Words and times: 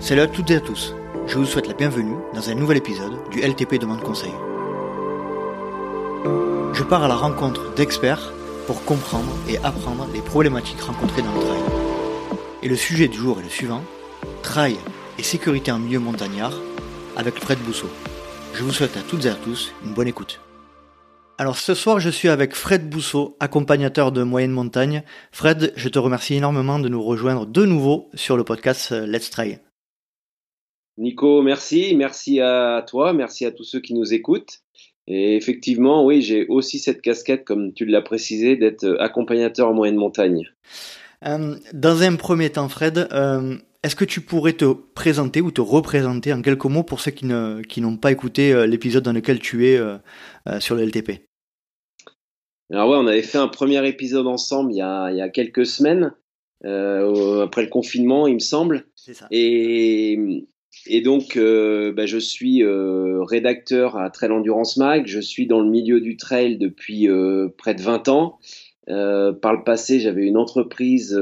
Salut 0.00 0.20
à 0.20 0.26
toutes 0.26 0.50
et 0.50 0.56
à 0.56 0.60
tous, 0.60 0.94
je 1.26 1.38
vous 1.38 1.46
souhaite 1.46 1.66
la 1.66 1.74
bienvenue 1.74 2.16
dans 2.34 2.50
un 2.50 2.54
nouvel 2.54 2.76
épisode 2.76 3.16
du 3.30 3.40
LTP 3.40 3.80
Demande 3.80 4.02
Conseil. 4.02 4.32
Je 6.74 6.82
pars 6.82 7.04
à 7.04 7.08
la 7.08 7.14
rencontre 7.14 7.72
d'experts 7.74 8.32
pour 8.66 8.84
comprendre 8.84 9.32
et 9.48 9.58
apprendre 9.58 10.06
les 10.12 10.20
problématiques 10.20 10.82
rencontrées 10.82 11.22
dans 11.22 11.32
le 11.32 11.40
trail. 11.40 11.62
Et 12.62 12.68
le 12.68 12.76
sujet 12.76 13.08
du 13.08 13.16
jour 13.16 13.40
est 13.40 13.44
le 13.44 13.48
suivant, 13.48 13.82
trail 14.42 14.76
et 15.18 15.22
sécurité 15.22 15.72
en 15.72 15.78
milieu 15.78 16.00
montagnard 16.00 16.52
avec 17.16 17.38
Fred 17.38 17.58
Bousseau. 17.60 17.88
Je 18.52 18.62
vous 18.62 18.72
souhaite 18.72 18.96
à 18.96 19.00
toutes 19.00 19.24
et 19.24 19.30
à 19.30 19.34
tous 19.34 19.72
une 19.84 19.94
bonne 19.94 20.08
écoute. 20.08 20.43
Alors 21.36 21.58
ce 21.58 21.74
soir, 21.74 21.98
je 21.98 22.10
suis 22.10 22.28
avec 22.28 22.54
Fred 22.54 22.88
Bousseau, 22.88 23.36
accompagnateur 23.40 24.12
de 24.12 24.22
moyenne 24.22 24.52
montagne. 24.52 25.02
Fred, 25.32 25.72
je 25.74 25.88
te 25.88 25.98
remercie 25.98 26.34
énormément 26.34 26.78
de 26.78 26.88
nous 26.88 27.02
rejoindre 27.02 27.44
de 27.44 27.64
nouveau 27.64 28.08
sur 28.14 28.36
le 28.36 28.44
podcast 28.44 28.92
euh, 28.92 29.04
Let's 29.04 29.30
Try. 29.30 29.58
Nico, 30.96 31.42
merci. 31.42 31.96
Merci 31.96 32.40
à 32.40 32.84
toi. 32.86 33.12
Merci 33.12 33.46
à 33.46 33.50
tous 33.50 33.64
ceux 33.64 33.80
qui 33.80 33.94
nous 33.94 34.14
écoutent. 34.14 34.60
Et 35.08 35.34
effectivement, 35.36 36.04
oui, 36.04 36.22
j'ai 36.22 36.46
aussi 36.46 36.78
cette 36.78 37.02
casquette, 37.02 37.44
comme 37.44 37.74
tu 37.74 37.84
l'as 37.84 38.00
précisé, 38.00 38.56
d'être 38.56 38.96
accompagnateur 39.00 39.68
en 39.68 39.74
moyenne 39.74 39.96
montagne. 39.96 40.52
Euh, 41.26 41.56
dans 41.72 42.02
un 42.02 42.14
premier 42.14 42.50
temps, 42.50 42.68
Fred, 42.68 43.08
euh, 43.12 43.56
est-ce 43.84 43.94
que 43.94 44.04
tu 44.04 44.20
pourrais 44.20 44.54
te 44.54 44.72
présenter 44.72 45.40
ou 45.40 45.50
te 45.50 45.60
représenter 45.60 46.32
en 46.32 46.42
quelques 46.42 46.64
mots 46.64 46.82
pour 46.82 47.00
ceux 47.00 47.12
qui, 47.12 47.26
ne, 47.26 47.62
qui 47.62 47.80
n'ont 47.80 47.96
pas 47.96 48.10
écouté 48.10 48.52
euh, 48.52 48.66
l'épisode 48.66 49.04
dans 49.04 49.12
lequel 49.12 49.38
tu 49.38 49.68
es 49.68 49.80
sur 50.58 50.74
le 50.74 50.84
LTP 50.84 51.20
Alors 52.72 52.90
ouais, 52.90 52.96
on 52.96 53.06
avait 53.06 53.22
fait 53.22 53.38
un 53.38 53.48
premier 53.48 53.86
épisode 53.86 54.26
ensemble 54.26 54.72
il 54.72 54.78
y 54.78 54.82
a, 54.82 55.10
il 55.10 55.16
y 55.16 55.22
a 55.22 55.28
quelques 55.28 55.66
semaines, 55.66 56.12
après 56.62 57.62
le 57.62 57.68
confinement, 57.68 58.26
il 58.26 58.34
me 58.34 58.40
semble. 58.40 58.86
C'est 58.96 59.14
ça. 59.14 59.26
Et, 59.30 60.46
et 60.86 61.00
donc, 61.00 61.36
euh, 61.36 61.92
bah, 61.92 62.06
je 62.06 62.18
suis 62.18 62.62
euh, 62.62 63.22
rédacteur 63.22 63.96
à 63.96 64.10
Trail 64.10 64.30
Endurance 64.30 64.76
Mag. 64.76 65.06
Je 65.06 65.20
suis 65.20 65.46
dans 65.46 65.60
le 65.60 65.68
milieu 65.68 66.00
du 66.00 66.16
trail 66.16 66.58
depuis 66.58 67.08
euh, 67.08 67.48
près 67.56 67.74
de 67.74 67.82
20 67.82 68.08
ans. 68.08 68.38
par 68.86 69.54
le 69.54 69.64
passé, 69.64 70.00
j'avais 70.00 70.26
une 70.26 70.36
entreprise 70.36 71.18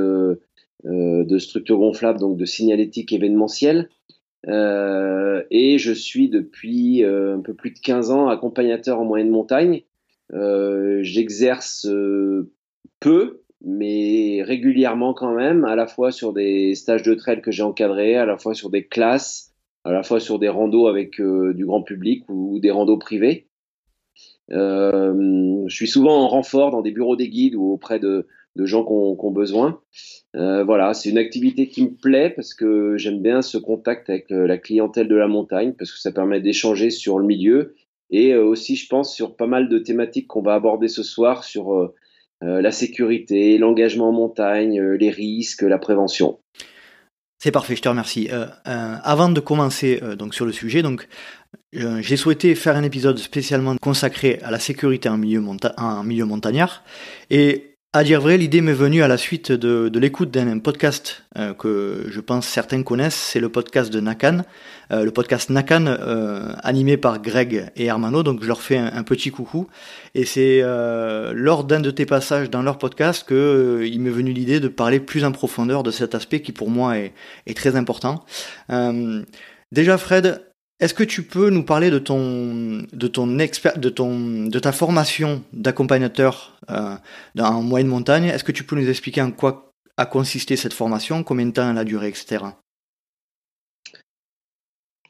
de 0.84 1.38
structure 1.38 1.78
gonflable, 1.78 2.18
donc 2.18 2.36
de 2.36 2.44
signalétique 2.44 3.12
événementielle. 3.12 3.88
et 4.46 5.76
je 5.78 5.92
suis 5.92 6.28
depuis 6.28 7.04
un 7.04 7.40
peu 7.40 7.54
plus 7.54 7.70
de 7.70 7.78
15 7.78 8.10
ans 8.10 8.28
accompagnateur 8.28 8.98
en 8.98 9.04
moyenne 9.04 9.30
montagne. 9.30 9.82
J'exerce 10.32 11.86
peu, 13.00 13.42
mais 13.64 14.42
régulièrement 14.42 15.14
quand 15.14 15.34
même, 15.34 15.64
à 15.64 15.76
la 15.76 15.86
fois 15.86 16.10
sur 16.10 16.32
des 16.32 16.74
stages 16.74 17.02
de 17.02 17.14
trail 17.14 17.42
que 17.42 17.50
j'ai 17.50 17.62
encadrés, 17.62 18.16
à 18.16 18.26
la 18.26 18.36
fois 18.36 18.54
sur 18.54 18.70
des 18.70 18.86
classes, 18.86 19.52
à 19.84 19.92
la 19.92 20.02
fois 20.02 20.20
sur 20.20 20.38
des 20.38 20.48
randos 20.48 20.86
avec 20.86 21.20
euh, 21.20 21.52
du 21.54 21.66
grand 21.66 21.82
public 21.82 22.24
ou, 22.28 22.58
des 22.60 22.70
randos 22.70 22.98
privés. 22.98 23.48
Euh, 24.50 25.64
je 25.66 25.74
suis 25.74 25.88
souvent 25.88 26.22
en 26.22 26.28
renfort 26.28 26.70
dans 26.70 26.82
des 26.82 26.90
bureaux 26.90 27.16
des 27.16 27.28
guides 27.28 27.54
ou 27.54 27.72
auprès 27.72 27.98
de, 27.98 28.26
de 28.56 28.66
gens 28.66 28.84
qui 28.84 28.92
ont, 28.92 29.30
besoin. 29.30 29.80
Euh, 30.36 30.64
voilà, 30.64 30.94
c'est 30.94 31.10
une 31.10 31.18
activité 31.18 31.68
qui 31.68 31.84
me 31.84 31.90
plaît 31.90 32.30
parce 32.30 32.54
que 32.54 32.96
j'aime 32.96 33.22
bien 33.22 33.42
ce 33.42 33.58
contact 33.58 34.10
avec 34.10 34.26
la 34.30 34.58
clientèle 34.58 35.08
de 35.08 35.16
la 35.16 35.28
montagne 35.28 35.72
parce 35.78 35.90
que 35.92 35.98
ça 35.98 36.12
permet 36.12 36.40
d'échanger 36.40 36.90
sur 36.90 37.18
le 37.18 37.26
milieu 37.26 37.74
et 38.10 38.34
aussi, 38.34 38.76
je 38.76 38.88
pense, 38.88 39.14
sur 39.14 39.36
pas 39.36 39.46
mal 39.46 39.68
de 39.68 39.78
thématiques 39.78 40.26
qu'on 40.26 40.42
va 40.42 40.54
aborder 40.54 40.88
ce 40.88 41.02
soir 41.02 41.44
sur 41.44 41.92
la 42.42 42.72
sécurité, 42.72 43.56
l'engagement 43.56 44.10
en 44.10 44.12
montagne, 44.12 44.82
les 44.82 45.10
risques, 45.10 45.62
la 45.62 45.78
prévention. 45.78 46.38
C'est 47.42 47.50
parfait, 47.50 47.74
je 47.74 47.82
te 47.82 47.88
remercie. 47.88 48.28
Euh, 48.30 48.46
euh, 48.68 48.96
avant 49.02 49.28
de 49.28 49.40
commencer 49.40 49.98
euh, 50.00 50.14
donc 50.14 50.32
sur 50.32 50.46
le 50.46 50.52
sujet, 50.52 50.80
donc 50.80 51.08
j'ai 51.72 52.16
souhaité 52.16 52.54
faire 52.54 52.76
un 52.76 52.84
épisode 52.84 53.18
spécialement 53.18 53.76
consacré 53.78 54.38
à 54.44 54.52
la 54.52 54.60
sécurité 54.60 55.08
en 55.08 55.16
milieu, 55.16 55.42
en 55.76 56.04
milieu 56.04 56.24
montagnard 56.24 56.84
et 57.30 57.71
à 57.94 58.04
dire 58.04 58.22
vrai, 58.22 58.38
l'idée 58.38 58.62
m'est 58.62 58.72
venue 58.72 59.02
à 59.02 59.08
la 59.08 59.18
suite 59.18 59.52
de, 59.52 59.90
de 59.90 59.98
l'écoute 59.98 60.30
d'un 60.30 60.58
podcast 60.60 61.24
euh, 61.36 61.52
que 61.52 62.06
je 62.08 62.20
pense 62.20 62.46
certains 62.46 62.82
connaissent, 62.82 63.14
c'est 63.14 63.38
le 63.38 63.50
podcast 63.50 63.92
de 63.92 64.00
Nakan, 64.00 64.44
euh, 64.92 65.04
le 65.04 65.10
podcast 65.10 65.50
Nakan 65.50 65.86
euh, 65.86 66.54
animé 66.62 66.96
par 66.96 67.20
Greg 67.20 67.70
et 67.76 67.84
Hermano, 67.84 68.22
donc 68.22 68.42
je 68.42 68.48
leur 68.48 68.62
fais 68.62 68.78
un, 68.78 69.02
petit 69.02 69.30
coucou. 69.30 69.68
Et 70.14 70.24
c'est 70.24 70.62
lors 71.34 71.64
d'un 71.64 71.80
de 71.80 71.90
tes 71.90 72.06
passages 72.06 72.48
dans 72.48 72.62
leur 72.62 72.78
podcast 72.78 73.26
que 73.28 73.84
il 73.84 74.00
m'est 74.00 74.10
venu 74.10 74.32
l'idée 74.32 74.58
de 74.58 74.68
parler 74.68 74.98
plus 74.98 75.24
en 75.24 75.32
profondeur 75.32 75.82
de 75.82 75.90
cet 75.90 76.14
aspect 76.14 76.40
qui 76.40 76.52
pour 76.52 76.70
moi 76.70 76.96
est, 76.96 77.12
est 77.46 77.56
très 77.56 77.76
important. 77.76 78.24
déjà 79.70 79.98
Fred, 79.98 80.40
est-ce 80.82 80.94
que 80.94 81.04
tu 81.04 81.22
peux 81.22 81.48
nous 81.48 81.62
parler 81.62 81.90
de 81.90 82.00
ton, 82.00 82.82
ta 84.60 84.72
formation 84.72 85.44
d'accompagnateur 85.52 86.58
euh, 86.70 86.96
en 87.38 87.62
moyenne 87.62 87.86
montagne? 87.86 88.24
Est-ce 88.24 88.42
que 88.42 88.50
tu 88.50 88.64
peux 88.64 88.74
nous 88.74 88.88
expliquer 88.88 89.22
en 89.22 89.30
quoi 89.30 89.72
a 89.96 90.06
consisté 90.06 90.56
cette 90.56 90.72
formation, 90.72 91.22
combien 91.22 91.46
de 91.46 91.52
temps 91.52 91.70
elle 91.70 91.78
a 91.78 91.84
duré, 91.84 92.08
etc. 92.08 92.44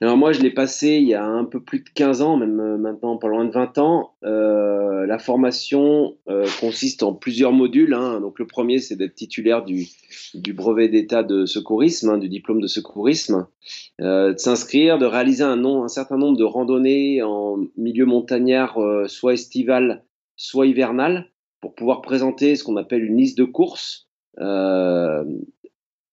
Alors 0.03 0.19
moi, 0.19 0.32
je 0.32 0.43
l'ai 0.43 0.50
passé 0.50 0.88
il 0.88 1.09
y 1.09 1.15
a 1.15 1.25
un 1.25 1.44
peu 1.44 1.62
plus 1.62 1.78
de 1.78 1.88
15 1.88 2.21
ans, 2.21 2.37
même 2.37 2.61
euh, 2.61 2.77
maintenant 2.77 3.16
pas 3.16 3.28
loin 3.28 3.47
de 3.47 3.53
20 3.53 3.78
ans. 3.78 4.12
Euh, 4.25 5.06
la 5.06 5.19
formation 5.19 6.19
consiste 6.61 7.03
en 7.03 7.15
plusieurs 7.15 7.53
modules. 7.53 7.94
Hein. 7.94 8.21
Donc 8.21 8.38
le 8.38 8.47
premier, 8.47 8.78
c'est 8.78 8.97
d'être 8.97 9.15
titulaire 9.15 9.65
du, 9.65 9.87
du 10.34 10.53
brevet 10.53 10.89
d'état 10.89 11.23
de 11.23 11.47
secourisme, 11.47 12.11
hein, 12.11 12.19
du 12.19 12.28
diplôme 12.28 12.61
de 12.61 12.67
secourisme, 12.67 13.47
de 13.99 14.34
s'inscrire, 14.37 14.99
de 14.99 15.06
réaliser 15.06 15.45
un, 15.45 15.89
certain 15.89 16.19
nombre 16.19 16.37
de 16.37 16.45
randonnées 16.45 17.23
en 17.23 17.59
milieu 17.77 18.06
montagnard, 18.06 18.78
soit 19.06 19.34
estival, 19.34 20.05
soit 20.37 20.67
hivernal, 20.67 21.31
pour 21.61 21.75
pouvoir 21.75 22.03
présenter 22.03 22.56
ce 22.56 22.65
qu'on 22.65 22.77
appelle 22.77 23.05
une 23.05 23.17
liste 23.17 23.39
de 23.39 23.45
courses 23.45 24.09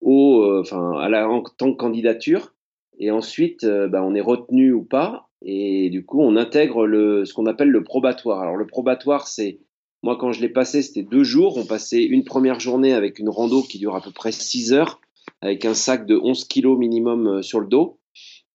au, 0.00 0.58
enfin, 0.60 0.98
à 0.98 1.08
la, 1.08 1.28
en 1.28 1.42
tant 1.42 1.72
que 1.72 1.76
candidature. 1.76 2.54
Et 2.98 3.10
ensuite, 3.10 3.64
euh, 3.64 3.88
bah, 3.88 4.02
on 4.04 4.14
est 4.14 4.20
retenu 4.20 4.72
ou 4.72 4.84
pas. 4.84 5.30
Et 5.42 5.88
du 5.88 6.04
coup, 6.04 6.20
on 6.20 6.36
intègre 6.36 6.86
ce 7.24 7.32
qu'on 7.32 7.46
appelle 7.46 7.70
le 7.70 7.82
probatoire. 7.82 8.40
Alors, 8.40 8.56
le 8.56 8.66
probatoire, 8.66 9.26
c'est, 9.26 9.60
moi, 10.02 10.16
quand 10.16 10.32
je 10.32 10.40
l'ai 10.40 10.48
passé, 10.48 10.82
c'était 10.82 11.02
deux 11.02 11.24
jours. 11.24 11.58
On 11.58 11.66
passait 11.66 12.02
une 12.02 12.24
première 12.24 12.58
journée 12.58 12.94
avec 12.94 13.18
une 13.18 13.28
rando 13.28 13.62
qui 13.62 13.78
dure 13.78 13.94
à 13.94 14.00
peu 14.00 14.10
près 14.10 14.32
6 14.32 14.72
heures, 14.72 15.00
avec 15.42 15.64
un 15.64 15.74
sac 15.74 16.06
de 16.06 16.16
11 16.16 16.44
kilos 16.44 16.78
minimum 16.78 17.26
euh, 17.26 17.42
sur 17.42 17.60
le 17.60 17.66
dos. 17.66 17.98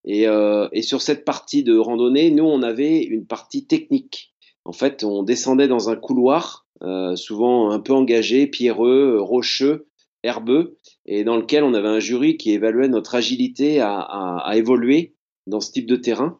Et, 0.05 0.27
euh, 0.27 0.67
et 0.71 0.81
sur 0.81 1.01
cette 1.01 1.25
partie 1.25 1.63
de 1.63 1.77
randonnée, 1.77 2.31
nous, 2.31 2.43
on 2.43 2.61
avait 2.61 3.01
une 3.01 3.25
partie 3.25 3.65
technique. 3.65 4.33
En 4.63 4.71
fait, 4.71 5.03
on 5.03 5.23
descendait 5.23 5.67
dans 5.67 5.89
un 5.89 5.95
couloir, 5.95 6.67
euh, 6.83 7.15
souvent 7.15 7.71
un 7.71 7.79
peu 7.79 7.93
engagé, 7.93 8.47
pierreux, 8.47 9.19
rocheux, 9.19 9.87
herbeux, 10.23 10.77
et 11.05 11.23
dans 11.23 11.37
lequel 11.37 11.63
on 11.63 11.75
avait 11.75 11.87
un 11.87 11.99
jury 11.99 12.37
qui 12.37 12.51
évaluait 12.51 12.87
notre 12.87 13.13
agilité 13.13 13.79
à, 13.79 13.99
à, 13.99 14.57
évoluer 14.57 15.13
dans 15.45 15.59
ce 15.59 15.71
type 15.71 15.85
de 15.85 15.95
terrain. 15.95 16.39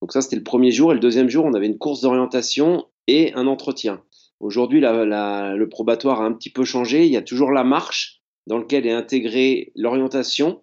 Donc 0.00 0.12
ça, 0.12 0.22
c'était 0.22 0.36
le 0.36 0.42
premier 0.42 0.70
jour. 0.70 0.92
Et 0.92 0.94
le 0.94 1.00
deuxième 1.00 1.28
jour, 1.28 1.44
on 1.44 1.52
avait 1.52 1.66
une 1.66 1.78
course 1.78 2.00
d'orientation 2.00 2.86
et 3.06 3.34
un 3.34 3.46
entretien. 3.46 4.02
Aujourd'hui, 4.40 4.80
le 4.80 5.64
probatoire 5.66 6.20
a 6.20 6.24
un 6.26 6.32
petit 6.32 6.50
peu 6.50 6.64
changé. 6.64 7.06
Il 7.06 7.12
y 7.12 7.16
a 7.16 7.22
toujours 7.22 7.52
la 7.52 7.64
marche 7.64 8.20
dans 8.46 8.58
lequel 8.58 8.86
est 8.86 8.92
intégrée 8.92 9.72
l'orientation. 9.74 10.62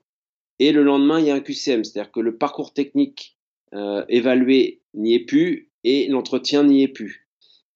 Et 0.60 0.72
le 0.72 0.84
lendemain, 0.84 1.20
il 1.20 1.26
y 1.26 1.32
a 1.32 1.36
un 1.36 1.40
QCM, 1.40 1.84
c'est-à-dire 1.84 2.12
que 2.12 2.20
le 2.20 2.38
parcours 2.38 2.74
technique 2.74 3.38
euh, 3.74 4.06
évalué 4.08 4.82
n'y 4.94 5.16
est 5.16 5.26
plus 5.26 5.72
et 5.84 6.08
l'entretien 6.08 6.64
n'y 6.64 6.84
est 6.84 6.88
plus. 6.88 7.28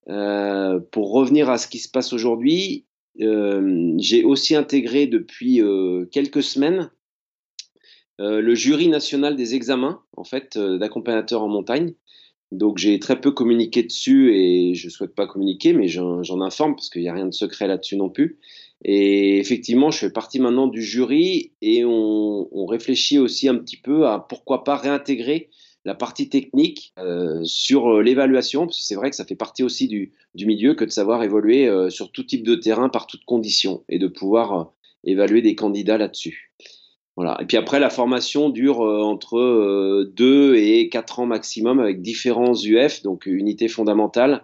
Euh, 0.10 0.80
pour 0.92 1.12
revenir 1.12 1.50
à 1.50 1.58
ce 1.58 1.68
qui 1.68 1.80
se 1.80 1.90
passe 1.90 2.14
aujourd'hui, 2.14 2.86
euh, 3.20 3.94
j'ai 3.98 4.24
aussi 4.24 4.56
intégré 4.56 5.08
depuis 5.08 5.62
quelques 6.12 6.44
semaines 6.44 6.92
le 8.20 8.56
jury 8.56 8.88
national 8.88 9.36
des 9.36 9.54
examens, 9.54 10.02
en 10.16 10.24
fait, 10.24 10.58
d'accompagnateurs 10.58 11.44
en 11.44 11.50
montagne. 11.50 11.94
Donc 12.52 12.78
j'ai 12.78 12.98
très 13.00 13.20
peu 13.20 13.32
communiqué 13.32 13.84
dessus 13.84 14.34
et 14.34 14.74
je 14.74 14.90
souhaite 14.90 15.14
pas 15.14 15.28
communiquer, 15.28 15.74
mais 15.74 15.88
j'en 15.88 16.42
informe 16.42 16.76
parce 16.76 16.90
qu'il 16.90 17.02
n'y 17.02 17.10
a 17.10 17.14
rien 17.14 17.26
de 17.26 17.34
secret 17.34 17.68
là-dessus 17.68 17.98
non 17.98 18.10
plus. 18.10 18.38
Et 18.86 19.40
effectivement, 19.40 19.92
je 19.92 20.00
fais 20.00 20.12
partie 20.12 20.40
maintenant 20.40 20.68
du 20.68 20.82
jury 20.82 21.52
et 21.62 21.84
on, 21.84 22.66
réfléchit 22.68 23.18
aussi 23.18 23.48
un 23.48 23.56
petit 23.56 23.78
peu 23.78 24.08
à 24.08 24.20
pourquoi 24.20 24.66
pas 24.66 24.76
réintégrer 24.76 25.50
la 25.86 25.96
partie 25.96 26.28
technique 26.28 26.92
euh, 27.00 27.40
sur 27.46 27.88
euh, 27.88 28.02
l'évaluation, 28.02 28.66
parce 28.66 28.80
que 28.80 28.84
c'est 28.84 28.96
vrai 28.96 29.10
que 29.10 29.16
ça 29.16 29.24
fait 29.24 29.38
partie 29.38 29.64
aussi 29.64 29.88
du, 29.88 30.12
du 30.36 30.46
milieu 30.46 30.76
que 30.76 30.84
de 30.84 30.90
savoir 30.90 31.24
évoluer 31.24 31.66
euh, 31.66 31.90
sur 31.90 32.12
tout 32.12 32.24
type 32.24 32.46
de 32.46 32.56
terrain 32.56 32.90
par 32.90 33.08
toutes 33.08 33.24
conditions 33.24 33.86
et 33.88 33.98
de 33.98 34.08
pouvoir 34.08 34.74
évaluer 35.06 35.42
des 35.42 35.56
candidats 35.56 35.98
là-dessus. 35.98 36.52
Voilà. 37.18 37.38
Et 37.42 37.46
puis 37.46 37.58
après, 37.58 37.80
la 37.80 37.90
formation 37.90 38.50
dure 38.50 38.80
entre 38.80 40.06
2 40.16 40.56
et 40.56 40.88
4 40.88 41.20
ans 41.20 41.26
maximum 41.26 41.80
avec 41.80 42.02
différents 42.02 42.54
UF, 42.54 43.02
donc 43.02 43.26
unités 43.26 43.68
fondamentales, 43.68 44.44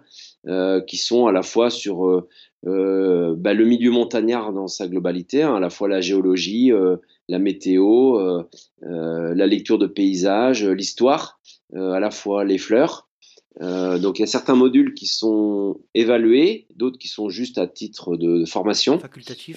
qui 0.86 0.96
sont 0.98 1.26
à 1.26 1.32
la 1.32 1.42
fois 1.42 1.70
sur 1.70 2.26
bah, 2.64 3.54
le 3.54 3.64
milieu 3.64 3.92
montagnard 3.92 4.52
dans 4.52 4.66
sa 4.66 4.88
globalité, 4.88 5.42
hein, 5.42 5.54
à 5.54 5.60
la 5.60 5.70
fois 5.70 5.88
la 5.88 6.00
géologie, 6.00 6.72
la 7.28 7.38
météo, 7.38 8.42
la 8.82 9.46
lecture 9.46 9.78
de 9.78 9.86
paysages, 9.86 10.66
l'histoire, 10.66 11.38
à 11.76 12.00
la 12.00 12.10
fois 12.10 12.44
les 12.44 12.58
fleurs. 12.58 13.03
Euh, 13.60 13.98
donc 13.98 14.18
il 14.18 14.22
y 14.22 14.24
a 14.24 14.26
certains 14.26 14.56
modules 14.56 14.94
qui 14.94 15.06
sont 15.06 15.80
évalués, 15.94 16.66
d'autres 16.74 16.98
qui 16.98 17.08
sont 17.08 17.28
juste 17.28 17.58
à 17.58 17.66
titre 17.66 18.16
de, 18.16 18.44
formation. 18.44 18.98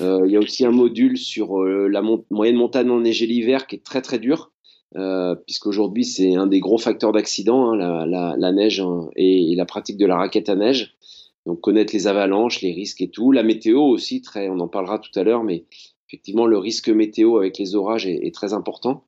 Euh, 0.02 0.22
il 0.26 0.32
y 0.32 0.36
a 0.36 0.40
aussi 0.40 0.66
un 0.66 0.72
module 0.72 1.18
sur 1.18 1.62
euh, 1.62 1.88
la 1.88 2.04
moyenne 2.30 2.56
montagne 2.56 2.90
enneigée 2.92 3.26
l'hiver 3.26 3.66
qui 3.66 3.76
est 3.76 3.84
très 3.84 4.02
très 4.02 4.20
dur, 4.20 4.52
puisqu'aujourd'hui 5.46 6.06
c'est 6.06 6.36
un 6.36 6.48
des 6.48 6.60
gros 6.60 6.78
facteurs 6.78 7.12
d'accident, 7.12 7.72
hein, 7.72 7.76
la, 7.76 8.06
la, 8.06 8.36
la, 8.38 8.52
neige 8.52 8.80
hein, 8.80 9.10
et, 9.16 9.56
la 9.56 9.66
pratique 9.66 9.98
de 9.98 10.06
la 10.06 10.18
raquette 10.18 10.50
à 10.50 10.56
neige. 10.56 10.96
Donc 11.46 11.62
connaître 11.62 11.94
les 11.94 12.08
avalanches, 12.08 12.62
les 12.62 12.74
risques 12.74 13.02
et 13.02 13.10
tout. 13.10 13.32
La 13.32 13.42
météo 13.42 13.82
aussi, 13.82 14.22
très, 14.22 14.50
on 14.50 14.60
en 14.60 14.68
parlera 14.68 15.00
tout 15.00 15.18
à 15.18 15.24
l'heure, 15.24 15.44
mais 15.44 15.66
effectivement 16.08 16.46
le 16.46 16.58
risque 16.58 16.90
météo 16.90 17.38
avec 17.38 17.58
les 17.58 17.76
orages 17.76 18.06
est, 18.06 18.26
est 18.26 18.34
très 18.34 18.54
important. 18.54 19.06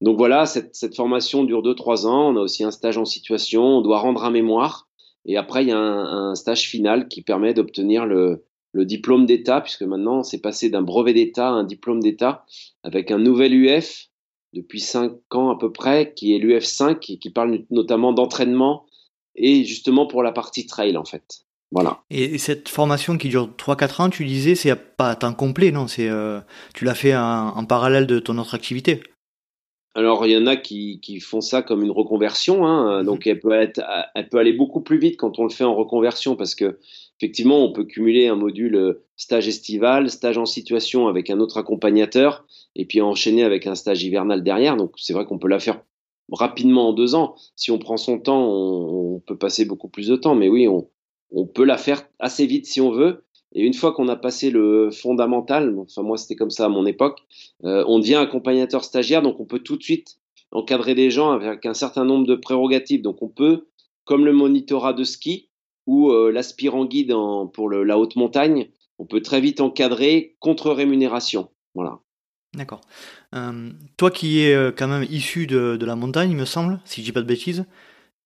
Donc 0.00 0.18
voilà, 0.18 0.46
cette, 0.46 0.94
formation 0.94 1.44
dure 1.44 1.62
2-3 1.62 2.06
ans. 2.06 2.32
On 2.32 2.36
a 2.36 2.40
aussi 2.40 2.64
un 2.64 2.70
stage 2.70 2.98
en 2.98 3.04
situation. 3.04 3.62
On 3.62 3.80
doit 3.80 3.98
rendre 3.98 4.24
un 4.24 4.30
mémoire. 4.30 4.88
Et 5.24 5.36
après, 5.36 5.64
il 5.64 5.68
y 5.68 5.72
a 5.72 5.78
un, 5.78 6.34
stage 6.34 6.68
final 6.68 7.08
qui 7.08 7.22
permet 7.22 7.54
d'obtenir 7.54 8.06
le, 8.06 8.42
diplôme 8.74 9.24
d'État, 9.24 9.62
puisque 9.62 9.82
maintenant, 9.82 10.22
c'est 10.22 10.40
passé 10.40 10.68
d'un 10.68 10.82
brevet 10.82 11.14
d'État 11.14 11.48
à 11.48 11.52
un 11.52 11.64
diplôme 11.64 12.00
d'État 12.00 12.44
avec 12.82 13.10
un 13.10 13.18
nouvel 13.18 13.54
UF 13.54 14.08
depuis 14.52 14.80
5 14.80 15.12
ans 15.34 15.48
à 15.48 15.58
peu 15.58 15.72
près, 15.72 16.12
qui 16.14 16.34
est 16.34 16.38
l'UF 16.38 16.64
5, 16.64 17.08
et 17.08 17.16
qui 17.16 17.30
parle 17.30 17.64
notamment 17.70 18.12
d'entraînement 18.12 18.84
et 19.34 19.64
justement 19.64 20.06
pour 20.06 20.22
la 20.22 20.32
partie 20.32 20.66
trail, 20.66 20.98
en 20.98 21.06
fait. 21.06 21.46
Voilà. 21.72 22.02
Et 22.10 22.36
cette 22.36 22.68
formation 22.68 23.16
qui 23.16 23.30
dure 23.30 23.48
3-4 23.56 24.02
ans, 24.02 24.10
tu 24.10 24.26
disais, 24.26 24.54
c'est 24.54 24.74
pas 24.76 25.16
temps 25.16 25.32
complet, 25.32 25.72
non? 25.72 25.88
C'est 25.88 26.08
euh, 26.08 26.40
Tu 26.74 26.84
l'as 26.84 26.94
fait 26.94 27.16
en 27.16 27.64
parallèle 27.64 28.06
de 28.06 28.18
ton 28.18 28.36
autre 28.36 28.54
activité? 28.54 29.00
Alors, 29.96 30.26
il 30.26 30.32
y 30.32 30.36
en 30.36 30.46
a 30.46 30.56
qui, 30.56 31.00
qui 31.00 31.20
font 31.20 31.40
ça 31.40 31.62
comme 31.62 31.82
une 31.82 31.90
reconversion, 31.90 32.66
hein, 32.66 33.00
mhm. 33.00 33.06
donc 33.06 33.26
elle 33.26 33.40
peut, 33.40 33.52
être, 33.52 33.82
elle 34.14 34.28
peut 34.28 34.36
aller 34.36 34.52
beaucoup 34.52 34.82
plus 34.82 34.98
vite 34.98 35.16
quand 35.16 35.38
on 35.38 35.44
le 35.44 35.50
fait 35.50 35.64
en 35.64 35.74
reconversion 35.74 36.36
parce 36.36 36.54
que 36.54 36.78
effectivement, 37.18 37.64
on 37.64 37.72
peut 37.72 37.84
cumuler 37.84 38.28
un 38.28 38.36
module 38.36 38.76
euh, 38.76 39.06
stage 39.16 39.48
estival, 39.48 40.10
stage 40.10 40.36
en 40.36 40.44
situation 40.44 41.08
avec 41.08 41.30
un 41.30 41.40
autre 41.40 41.56
accompagnateur, 41.56 42.44
et 42.74 42.84
puis 42.84 43.00
enchaîner 43.00 43.42
avec 43.42 43.66
un 43.66 43.74
stage 43.74 44.04
hivernal 44.04 44.42
derrière. 44.42 44.76
Donc, 44.76 44.92
c'est 44.98 45.14
vrai 45.14 45.24
qu'on 45.24 45.38
peut 45.38 45.48
la 45.48 45.60
faire 45.60 45.80
rapidement 46.30 46.90
en 46.90 46.92
deux 46.92 47.14
ans. 47.14 47.34
Si 47.54 47.70
on 47.70 47.78
prend 47.78 47.96
son 47.96 48.18
temps, 48.18 48.46
on, 48.46 49.14
on 49.14 49.20
peut 49.20 49.38
passer 49.38 49.64
beaucoup 49.64 49.88
plus 49.88 50.08
de 50.08 50.16
temps, 50.16 50.34
mais 50.34 50.50
oui, 50.50 50.68
on, 50.68 50.90
on 51.30 51.46
peut 51.46 51.64
la 51.64 51.78
faire 51.78 52.06
assez 52.18 52.44
vite 52.44 52.66
si 52.66 52.82
on 52.82 52.90
veut. 52.90 53.24
Et 53.56 53.62
une 53.62 53.72
fois 53.72 53.92
qu'on 53.92 54.08
a 54.08 54.16
passé 54.16 54.50
le 54.50 54.90
fondamental, 54.90 55.74
enfin 55.78 56.02
moi 56.02 56.18
c'était 56.18 56.36
comme 56.36 56.50
ça 56.50 56.66
à 56.66 56.68
mon 56.68 56.84
époque, 56.84 57.20
euh, 57.64 57.84
on 57.88 57.98
devient 57.98 58.16
accompagnateur 58.16 58.84
stagiaire, 58.84 59.22
donc 59.22 59.40
on 59.40 59.46
peut 59.46 59.60
tout 59.60 59.78
de 59.78 59.82
suite 59.82 60.18
encadrer 60.52 60.94
des 60.94 61.10
gens 61.10 61.30
avec 61.30 61.64
un 61.64 61.72
certain 61.72 62.04
nombre 62.04 62.26
de 62.26 62.34
prérogatives. 62.34 63.00
Donc 63.00 63.22
on 63.22 63.28
peut, 63.28 63.66
comme 64.04 64.26
le 64.26 64.34
monitorat 64.34 64.92
de 64.92 65.04
ski 65.04 65.48
ou 65.86 66.10
euh, 66.10 66.30
l'aspirant 66.30 66.84
guide 66.84 67.14
pour 67.54 67.70
la 67.70 67.98
haute 67.98 68.16
montagne, 68.16 68.68
on 68.98 69.06
peut 69.06 69.22
très 69.22 69.40
vite 69.40 69.62
encadrer 69.62 70.36
contre 70.38 70.70
rémunération. 70.70 71.48
Voilà. 71.74 72.00
D'accord. 72.52 72.82
Euh, 73.34 73.70
toi 73.96 74.10
qui 74.10 74.40
es 74.40 74.54
quand 74.76 74.88
même 74.88 75.06
issu 75.10 75.46
de, 75.46 75.82
la 75.82 75.96
montagne, 75.96 76.30
il 76.30 76.36
me 76.36 76.44
semble, 76.44 76.78
si 76.84 77.00
je 77.00 77.06
dis 77.06 77.12
pas 77.12 77.22
de 77.22 77.26
bêtises. 77.26 77.64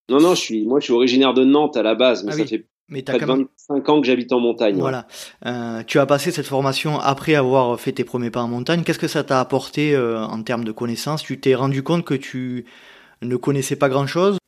Non, 0.08 0.18
non, 0.18 0.34
je 0.34 0.40
suis, 0.40 0.66
moi 0.66 0.80
je 0.80 0.86
suis 0.86 0.92
originaire 0.92 1.34
de 1.34 1.44
Nantes 1.44 1.76
à 1.76 1.84
la 1.84 1.94
base, 1.94 2.24
mais 2.24 2.32
ah 2.32 2.36
ça 2.36 2.46
fait 2.46 2.66
mais 2.90 3.08
as 3.08 3.18
quand 3.18 3.26
même... 3.26 3.46
25 3.68 3.88
ans 3.88 4.00
que 4.00 4.06
j'habite 4.06 4.32
en 4.32 4.40
montagne. 4.40 4.76
Voilà. 4.76 5.06
Euh, 5.46 5.82
tu 5.86 5.98
as 5.98 6.06
passé 6.06 6.32
cette 6.32 6.46
formation 6.46 6.98
après 6.98 7.34
avoir 7.34 7.80
fait 7.80 7.92
tes 7.92 8.04
premiers 8.04 8.30
pas 8.30 8.42
en 8.42 8.48
montagne. 8.48 8.82
Qu'est-ce 8.84 8.98
que 8.98 9.08
ça 9.08 9.24
t'a 9.24 9.40
apporté 9.40 9.94
euh, 9.94 10.22
en 10.22 10.42
termes 10.42 10.64
de 10.64 10.72
connaissances? 10.72 11.22
Tu 11.22 11.40
t'es 11.40 11.54
rendu 11.54 11.82
compte 11.82 12.04
que 12.04 12.14
tu 12.14 12.66
ne 13.22 13.36
connaissais 13.36 13.76
pas 13.76 13.88
grand-chose? 13.88 14.38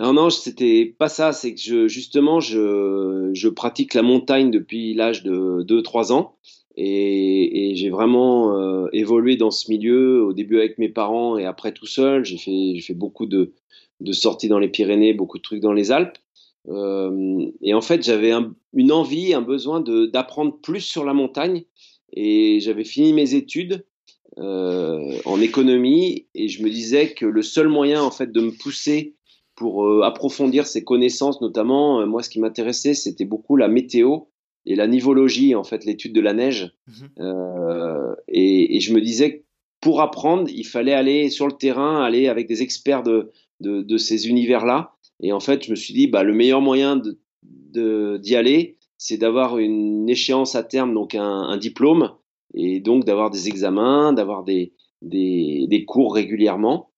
Non, 0.00 0.12
non, 0.12 0.28
c'était 0.28 0.94
pas 0.98 1.08
ça. 1.08 1.32
C'est 1.32 1.54
que 1.54 1.60
je, 1.60 1.86
justement, 1.86 2.40
je, 2.40 3.30
je 3.32 3.48
pratique 3.48 3.94
la 3.94 4.02
montagne 4.02 4.50
depuis 4.50 4.92
l'âge 4.94 5.22
de 5.22 5.62
2-3 5.62 6.12
ans. 6.12 6.36
Et, 6.76 7.70
et 7.70 7.76
j'ai 7.76 7.90
vraiment 7.90 8.58
euh, 8.58 8.88
évolué 8.92 9.36
dans 9.36 9.52
ce 9.52 9.70
milieu, 9.70 10.24
au 10.24 10.32
début 10.32 10.58
avec 10.58 10.78
mes 10.78 10.88
parents 10.88 11.38
et 11.38 11.44
après 11.44 11.72
tout 11.72 11.86
seul. 11.86 12.24
J'ai 12.24 12.38
fait, 12.80 12.94
beaucoup 12.94 13.26
de, 13.26 13.52
de 14.00 14.12
sorties 14.12 14.48
dans 14.48 14.58
les 14.58 14.68
Pyrénées, 14.68 15.14
beaucoup 15.14 15.38
de 15.38 15.42
trucs 15.42 15.60
dans 15.60 15.72
les 15.72 15.92
Alpes. 15.92 16.18
Euh, 16.68 17.46
et 17.62 17.74
en 17.74 17.80
fait, 17.80 18.02
j'avais 18.02 18.32
une 18.72 18.92
envie, 18.92 19.34
un 19.34 19.42
besoin 19.42 19.80
d'apprendre 19.80 20.58
plus 20.60 20.80
sur 20.80 21.04
la 21.04 21.14
montagne. 21.14 21.64
Et 22.12 22.60
j'avais 22.60 22.84
fini 22.84 23.12
mes 23.12 23.34
études 23.34 23.84
euh, 24.38 25.18
en 25.24 25.40
économie 25.40 26.26
et 26.34 26.48
je 26.48 26.62
me 26.62 26.70
disais 26.70 27.12
que 27.12 27.26
le 27.26 27.42
seul 27.42 27.68
moyen 27.68 28.02
en 28.02 28.10
fait 28.10 28.30
de 28.30 28.40
me 28.40 28.50
pousser 28.50 29.14
pour 29.56 29.84
euh, 29.84 30.02
approfondir 30.02 30.66
ces 30.66 30.84
connaissances, 30.84 31.40
notamment 31.40 32.06
moi 32.06 32.22
ce 32.22 32.30
qui 32.30 32.40
m'intéressait 32.40 32.94
c'était 32.94 33.24
beaucoup 33.24 33.56
la 33.56 33.68
météo 33.68 34.20
et 34.66 34.74
la 34.76 34.86
nivologie 34.86 35.54
en 35.54 35.64
fait 35.64 35.84
l'étude 35.84 36.12
de 36.12 36.20
la 36.20 36.34
neige. 36.34 36.72
Mmh. 36.88 38.14
Et, 38.28 38.76
et, 38.76 38.80
je 38.80 38.92
me 38.92 39.00
disais 39.00 39.38
que 39.38 39.42
pour 39.80 40.00
apprendre 40.00 40.48
il 40.48 40.64
fallait 40.64 40.94
aller 40.94 41.30
sur 41.30 41.46
le 41.46 41.52
terrain, 41.52 42.02
aller 42.02 42.28
avec 42.28 42.48
des 42.48 42.62
experts 42.62 43.02
de, 43.02 43.30
de, 43.60 43.82
de 43.82 43.96
ces 43.96 44.28
univers 44.28 44.66
là 44.66 44.94
et 45.20 45.32
en 45.32 45.40
fait, 45.40 45.64
je 45.64 45.70
me 45.70 45.76
suis 45.76 45.94
dit, 45.94 46.06
bah, 46.06 46.22
le 46.22 46.34
meilleur 46.34 46.60
moyen 46.60 46.96
d'y 46.96 47.16
de, 47.42 48.34
aller, 48.34 48.78
c'est 48.98 49.16
d'avoir 49.16 49.58
une 49.58 50.08
échéance 50.08 50.54
à 50.54 50.62
terme, 50.62 50.94
donc 50.94 51.14
un, 51.14 51.56
diplôme, 51.56 52.12
et 52.54 52.80
donc 52.80 53.04
d'avoir 53.04 53.30
des 53.30 53.48
examens, 53.48 54.12
d'avoir 54.12 54.44
des, 54.44 54.72
des, 55.02 55.84
cours 55.86 56.14
régulièrement. 56.14 56.90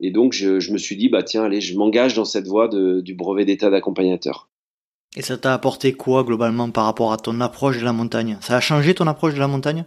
Et 0.00 0.10
donc, 0.10 0.32
je, 0.32 0.72
me 0.72 0.78
suis 0.78 0.96
dit, 0.96 1.08
bah, 1.08 1.22
tiens, 1.22 1.44
allez, 1.44 1.60
je 1.60 1.76
m'engage 1.76 2.14
dans 2.14 2.24
cette 2.24 2.46
voie 2.46 2.68
du 2.68 3.14
brevet 3.14 3.44
d'état 3.44 3.70
d'accompagnateur. 3.70 4.48
Et 5.14 5.22
ça 5.22 5.36
t'a 5.36 5.52
apporté 5.52 5.92
quoi 5.92 6.24
globalement 6.24 6.70
par 6.70 6.86
rapport 6.86 7.12
à 7.12 7.18
ton 7.18 7.40
approche 7.40 7.78
de 7.78 7.84
la 7.84 7.92
montagne? 7.92 8.38
Ça 8.40 8.56
a 8.56 8.60
changé 8.60 8.94
ton 8.94 9.06
approche 9.06 9.34
de 9.34 9.40
la 9.40 9.48
montagne? 9.48 9.84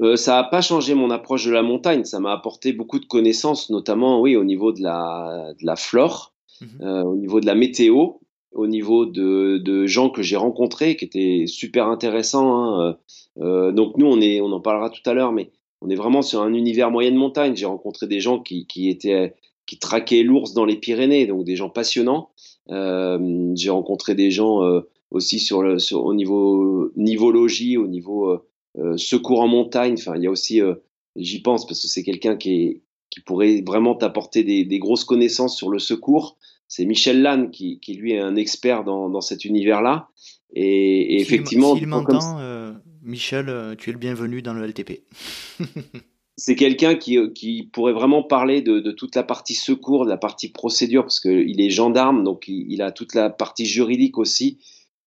Euh, 0.00 0.16
ça 0.16 0.34
n'a 0.34 0.44
pas 0.44 0.60
changé 0.60 0.94
mon 0.94 1.10
approche 1.10 1.46
de 1.46 1.50
la 1.50 1.62
montagne. 1.62 2.04
Ça 2.04 2.20
m'a 2.20 2.32
apporté 2.32 2.72
beaucoup 2.72 2.98
de 2.98 3.06
connaissances, 3.06 3.70
notamment 3.70 4.20
oui 4.20 4.36
au 4.36 4.44
niveau 4.44 4.72
de 4.72 4.82
la, 4.82 5.52
de 5.60 5.66
la 5.66 5.76
flore, 5.76 6.34
mhm. 6.60 6.68
euh, 6.82 7.02
au 7.04 7.16
niveau 7.16 7.40
de 7.40 7.46
la 7.46 7.54
météo, 7.54 8.12
au 8.52 8.66
niveau 8.66 9.06
de, 9.06 9.58
de 9.58 9.86
gens 9.86 10.10
que 10.10 10.22
j'ai 10.22 10.36
rencontrés, 10.36 10.96
qui 10.96 11.04
étaient 11.04 11.44
super 11.46 11.86
intéressants. 11.88 12.80
Hein. 12.80 12.96
Euh, 13.40 13.72
donc 13.72 13.96
nous, 13.96 14.06
on 14.06 14.20
est, 14.20 14.40
on 14.40 14.52
en 14.52 14.60
parlera 14.60 14.90
tout 14.90 15.08
à 15.08 15.14
l'heure, 15.14 15.32
mais 15.32 15.50
on 15.80 15.90
est 15.90 15.94
vraiment 15.94 16.22
sur 16.22 16.42
un 16.42 16.54
univers 16.54 16.90
moyenne 16.90 17.16
montagne. 17.16 17.56
J'ai 17.56 17.66
rencontré 17.66 18.06
des 18.06 18.20
gens 18.20 18.40
qui, 18.40 18.66
qui 18.66 18.88
étaient 18.88 19.34
qui 19.68 19.78
traquaient 19.78 20.22
l'ours 20.22 20.54
dans 20.54 20.64
les 20.64 20.76
Pyrénées, 20.76 21.26
donc 21.26 21.44
des 21.44 21.54
gens 21.54 21.68
passionnants. 21.68 22.30
Euh, 22.70 23.52
j'ai 23.54 23.70
rencontré 23.70 24.14
des 24.14 24.30
gens 24.30 24.64
euh, 24.64 24.80
aussi 25.10 25.38
sur 25.38 25.62
le, 25.62 25.78
sur, 25.78 26.04
au 26.04 26.14
niveau 26.14 26.90
nivologie, 26.96 27.76
au 27.76 27.86
niveau 27.86 28.30
euh, 28.30 28.47
secours 28.96 29.40
en 29.40 29.48
montagne. 29.48 29.94
Enfin, 29.98 30.16
il 30.16 30.22
y 30.22 30.26
a 30.26 30.30
aussi, 30.30 30.60
euh, 30.60 30.74
j'y 31.16 31.40
pense 31.40 31.66
parce 31.66 31.82
que 31.82 31.88
c'est 31.88 32.02
quelqu'un 32.02 32.36
qui, 32.36 32.82
qui 33.10 33.20
pourrait 33.20 33.62
vraiment 33.66 33.94
t'apporter 33.94 34.44
des, 34.44 34.64
des, 34.64 34.78
grosses 34.78 35.04
connaissances 35.04 35.56
sur 35.56 35.70
le 35.70 35.78
secours. 35.78 36.36
C'est 36.68 36.84
Michel 36.84 37.22
Lannes 37.22 37.50
qui, 37.50 37.80
qui, 37.80 37.94
lui 37.94 38.12
est 38.12 38.18
un 38.18 38.36
expert 38.36 38.84
dans, 38.84 39.08
dans 39.08 39.20
cet 39.20 39.44
univers-là. 39.44 40.08
Et, 40.52 41.14
et 41.14 41.20
effectivement, 41.20 41.76
s'il 41.76 41.86
m'entend, 41.86 42.38
euh, 42.40 42.72
Michel, 43.02 43.76
tu 43.78 43.90
es 43.90 43.92
le 43.92 43.98
bienvenu 43.98 44.42
dans 44.42 44.54
le 44.54 44.66
LTP. 44.66 45.02
c'est 46.38 46.54
quelqu'un 46.54 46.94
qui, 46.94 47.18
qui, 47.32 47.64
pourrait 47.64 47.92
vraiment 47.92 48.22
parler 48.22 48.62
de, 48.62 48.78
de, 48.78 48.92
toute 48.92 49.16
la 49.16 49.24
partie 49.24 49.54
secours, 49.54 50.04
de 50.04 50.10
la 50.10 50.16
partie 50.16 50.50
procédure, 50.50 51.02
parce 51.02 51.20
qu'il 51.20 51.60
est 51.60 51.70
gendarme, 51.70 52.22
donc 52.22 52.46
il, 52.46 52.70
il, 52.70 52.80
a 52.80 52.92
toute 52.92 53.14
la 53.14 53.28
partie 53.28 53.66
juridique 53.66 54.18
aussi, 54.18 54.58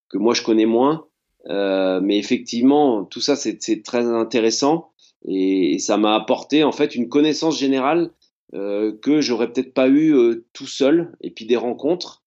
que 0.09 0.17
moi 0.17 0.33
je 0.33 0.43
connais 0.43 0.65
moins. 0.65 1.07
Euh, 1.47 1.99
mais 2.01 2.17
effectivement, 2.17 3.03
tout 3.03 3.21
ça, 3.21 3.35
c'est 3.35 3.83
très 3.83 4.05
intéressant 4.05 4.91
et, 5.27 5.79
ça 5.79 5.97
m'a 5.97 6.15
apporté 6.15 6.63
en 6.63 6.71
fait 6.71 6.95
une 6.95 7.09
connaissance 7.09 7.59
générale 7.59 8.11
euh, 8.53 8.97
que 9.01 9.21
j'aurais 9.21 9.51
peut-être 9.51 9.73
pas 9.73 9.87
eu 9.87 10.13
euh, 10.15 10.45
tout 10.53 10.67
seul. 10.67 11.15
Et 11.21 11.31
puis 11.31 11.45
des 11.45 11.57
rencontres. 11.57 12.23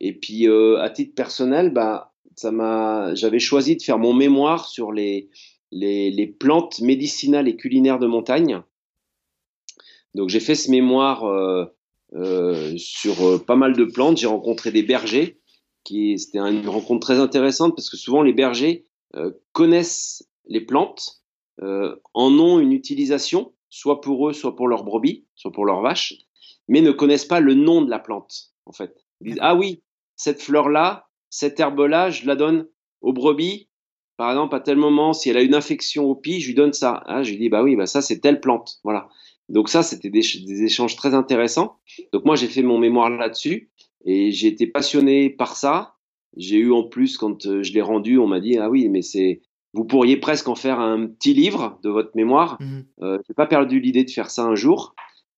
Et 0.00 0.12
puis 0.12 0.48
euh, 0.48 0.80
à 0.80 0.90
titre 0.90 1.14
personnel, 1.14 1.70
bah, 1.70 2.12
ça 2.36 2.50
m'a, 2.50 3.14
j'avais 3.14 3.38
choisi 3.38 3.76
de 3.76 3.82
faire 3.82 3.98
mon 3.98 4.14
mémoire 4.14 4.68
sur 4.68 4.92
les, 4.92 5.28
les, 5.72 6.10
les 6.10 6.26
plantes 6.26 6.80
médicinales 6.80 7.48
et 7.48 7.56
culinaires 7.56 7.98
de 7.98 8.06
montagne. 8.06 8.62
Donc 10.14 10.30
j'ai 10.30 10.40
fait 10.40 10.54
ce 10.54 10.70
mémoire 10.70 11.20
sur 12.76 13.44
pas 13.44 13.56
mal 13.56 13.76
de 13.76 13.84
plantes. 13.84 14.16
J'ai 14.16 14.26
rencontré 14.26 14.70
des 14.72 14.82
bergers 14.82 15.38
c'était 15.88 16.38
une 16.38 16.68
rencontre 16.68 17.06
très 17.06 17.18
intéressante 17.18 17.74
parce 17.74 17.90
que 17.90 17.96
souvent 17.96 18.22
les 18.22 18.32
bergers 18.32 18.86
euh, 19.16 19.32
connaissent 19.52 20.28
les 20.46 20.60
plantes, 20.60 21.22
euh, 21.62 21.96
en 22.14 22.38
ont 22.38 22.60
une 22.60 22.72
utilisation, 22.72 23.52
soit 23.68 24.00
pour 24.00 24.28
eux, 24.28 24.32
soit 24.32 24.54
pour 24.54 24.68
leurs 24.68 24.84
brebis, 24.84 25.26
soit 25.34 25.52
pour 25.52 25.66
leurs 25.66 25.80
vaches, 25.80 26.14
mais 26.68 26.80
ne 26.80 26.92
connaissent 26.92 27.24
pas 27.24 27.40
le 27.40 27.54
nom 27.54 27.82
de 27.82 27.90
la 27.90 27.98
plante, 27.98 28.52
en 28.66 28.72
fait. 28.72 28.94
Ils 29.20 29.32
disent, 29.32 29.40
ah 29.40 29.56
oui, 29.56 29.82
cette 30.16 30.40
fleur-là, 30.40 31.08
cette 31.30 31.58
herbe-là, 31.58 32.10
je 32.10 32.26
la 32.26 32.36
donne 32.36 32.68
aux 33.00 33.12
brebis. 33.12 33.68
Par 34.16 34.30
exemple, 34.30 34.54
à 34.54 34.60
tel 34.60 34.76
moment, 34.76 35.12
si 35.12 35.30
elle 35.30 35.36
a 35.36 35.42
une 35.42 35.54
infection 35.54 36.04
au 36.04 36.14
pied, 36.14 36.40
je 36.40 36.48
lui 36.48 36.54
donne 36.54 36.72
ça. 36.72 37.02
Hein, 37.06 37.22
je 37.22 37.30
lui 37.30 37.38
dis, 37.38 37.48
bah 37.48 37.62
oui, 37.62 37.76
bah 37.76 37.86
ça, 37.86 38.02
c'est 38.02 38.20
telle 38.20 38.40
plante. 38.40 38.78
Voilà. 38.84 39.08
Donc 39.48 39.68
ça, 39.68 39.82
c'était 39.82 40.10
des, 40.10 40.20
des, 40.20 40.62
échanges 40.62 40.96
très 40.96 41.14
intéressants. 41.14 41.78
Donc 42.12 42.24
moi, 42.24 42.36
j'ai 42.36 42.48
fait 42.48 42.62
mon 42.62 42.78
mémoire 42.78 43.10
là-dessus 43.10 43.70
et 44.04 44.30
j'ai 44.30 44.48
été 44.48 44.66
passionné 44.66 45.30
par 45.30 45.56
ça. 45.56 45.94
J'ai 46.36 46.58
eu 46.58 46.72
en 46.72 46.84
plus, 46.84 47.16
quand 47.16 47.46
euh, 47.46 47.62
je 47.62 47.72
l'ai 47.72 47.82
rendu, 47.82 48.18
on 48.18 48.26
m'a 48.26 48.40
dit, 48.40 48.58
ah 48.58 48.70
oui, 48.70 48.88
mais 48.88 49.02
c'est, 49.02 49.40
vous 49.74 49.84
pourriez 49.84 50.16
presque 50.16 50.48
en 50.48 50.54
faire 50.54 50.80
un 50.80 51.06
petit 51.06 51.34
livre 51.34 51.78
de 51.82 51.90
votre 51.90 52.10
mémoire. 52.14 52.58
Mmh. 52.60 52.80
Euh, 53.02 53.18
j'ai 53.26 53.34
pas 53.34 53.46
perdu 53.46 53.80
l'idée 53.80 54.04
de 54.04 54.10
faire 54.10 54.30
ça 54.30 54.44
un 54.44 54.54
jour. 54.54 54.94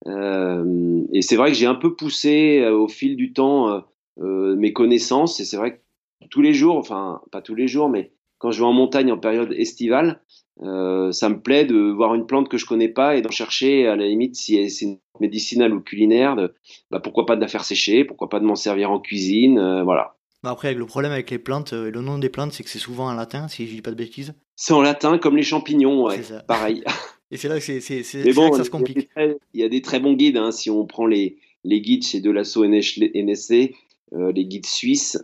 Euh, 0.06 1.02
et 1.12 1.22
c'est 1.22 1.36
vrai 1.36 1.50
que 1.50 1.56
j'ai 1.56 1.66
un 1.66 1.74
peu 1.74 1.94
poussé 1.94 2.60
euh, 2.60 2.74
au 2.74 2.88
fil 2.88 3.16
du 3.16 3.32
temps 3.32 3.82
mes 4.16 4.72
connaissances. 4.72 5.40
Et 5.40 5.44
c'est 5.44 5.56
vrai 5.56 5.76
que 5.76 6.28
tous 6.30 6.42
les 6.42 6.52
jours, 6.52 6.76
enfin 6.76 7.20
pas 7.32 7.40
tous 7.40 7.54
les 7.54 7.68
jours, 7.68 7.88
mais 7.88 8.12
quand 8.38 8.50
je 8.50 8.60
vais 8.60 8.66
en 8.66 8.72
montagne 8.72 9.10
en 9.12 9.18
période 9.18 9.52
estivale, 9.52 10.22
euh, 10.62 11.10
ça 11.12 11.28
me 11.28 11.40
plaît 11.40 11.64
de 11.64 11.90
voir 11.90 12.14
une 12.14 12.26
plante 12.26 12.48
que 12.48 12.58
je 12.58 12.66
connais 12.66 12.88
pas 12.88 13.16
et 13.16 13.22
d'en 13.22 13.30
chercher 13.30 13.86
à 13.86 13.96
la 13.96 14.06
limite 14.06 14.36
si 14.36 14.68
c'est 14.70 15.00
médicinale 15.18 15.72
ou 15.72 15.80
culinaire. 15.80 16.36
De, 16.36 16.54
bah, 16.90 17.00
pourquoi 17.00 17.26
pas 17.26 17.36
de 17.36 17.40
la 17.40 17.48
faire 17.48 17.64
sécher, 17.64 18.04
pourquoi 18.04 18.28
pas 18.28 18.40
de 18.40 18.44
m'en 18.44 18.56
servir 18.56 18.90
en 18.90 19.00
cuisine, 19.00 19.58
euh, 19.58 19.82
voilà. 19.82 20.16
Bah 20.42 20.50
après, 20.50 20.72
le 20.72 20.86
problème 20.86 21.12
avec 21.12 21.30
les 21.30 21.38
plantes, 21.38 21.74
le 21.74 22.00
nom 22.00 22.16
des 22.16 22.30
plantes, 22.30 22.52
c'est 22.52 22.62
que 22.62 22.70
c'est 22.70 22.78
souvent 22.78 23.08
en 23.08 23.14
latin, 23.14 23.46
si 23.48 23.66
je 23.66 23.74
dis 23.74 23.82
pas 23.82 23.90
de 23.90 23.96
bêtises. 23.96 24.32
C'est 24.56 24.72
en 24.72 24.80
latin, 24.80 25.18
comme 25.18 25.36
les 25.36 25.42
champignons, 25.42 26.06
ouais, 26.06 26.20
pareil. 26.48 26.82
Et 27.30 27.36
c'est 27.36 27.48
là 27.48 27.60
que, 27.60 28.34
bon, 28.34 28.50
que 28.50 28.56
ça 28.56 28.64
se 28.64 28.70
complique. 28.70 29.10
Il 29.18 29.60
y 29.60 29.64
a 29.64 29.68
des 29.68 29.82
très, 29.82 30.00
bons 30.00 30.14
guides. 30.14 30.38
Hein, 30.38 30.50
si 30.50 30.70
on 30.70 30.86
prend 30.86 31.06
les, 31.06 31.36
les 31.62 31.82
guides 31.82 32.04
chez 32.04 32.20
Delasso 32.20 32.64
NSC, 32.64 33.74
euh, 34.14 34.32
les 34.32 34.46
guides 34.46 34.66
suisses, 34.66 35.22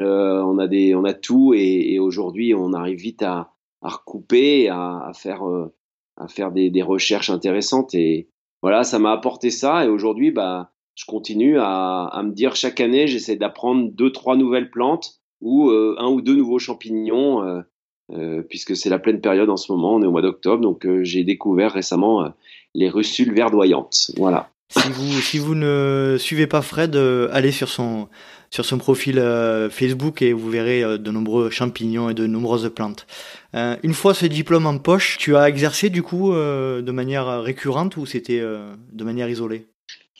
euh, 0.00 0.42
on, 0.42 0.58
a 0.58 0.68
des, 0.68 0.94
on 0.94 1.04
a 1.04 1.14
tout. 1.14 1.54
Et, 1.54 1.94
et 1.94 1.98
aujourd'hui, 1.98 2.54
on 2.54 2.74
arrive 2.74 2.98
vite 2.98 3.22
à, 3.22 3.50
à 3.82 3.88
recouper, 3.88 4.68
à, 4.68 5.10
faire, 5.14 5.48
euh, 5.48 5.74
à 6.16 6.28
faire 6.28 6.52
des, 6.52 6.70
des, 6.70 6.82
recherches 6.82 7.30
intéressantes. 7.30 7.94
Et 7.94 8.28
voilà, 8.62 8.84
ça 8.84 8.98
m'a 8.98 9.12
apporté 9.12 9.50
ça. 9.50 9.84
Et 9.84 9.88
aujourd'hui, 9.88 10.30
bah, 10.30 10.72
je 10.94 11.04
continue 11.06 11.58
à, 11.60 12.20
me 12.24 12.32
dire 12.32 12.56
chaque 12.56 12.80
année, 12.80 13.06
j'essaie 13.06 13.36
d'apprendre 13.36 13.90
deux, 13.92 14.10
trois 14.12 14.36
nouvelles 14.36 14.70
plantes 14.70 15.20
ou 15.40 15.70
euh, 15.70 15.94
un 15.98 16.08
ou 16.08 16.20
deux 16.20 16.34
nouveaux 16.34 16.58
champignons 16.58 17.42
euh, 17.42 17.62
euh, 18.10 18.42
puisque 18.42 18.74
c'est 18.74 18.88
la 18.88 18.98
pleine 18.98 19.20
période 19.20 19.50
en 19.50 19.58
ce 19.58 19.70
moment, 19.70 19.96
on 19.96 20.02
est 20.02 20.06
au 20.06 20.10
mois 20.10 20.22
d'octobre, 20.22 20.62
donc 20.62 20.86
euh, 20.86 21.04
j'ai 21.04 21.24
découvert 21.24 21.72
récemment 21.72 22.24
euh, 22.24 22.28
les 22.74 22.88
russules 22.88 23.34
verdoyantes. 23.34 24.12
Voilà. 24.16 24.48
Si 24.70 24.88
vous, 24.90 25.20
si 25.20 25.38
vous 25.38 25.54
ne 25.54 26.16
suivez 26.18 26.46
pas 26.46 26.62
Fred, 26.62 26.96
allez 26.96 27.52
sur 27.52 27.68
son, 27.68 28.08
sur 28.50 28.64
son 28.64 28.78
profil 28.78 29.22
Facebook 29.70 30.22
et 30.22 30.32
vous 30.32 30.48
verrez 30.48 30.82
de 30.98 31.10
nombreux 31.10 31.50
champignons 31.50 32.10
et 32.10 32.14
de 32.14 32.26
nombreuses 32.26 32.70
plantes. 32.74 33.06
une 33.54 33.94
fois 33.94 34.14
ce 34.14 34.26
diplôme 34.26 34.66
en 34.66 34.78
poche, 34.78 35.18
tu 35.18 35.36
as 35.36 35.48
exercé 35.48 35.90
du 35.90 36.02
coup 36.02 36.32
de 36.32 36.90
manière 36.90 37.42
récurrente 37.42 37.96
ou 37.96 38.06
c'était 38.06 38.40
de 38.40 39.04
manière 39.04 39.28
isolée? 39.28 39.66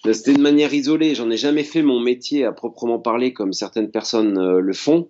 C'était 0.04 0.34
de 0.34 0.40
manière 0.40 0.72
isolée. 0.72 1.14
J'en 1.14 1.30
ai 1.30 1.36
jamais 1.36 1.64
fait 1.64 1.82
mon 1.82 2.00
métier 2.00 2.44
à 2.44 2.52
proprement 2.52 2.98
parler 2.98 3.32
comme 3.32 3.52
certaines 3.52 3.90
personnes 3.90 4.58
le 4.58 4.72
font. 4.72 5.08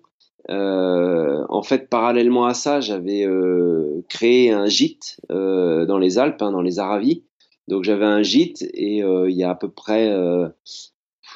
Euh, 0.49 1.45
en 1.49 1.61
fait, 1.61 1.89
parallèlement 1.89 2.45
à 2.45 2.53
ça, 2.53 2.81
j'avais 2.81 3.25
euh, 3.25 4.03
créé 4.09 4.51
un 4.51 4.65
gîte 4.65 5.19
euh, 5.31 5.85
dans 5.85 5.99
les 5.99 6.17
Alpes, 6.17 6.41
hein, 6.41 6.51
dans 6.51 6.61
les 6.61 6.79
Aravis. 6.79 7.23
Donc 7.67 7.83
j'avais 7.83 8.05
un 8.05 8.23
gîte 8.23 8.63
et 8.73 9.03
euh, 9.03 9.29
il 9.29 9.37
y 9.37 9.43
a 9.43 9.51
à 9.51 9.55
peu 9.55 9.69
près 9.69 10.11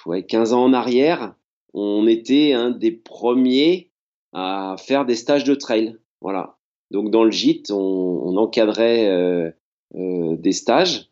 ouais, 0.05 0.23
15 0.23 0.53
ans 0.53 0.63
en 0.63 0.73
arrière, 0.73 1.35
on 1.73 2.07
était 2.07 2.53
un 2.53 2.71
des 2.71 2.91
premiers 2.91 3.91
à 4.33 4.75
faire 4.79 5.05
des 5.05 5.15
stages 5.15 5.43
de 5.43 5.55
trail. 5.55 5.97
Voilà. 6.21 6.57
Donc 6.91 7.11
dans 7.11 7.23
le 7.23 7.31
gîte, 7.31 7.71
on, 7.71 7.77
on 7.77 8.37
encadrait 8.37 9.53
des 9.93 10.51
stages 10.51 11.09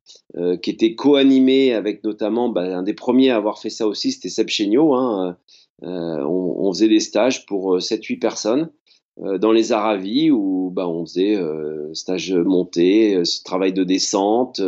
qui 0.61 0.69
étaient 0.69 0.95
co-animés 0.95 1.73
avec 1.73 2.03
notamment 2.03 2.49
bah, 2.49 2.77
un 2.77 2.83
des 2.83 2.93
premiers 2.93 3.29
à 3.29 3.37
avoir 3.37 3.59
fait 3.59 3.69
ça 3.69 3.87
aussi, 3.87 4.11
c'était 4.11 4.29
Seb 4.29 4.47
Chéniaud, 4.47 4.93
hein, 4.93 5.37
euh, 5.83 6.23
on, 6.23 6.67
on, 6.67 6.73
faisait 6.73 6.87
des 6.87 6.99
stages 6.99 7.45
pour 7.45 7.77
7-8 7.77 8.15
euh, 8.15 8.19
personnes 8.19 8.69
euh, 9.23 9.39
dans 9.39 9.51
les 9.51 9.71
Aravis 9.71 10.29
où 10.29 10.69
bah, 10.69 10.87
on 10.87 11.05
faisait 11.05 11.39
stage 11.93 12.33
monté, 12.33 13.21
travail 13.43 13.73
de 13.73 13.83
descente, 13.83 14.61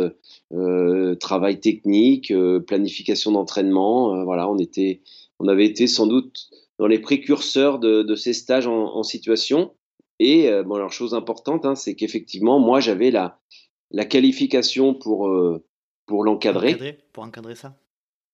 travail 1.20 1.60
technique, 1.60 2.32
planification 2.66 3.32
d'entraînement. 3.32 4.24
voilà, 4.24 4.50
on 4.50 4.58
était, 4.58 5.00
on 5.44 5.48
avait 5.48 5.66
été 5.66 5.86
sans 5.86 6.06
doute 6.06 6.48
dans 6.78 6.86
les 6.86 6.98
précurseurs 6.98 7.78
de, 7.78 8.02
de 8.02 8.14
ces 8.14 8.32
stages 8.32 8.66
en, 8.66 8.96
en 8.96 9.02
situation. 9.02 9.74
Et 10.18 10.48
bon, 10.64 10.76
alors 10.76 10.92
chose 10.92 11.12
importante, 11.12 11.66
hein, 11.66 11.74
c'est 11.74 11.96
qu'effectivement, 11.96 12.58
moi, 12.60 12.80
j'avais 12.80 13.10
la, 13.10 13.40
la 13.90 14.04
qualification 14.04 14.94
pour 14.94 15.28
pour 16.06 16.24
l'encadrer. 16.24 16.98
Pour 17.12 17.24
encadrer 17.24 17.56
ça 17.56 17.76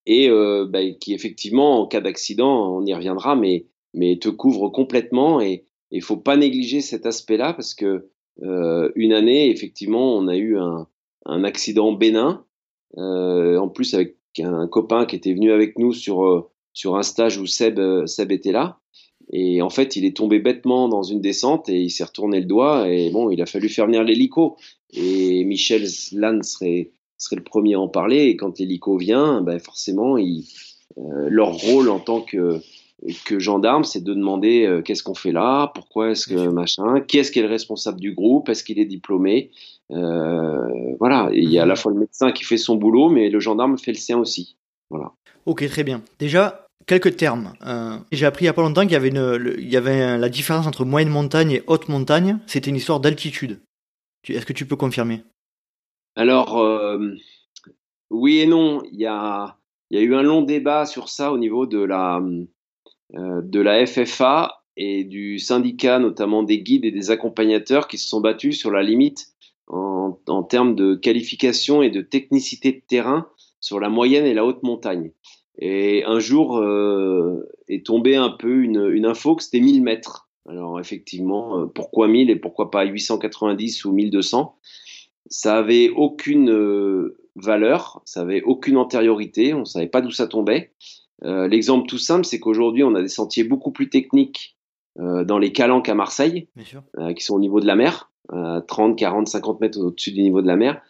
et 0.05 0.29
euh, 0.29 0.65
bah, 0.69 0.79
qui 0.99 1.13
effectivement, 1.13 1.81
en 1.81 1.87
cas 1.87 2.01
d'accident, 2.01 2.75
on 2.75 2.85
y 2.85 2.93
reviendra, 2.93 3.35
mais, 3.35 3.67
mais 3.93 4.17
te 4.17 4.29
couvre 4.29 4.69
complètement 4.69 5.41
et 5.41 5.65
il 5.91 6.01
faut 6.01 6.17
pas 6.17 6.37
négliger 6.37 6.81
cet 6.81 7.05
aspect-là 7.05 7.53
parce 7.53 7.73
que 7.73 8.09
euh, 8.43 8.91
une 8.95 9.13
année, 9.13 9.49
effectivement, 9.49 10.15
on 10.15 10.27
a 10.27 10.37
eu 10.37 10.57
un, 10.57 10.87
un 11.25 11.43
accident 11.43 11.91
bénin, 11.91 12.45
euh, 12.97 13.57
en 13.57 13.67
plus 13.67 13.93
avec 13.93 14.17
un 14.39 14.67
copain 14.67 15.05
qui 15.05 15.15
était 15.15 15.33
venu 15.33 15.51
avec 15.51 15.77
nous 15.77 15.93
sur, 15.93 16.25
euh, 16.25 16.49
sur 16.73 16.95
un 16.95 17.03
stage 17.03 17.37
où 17.37 17.45
Seb, 17.45 17.79
euh, 17.79 18.05
Seb 18.05 18.31
était 18.31 18.51
là. 18.51 18.77
Et 19.33 19.61
en 19.61 19.69
fait, 19.69 19.95
il 19.95 20.05
est 20.05 20.15
tombé 20.15 20.39
bêtement 20.39 20.89
dans 20.89 21.03
une 21.03 21.21
descente 21.21 21.69
et 21.69 21.79
il 21.79 21.89
s'est 21.89 22.03
retourné 22.03 22.39
le 22.39 22.45
doigt. 22.45 22.89
Et 22.89 23.09
bon, 23.11 23.29
il 23.29 23.41
a 23.41 23.45
fallu 23.45 23.69
faire 23.69 23.85
venir 23.85 24.03
l'hélico. 24.03 24.57
Et 24.93 25.45
Michel 25.45 25.87
Slan 25.87 26.41
serait, 26.41 26.91
serait 27.17 27.37
le 27.37 27.43
premier 27.43 27.75
à 27.75 27.79
en 27.79 27.87
parler. 27.87 28.25
Et 28.25 28.35
quand 28.35 28.59
l'hélico 28.59 28.97
vient, 28.97 29.41
ben 29.41 29.59
forcément, 29.59 30.17
ils, 30.17 30.45
euh, 30.97 31.27
leur 31.29 31.53
rôle 31.53 31.89
en 31.89 31.99
tant 31.99 32.21
que, 32.21 32.59
que 33.25 33.39
gendarme, 33.39 33.83
c'est 33.83 34.03
de 34.03 34.13
demander 34.13 34.65
euh, 34.65 34.81
qu'est-ce 34.81 35.03
qu'on 35.03 35.13
fait 35.13 35.31
là, 35.31 35.71
pourquoi 35.73 36.11
est-ce 36.11 36.27
que 36.27 36.49
machin, 36.49 37.01
qui 37.01 37.17
est-ce 37.17 37.31
qui 37.31 37.39
est 37.39 37.43
le 37.43 37.47
responsable 37.47 37.99
du 37.99 38.13
groupe, 38.13 38.49
est-ce 38.49 38.63
qu'il 38.63 38.79
est 38.79 38.85
diplômé? 38.85 39.51
Euh, 39.91 40.95
voilà, 40.99 41.29
il 41.33 41.49
y 41.49 41.59
a 41.59 41.63
à 41.63 41.65
la 41.65 41.73
mhm. 41.73 41.77
fois 41.77 41.91
le 41.93 41.99
médecin 41.99 42.31
qui 42.31 42.43
fait 42.43 42.57
son 42.57 42.75
boulot, 42.75 43.09
mais 43.09 43.29
le 43.29 43.39
gendarme 43.39 43.77
fait 43.77 43.91
le 43.91 43.97
sien 43.97 44.19
aussi. 44.19 44.57
Voilà. 44.91 45.13
Ok, 45.45 45.65
très 45.67 45.83
bien. 45.83 46.03
Déjà, 46.19 46.67
quelques 46.85 47.15
termes. 47.15 47.53
Euh, 47.65 47.97
J'ai 48.11 48.25
appris 48.25 48.43
il 48.43 48.47
n'y 48.47 48.49
a 48.49 48.53
pas 48.53 48.61
longtemps 48.61 48.83
qu'il 48.83 48.91
y 48.91 48.95
avait, 48.95 49.07
une, 49.07 49.55
il 49.57 49.69
y 49.69 49.77
avait 49.77 50.17
la 50.17 50.29
différence 50.29 50.67
entre 50.67 50.85
moyenne 50.85 51.09
montagne 51.09 51.51
et 51.51 51.63
haute 51.65 51.87
montagne. 51.89 52.39
C'était 52.45 52.69
une 52.69 52.75
histoire 52.75 52.99
d'altitude. 52.99 53.61
Est-ce 54.27 54.45
que 54.45 54.53
tu 54.53 54.65
peux 54.65 54.75
confirmer? 54.75 55.23
Alors, 56.15 56.59
euh, 56.59 57.15
oui 58.09 58.39
et 58.39 58.45
non. 58.47 58.83
Il 58.91 58.99
y 58.99 59.07
a, 59.07 59.57
il 59.89 59.97
y 59.97 60.01
a 60.01 60.03
eu 60.03 60.13
un 60.13 60.23
long 60.23 60.41
débat 60.41 60.85
sur 60.85 61.09
ça 61.09 61.31
au 61.31 61.37
niveau 61.37 61.65
de 61.65 61.81
la, 61.81 62.21
euh, 63.15 63.41
de 63.41 63.59
la 63.61 63.85
FFA 63.85 64.61
et 64.75 65.05
du 65.05 65.39
syndicat, 65.39 65.99
notamment 65.99 66.43
des 66.43 66.61
guides 66.61 66.85
et 66.85 66.91
des 66.91 67.11
accompagnateurs 67.11 67.87
qui 67.87 67.97
se 67.97 68.07
sont 68.07 68.19
battus 68.19 68.59
sur 68.59 68.71
la 68.71 68.83
limite 68.83 69.27
en, 69.67 70.19
en 70.27 70.43
termes 70.43 70.75
de 70.75 70.95
qualification 70.95 71.81
et 71.81 71.89
de 71.89 72.01
technicité 72.01 72.73
de 72.73 72.81
terrain 72.85 73.27
sur 73.61 73.79
la 73.79 73.87
moyenne 73.87 74.25
et 74.25 74.33
la 74.33 74.45
haute 74.45 74.63
montagne. 74.63 75.11
Et 75.57 76.03
un 76.05 76.19
jour 76.19 76.57
euh, 76.57 77.47
est 77.69 77.85
tombé 77.85 78.17
un 78.17 78.29
peu 78.29 78.61
une, 78.63 78.89
une 78.91 79.05
info 79.05 79.35
que 79.35 79.43
c'était 79.43 79.61
1000 79.61 79.81
mètres. 79.81 80.27
Alors 80.49 80.79
effectivement, 80.79 81.59
euh, 81.59 81.65
pourquoi 81.67 82.09
1000 82.09 82.29
et 82.29 82.35
pourquoi 82.35 82.71
pas 82.71 82.83
890 82.83 83.85
ou 83.85 83.93
1200 83.93 84.57
ça 85.31 85.57
avait 85.57 85.89
aucune 85.89 86.51
euh, 86.51 87.17
valeur, 87.35 88.01
ça 88.05 88.21
avait 88.21 88.41
aucune 88.43 88.77
antériorité, 88.77 89.53
on 89.53 89.65
savait 89.65 89.87
pas 89.87 90.01
d'où 90.01 90.11
ça 90.11 90.27
tombait. 90.27 90.73
Euh, 91.23 91.47
L'exemple 91.47 91.87
tout 91.87 91.97
simple, 91.97 92.25
c'est 92.25 92.39
qu'aujourd'hui, 92.39 92.83
on 92.83 92.95
a 92.95 93.01
des 93.01 93.07
sentiers 93.07 93.43
beaucoup 93.43 93.71
plus 93.71 93.89
techniques 93.89 94.57
euh, 94.99 95.23
dans 95.23 95.39
les 95.39 95.53
calanques 95.53 95.87
à 95.87 95.95
Marseille, 95.95 96.49
euh, 96.97 97.13
qui 97.13 97.23
sont 97.23 97.35
au 97.35 97.39
niveau 97.39 97.59
de 97.59 97.67
la 97.67 97.75
mer, 97.75 98.11
30, 98.67 98.97
40, 98.97 99.27
50 99.27 99.59
mètres 99.59 99.79
au-dessus 99.79 100.11
du 100.11 100.21
niveau 100.21 100.41
de 100.41 100.47
la 100.47 100.55
mer, 100.55 100.81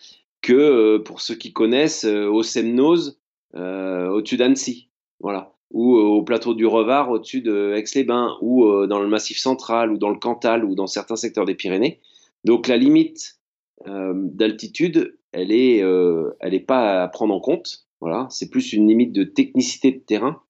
que 0.41 0.53
euh, 0.53 0.99
pour 0.99 1.21
ceux 1.21 1.35
qui 1.35 1.53
connaissent, 1.53 2.05
au 2.05 2.43
Semnose, 2.43 3.19
au-dessus 3.53 4.37
d'Annecy, 4.37 4.89
voilà, 5.19 5.53
ou 5.71 5.95
au 5.95 6.23
plateau 6.23 6.53
du 6.53 6.65
Revard, 6.65 7.09
au-dessus 7.09 7.41
de 7.41 7.73
Aix-les-Bains, 7.75 8.37
ou 8.41 8.87
dans 8.87 9.01
le 9.01 9.07
Massif 9.07 9.37
central, 9.37 9.91
ou 9.91 9.97
dans 9.97 10.09
le 10.09 10.19
Cantal, 10.19 10.65
ou 10.65 10.75
dans 10.75 10.87
certains 10.87 11.15
secteurs 11.15 11.45
des 11.45 11.55
Pyrénées. 11.55 11.99
Donc 12.43 12.67
la 12.67 12.77
limite 12.77 13.39
euh, 13.87 14.13
d'altitude, 14.15 15.17
elle 15.31 15.51
est, 15.51 15.81
euh, 15.81 16.31
elle 16.39 16.53
est 16.53 16.59
pas 16.59 17.03
à 17.03 17.07
prendre 17.07 17.33
en 17.33 17.39
compte. 17.39 17.87
Voilà, 17.99 18.27
c'est 18.29 18.49
plus 18.49 18.73
une 18.73 18.87
limite 18.87 19.13
de 19.13 19.23
technicité 19.23 19.91
de 19.91 19.99
terrain. 19.99 20.41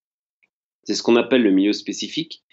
C'est 0.84 0.96
ce 0.96 1.04
qu'on 1.04 1.16
appelle 1.16 1.44
le 1.44 1.52
milieu 1.52 1.74
spécifique. 1.74 2.44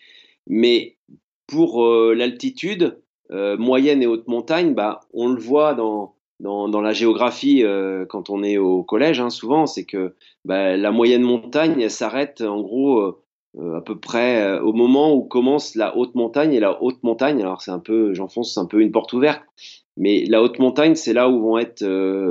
Mais 0.47 0.99
pour 1.47 1.85
euh, 1.85 2.15
l'altitude, 2.15 3.01
moyenne 3.31 4.03
et 4.03 4.07
haute 4.07 4.27
montagne, 4.27 4.73
bah, 4.73 5.01
on 5.13 5.29
le 5.29 5.39
voit 5.39 5.75
dans, 5.75 6.17
dans, 6.41 6.69
dans 6.69 6.81
la 6.81 6.93
géographie 6.93 7.65
quand 8.09 8.31
on 8.31 8.43
est 8.43 8.59
au 8.59 8.83
collège, 8.83 9.21
hein, 9.21 9.31
souvent, 9.31 9.67
c'est 9.67 9.85
que 9.85 10.15
bah, 10.45 10.77
la 10.77 10.91
moyenne 10.91 11.23
montagne, 11.23 11.81
elle 11.81 11.91
s'arrête 11.91 12.41
en 12.41 12.61
gros 12.61 13.17
à 13.59 13.81
peu 13.81 13.99
près 13.99 14.59
au 14.61 14.73
moment 14.73 15.15
où 15.15 15.23
commence 15.23 15.75
la 15.75 15.97
haute 15.97 16.15
montagne 16.15 16.53
et 16.53 16.61
la 16.61 16.83
haute 16.83 17.03
montagne. 17.03 17.41
Alors 17.41 17.63
c'est 17.63 17.73
un 17.73 17.81
peu, 17.81 18.15
j'enfonce 18.15 18.57
un 18.57 18.67
peu 18.67 18.81
une 18.81 18.93
porte 18.93 19.13
ouverte, 19.13 19.43
mais 19.97 20.25
la 20.27 20.43
haute 20.43 20.61
montagne, 20.61 20.95
c'est 20.95 21.13
là 21.13 21.29
où 21.29 21.41
vont 21.41 21.59
être 21.59 21.85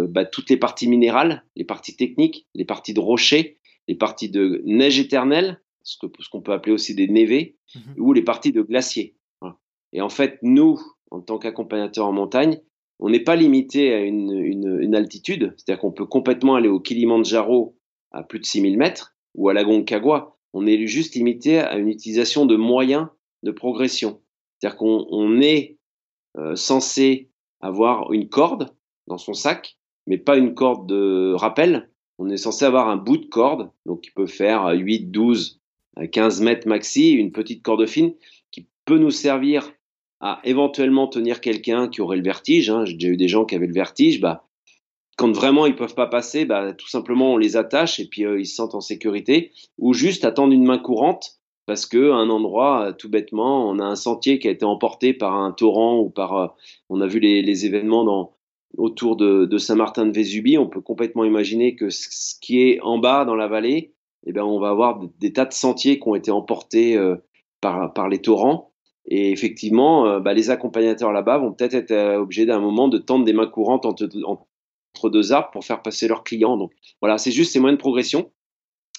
bah, 0.07 0.23
toutes 0.25 0.49
les 0.49 0.57
parties 0.57 0.87
minérales, 0.87 1.43
les 1.55 1.65
parties 1.65 1.95
techniques, 1.97 2.47
les 2.55 2.65
parties 2.65 2.93
de 2.93 3.01
rochers, 3.01 3.57
les 3.87 3.95
parties 3.95 4.29
de 4.29 4.61
neige 4.65 4.99
éternelle, 4.99 5.59
ce 5.83 5.97
qu'on 5.97 6.11
ce 6.19 6.29
qu'on 6.29 6.41
peut 6.41 6.53
appeler 6.53 6.73
aussi 6.73 6.95
des 6.95 7.07
névés, 7.07 7.57
mmh 7.75 7.79
ou 7.97 8.13
les 8.13 8.21
parties 8.21 8.51
de 8.51 8.61
glaciers. 8.61 9.15
Et 9.93 10.01
en 10.01 10.09
fait, 10.09 10.39
nous, 10.41 10.79
en 11.11 11.21
tant 11.21 11.37
qu'accompagnateurs 11.39 12.07
en 12.07 12.11
montagne, 12.11 12.59
on 12.99 13.09
n'est 13.09 13.23
pas 13.23 13.35
limité 13.35 13.93
à 13.93 13.99
une, 13.99 14.95
altitude, 14.95 15.53
c'est-à-dire 15.57 15.81
qu'on 15.81 15.91
peut 15.91 16.05
complètement 16.05 16.55
aller 16.55 16.69
au 16.69 16.79
Kilimandjaro 16.79 17.77
à 18.11 18.23
plus 18.23 18.39
de 18.39 18.45
6000 18.45 18.77
mètres 18.77 19.15
ou 19.35 19.49
à 19.49 19.53
la 19.53 19.63
Concagua. 19.63 20.35
On 20.53 20.65
est 20.65 20.87
juste 20.87 21.13
limité 21.15 21.59
à 21.59 21.77
une 21.77 21.89
utilisation 21.89 22.45
de 22.45 22.55
moyens 22.55 23.07
de 23.43 23.51
progression. 23.51 24.21
C'est-à-dire 24.57 24.77
qu'on 24.77 25.05
on 25.11 25.39
est 25.41 25.77
euh, 26.37 26.55
censé 26.55 27.29
avoir 27.61 28.11
une 28.13 28.29
corde 28.29 28.73
dans 29.05 29.17
son 29.17 29.33
sac, 29.33 29.77
mais 30.07 30.17
pas 30.17 30.37
une 30.37 30.55
corde 30.55 30.87
de 30.87 31.33
rappel. 31.33 31.91
On 32.17 32.29
est 32.29 32.37
censé 32.37 32.65
avoir 32.65 32.89
un 32.89 32.97
bout 32.97 33.17
de 33.17 33.25
corde, 33.25 33.69
donc 33.85 34.01
qui 34.01 34.11
peut 34.11 34.25
faire 34.25 34.67
8, 34.69 35.11
12, 35.11 35.61
15 36.11 36.41
mètres 36.41 36.67
maxi, 36.67 37.11
une 37.11 37.31
petite 37.31 37.61
corde 37.61 37.85
fine, 37.85 38.13
qui 38.49 38.67
peut 38.85 38.97
nous 38.97 39.11
servir 39.11 39.71
à 40.19 40.39
éventuellement 40.43 41.07
tenir 41.07 41.41
quelqu'un 41.41 41.87
qui 41.87 42.01
aurait 42.01 42.17
le 42.17 42.23
vertige. 42.23 42.69
Hein. 42.69 42.85
J'ai 42.85 42.95
déjà 42.95 43.09
eu 43.09 43.17
des 43.17 43.27
gens 43.27 43.45
qui 43.45 43.55
avaient 43.55 43.67
le 43.67 43.73
vertige. 43.73 44.19
Bah, 44.19 44.47
quand 45.17 45.31
vraiment 45.31 45.65
ils 45.65 45.75
peuvent 45.75 45.95
pas 45.95 46.07
passer, 46.07 46.45
bah, 46.45 46.73
tout 46.73 46.87
simplement 46.87 47.33
on 47.33 47.37
les 47.37 47.57
attache 47.57 47.99
et 47.99 48.07
puis 48.07 48.25
euh, 48.25 48.39
ils 48.39 48.45
se 48.45 48.55
sentent 48.55 48.75
en 48.75 48.81
sécurité. 48.81 49.51
Ou 49.77 49.93
juste 49.93 50.25
attendre 50.25 50.53
une 50.53 50.65
main 50.65 50.79
courante 50.79 51.39
parce 51.65 51.85
que 51.85 52.11
un 52.11 52.29
endroit, 52.29 52.87
euh, 52.87 52.93
tout 52.93 53.09
bêtement, 53.09 53.69
on 53.69 53.79
a 53.79 53.83
un 53.83 53.95
sentier 53.95 54.39
qui 54.39 54.47
a 54.47 54.51
été 54.51 54.65
emporté 54.65 55.13
par 55.13 55.35
un 55.35 55.51
torrent 55.51 55.99
ou 55.99 56.09
par, 56.09 56.37
euh, 56.37 56.47
on 56.89 57.01
a 57.01 57.07
vu 57.07 57.19
les, 57.19 57.65
événements 57.65 58.05
dans, 58.05 58.35
autour 58.77 59.17
de, 59.17 59.45
de 59.45 59.57
Saint-Martin-de-Vésubie. 59.57 60.57
On 60.57 60.67
peut 60.67 60.81
complètement 60.81 61.25
imaginer 61.25 61.75
que 61.75 61.89
ce 61.89 62.35
qui 62.39 62.61
est 62.61 62.79
en 62.81 62.99
bas 62.99 63.25
dans 63.25 63.35
la 63.35 63.47
vallée, 63.47 63.93
eh 64.25 64.33
ben, 64.33 64.43
on 64.43 64.59
va 64.59 64.69
avoir 64.69 64.99
des, 65.19 65.33
tas 65.33 65.45
de 65.45 65.53
sentiers 65.53 65.99
qui 65.99 66.07
ont 66.07 66.15
été 66.15 66.31
emportés 66.31 66.97
par, 67.61 67.93
par 67.93 68.09
les 68.09 68.19
torrents 68.19 68.71
et 69.07 69.31
effectivement, 69.31 70.05
euh, 70.05 70.19
bah, 70.19 70.33
les 70.33 70.49
accompagnateurs 70.49 71.11
là-bas 71.11 71.37
vont 71.37 71.53
peut-être 71.53 71.73
être, 71.73 71.91
euh, 71.91 72.19
obligés 72.19 72.45
d'un 72.45 72.59
moment 72.59 72.87
de 72.87 72.97
tendre 72.97 73.25
des 73.25 73.33
mains 73.33 73.47
courantes 73.47 73.85
entre, 73.85 74.07
entre, 74.25 75.09
deux 75.09 75.31
arbres 75.31 75.51
pour 75.51 75.63
faire 75.63 75.81
passer 75.81 76.07
leurs 76.07 76.23
clients. 76.23 76.57
Donc 76.57 76.71
voilà, 77.01 77.17
c'est 77.17 77.31
juste 77.31 77.53
ces 77.53 77.59
moyens 77.59 77.77
de 77.77 77.81
progression. 77.81 78.31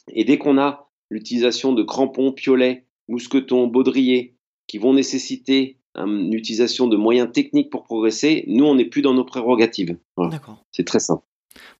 Et 0.09 0.25
dès 0.25 0.39
qu'on 0.39 0.57
a 0.57 0.89
l'utilisation 1.11 1.73
de 1.73 1.83
crampons, 1.83 2.33
piolets, 2.33 2.87
mousquetons, 3.09 3.67
baudriers, 3.67 4.37
qui 4.69 4.79
vont 4.79 4.95
nécessiter 4.95 5.79
une 5.97 6.33
utilisation 6.33 6.87
de 6.87 6.97
moyens 6.97 7.33
techniques 7.33 7.71
pour 7.71 7.83
progresser, 7.83 8.45
nous, 8.47 8.65
on 8.65 8.77
n'est 8.77 8.85
plus 8.85 9.03
dans 9.03 9.15
nos 9.15 9.25
prérogatives. 9.25 9.99
D'accord. 10.17 10.65
C'est 10.71 10.87
très 10.87 11.01
simple. 11.01 11.25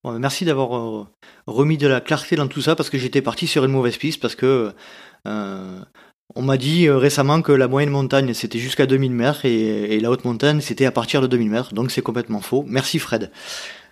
Bon, 0.03 0.19
merci 0.19 0.45
d'avoir 0.45 0.77
euh, 0.77 1.07
remis 1.47 1.79
de 1.79 1.87
la 1.87 2.01
clarté 2.01 2.35
dans 2.35 2.49
tout 2.49 2.61
ça 2.61 2.75
parce 2.75 2.91
que 2.91 2.99
j'étais 2.99 3.23
parti 3.23 3.47
sur 3.47 3.65
une 3.65 3.71
mauvaise 3.71 3.97
piste 3.97 4.21
parce 4.21 4.35
que 4.35 4.73
euh, 5.27 5.81
on 6.35 6.43
m'a 6.43 6.57
dit 6.57 6.87
euh, 6.87 6.99
récemment 6.99 7.43
que 7.43 7.53
la 7.53 7.69
moyenne 7.69 7.91
montagne 7.91 8.35
c'était 8.35 8.59
jusqu'à 8.59 8.87
2000 8.87 9.13
mètres 9.13 9.45
et, 9.45 9.99
la 10.01 10.11
haute 10.11 10.25
montagne 10.25 10.61
c'était 10.61 10.87
à 10.87 10.93
partir 10.93 11.21
de 11.21 11.27
2000 11.27 11.51
mètres, 11.51 11.75
donc 11.75 11.91
c'est 11.91 12.03
complètement 12.03 12.41
faux. 12.41 12.65
Merci 12.67 12.99
Fred. 12.99 13.31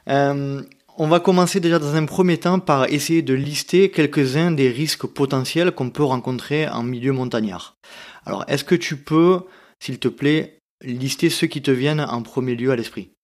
Euh, 0.09 0.62
on 0.99 1.09
va 1.09 1.21
commencer 1.21 1.61
déjà 1.61 1.78
dans 1.78 1.95
un 1.95 2.07
premier 2.07 2.38
temps 2.38 2.59
par 2.59 2.87
essayer 2.87 3.23
de 3.23 3.35
lister 3.35 3.90
quelques-uns 3.90 4.50
des 4.50 4.71
risques 4.71 5.07
potentiels 5.07 5.73
qu'on 5.73 5.90
peut 5.90 6.05
rencontrer 6.05 6.69
en 6.69 6.83
milieu 6.83 7.12
montagnard. 7.12 7.76
Alors 8.25 8.45
est-ce 8.49 8.64
que 8.64 8.75
tu 8.75 8.97
peux, 8.97 9.40
s'il 9.81 9.99
te 9.99 10.09
plaît, 10.09 10.61
lister 10.83 11.31
ceux 11.31 11.47
qui 11.47 11.62
te 11.62 11.71
viennent 11.71 12.00
en 12.00 12.23
premier 12.23 12.55
lieu 12.55 12.71
à 12.71 12.76
l'esprit? 12.76 13.15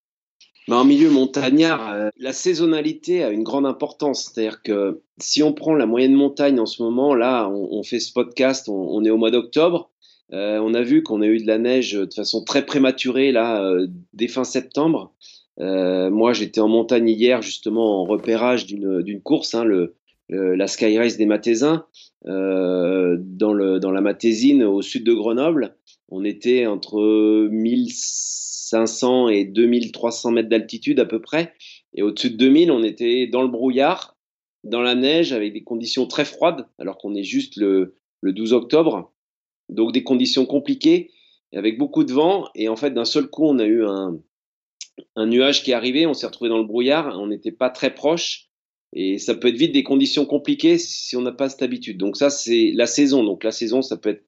Mais 0.67 0.75
en 0.75 0.85
milieu 0.85 1.09
montagnard, 1.09 1.91
euh, 1.91 2.09
la 2.17 2.31
saisonnalité 2.31 3.23
a 3.23 3.31
une 3.31 3.43
grande 3.43 3.65
importance. 3.65 4.31
C'est-à-dire 4.33 4.61
que 4.61 5.01
si 5.17 5.43
on 5.43 5.53
prend 5.53 5.75
la 5.75 5.85
moyenne 5.85 6.13
montagne 6.13 6.59
en 6.59 6.65
ce 6.65 6.81
moment, 6.81 7.15
là, 7.15 7.49
on, 7.49 7.83
fait 7.83 7.99
ce 7.99 8.13
podcast, 8.13 8.69
on, 8.69 9.03
est 9.03 9.09
au 9.09 9.17
mois 9.17 9.31
d'octobre. 9.31 9.91
Euh, 10.31 10.59
on 10.59 10.73
a 10.73 10.81
vu 10.81 11.03
qu'on 11.03 11.21
a 11.21 11.27
eu 11.27 11.39
de 11.39 11.47
la 11.47 11.57
neige 11.57 11.93
de 11.93 12.13
façon 12.13 12.43
très 12.43 12.65
prématurée 12.65 13.31
là, 13.31 13.61
euh, 13.63 13.87
dès 14.13 14.27
fin 14.27 14.45
septembre. 14.45 15.13
moi, 15.59 16.33
j'étais 16.33 16.61
en 16.61 16.69
montagne 16.69 17.09
hier 17.09 17.41
justement 17.41 18.01
en 18.01 18.05
repérage 18.05 18.65
d'une 18.65 19.21
course, 19.21 19.53
hein, 19.53 19.65
le, 19.65 19.95
la 20.29 20.67
Sky 20.67 20.97
Race 20.97 21.17
des 21.17 21.25
Mathésins, 21.25 21.85
dans, 22.25 23.53
le, 23.53 23.79
dans 23.79 23.91
la 23.91 24.01
Matésine 24.01 24.63
au 24.63 24.81
sud 24.81 25.03
de 25.03 25.13
Grenoble. 25.13 25.75
On 26.09 26.23
était 26.23 26.67
entre 26.67 27.47
1000 27.51 27.91
500 28.63 29.29
et 29.29 29.45
2300 29.45 30.31
mètres 30.31 30.49
d'altitude 30.49 30.99
à 30.99 31.05
peu 31.05 31.21
près. 31.21 31.53
Et 31.93 32.01
au-dessus 32.01 32.31
de 32.31 32.37
2000, 32.37 32.71
on 32.71 32.83
était 32.83 33.27
dans 33.27 33.41
le 33.41 33.47
brouillard, 33.47 34.17
dans 34.63 34.81
la 34.81 34.95
neige, 34.95 35.33
avec 35.33 35.53
des 35.53 35.63
conditions 35.63 36.07
très 36.07 36.25
froides, 36.25 36.67
alors 36.79 36.97
qu'on 36.97 37.15
est 37.15 37.23
juste 37.23 37.57
le, 37.57 37.97
12 38.23 38.53
octobre. 38.53 39.13
Donc 39.69 39.91
des 39.91 40.03
conditions 40.03 40.45
compliquées, 40.45 41.11
avec 41.53 41.77
beaucoup 41.77 42.03
de 42.03 42.13
vent. 42.13 42.47
Et 42.55 42.69
en 42.69 42.75
fait, 42.75 42.91
d'un 42.91 43.05
seul 43.05 43.27
coup, 43.27 43.45
on 43.45 43.59
a 43.59 43.65
eu 43.65 43.85
un, 43.85 44.17
nuage 45.17 45.63
qui 45.63 45.71
est 45.71 45.75
arrivé, 45.75 46.05
on 46.05 46.13
s'est 46.13 46.25
retrouvé 46.25 46.49
dans 46.49 46.57
le 46.57 46.63
brouillard, 46.63 47.19
on 47.19 47.27
n'était 47.27 47.51
pas 47.51 47.69
très 47.69 47.93
proche. 47.93 48.49
Et 48.95 49.17
ça 49.17 49.33
peut 49.33 49.47
être 49.47 49.57
vite 49.57 49.73
des 49.73 49.83
conditions 49.83 50.25
compliquées 50.25 50.77
si 50.77 51.15
on 51.15 51.21
n'a 51.21 51.31
pas 51.31 51.49
cette 51.49 51.63
habitude. 51.63 51.97
Donc 51.97 52.15
ça, 52.15 52.29
c'est 52.29 52.71
la 52.75 52.85
saison. 52.85 53.23
Donc 53.23 53.43
la 53.43 53.51
saison, 53.51 53.81
ça 53.81 53.97
peut 53.97 54.09
être 54.09 54.23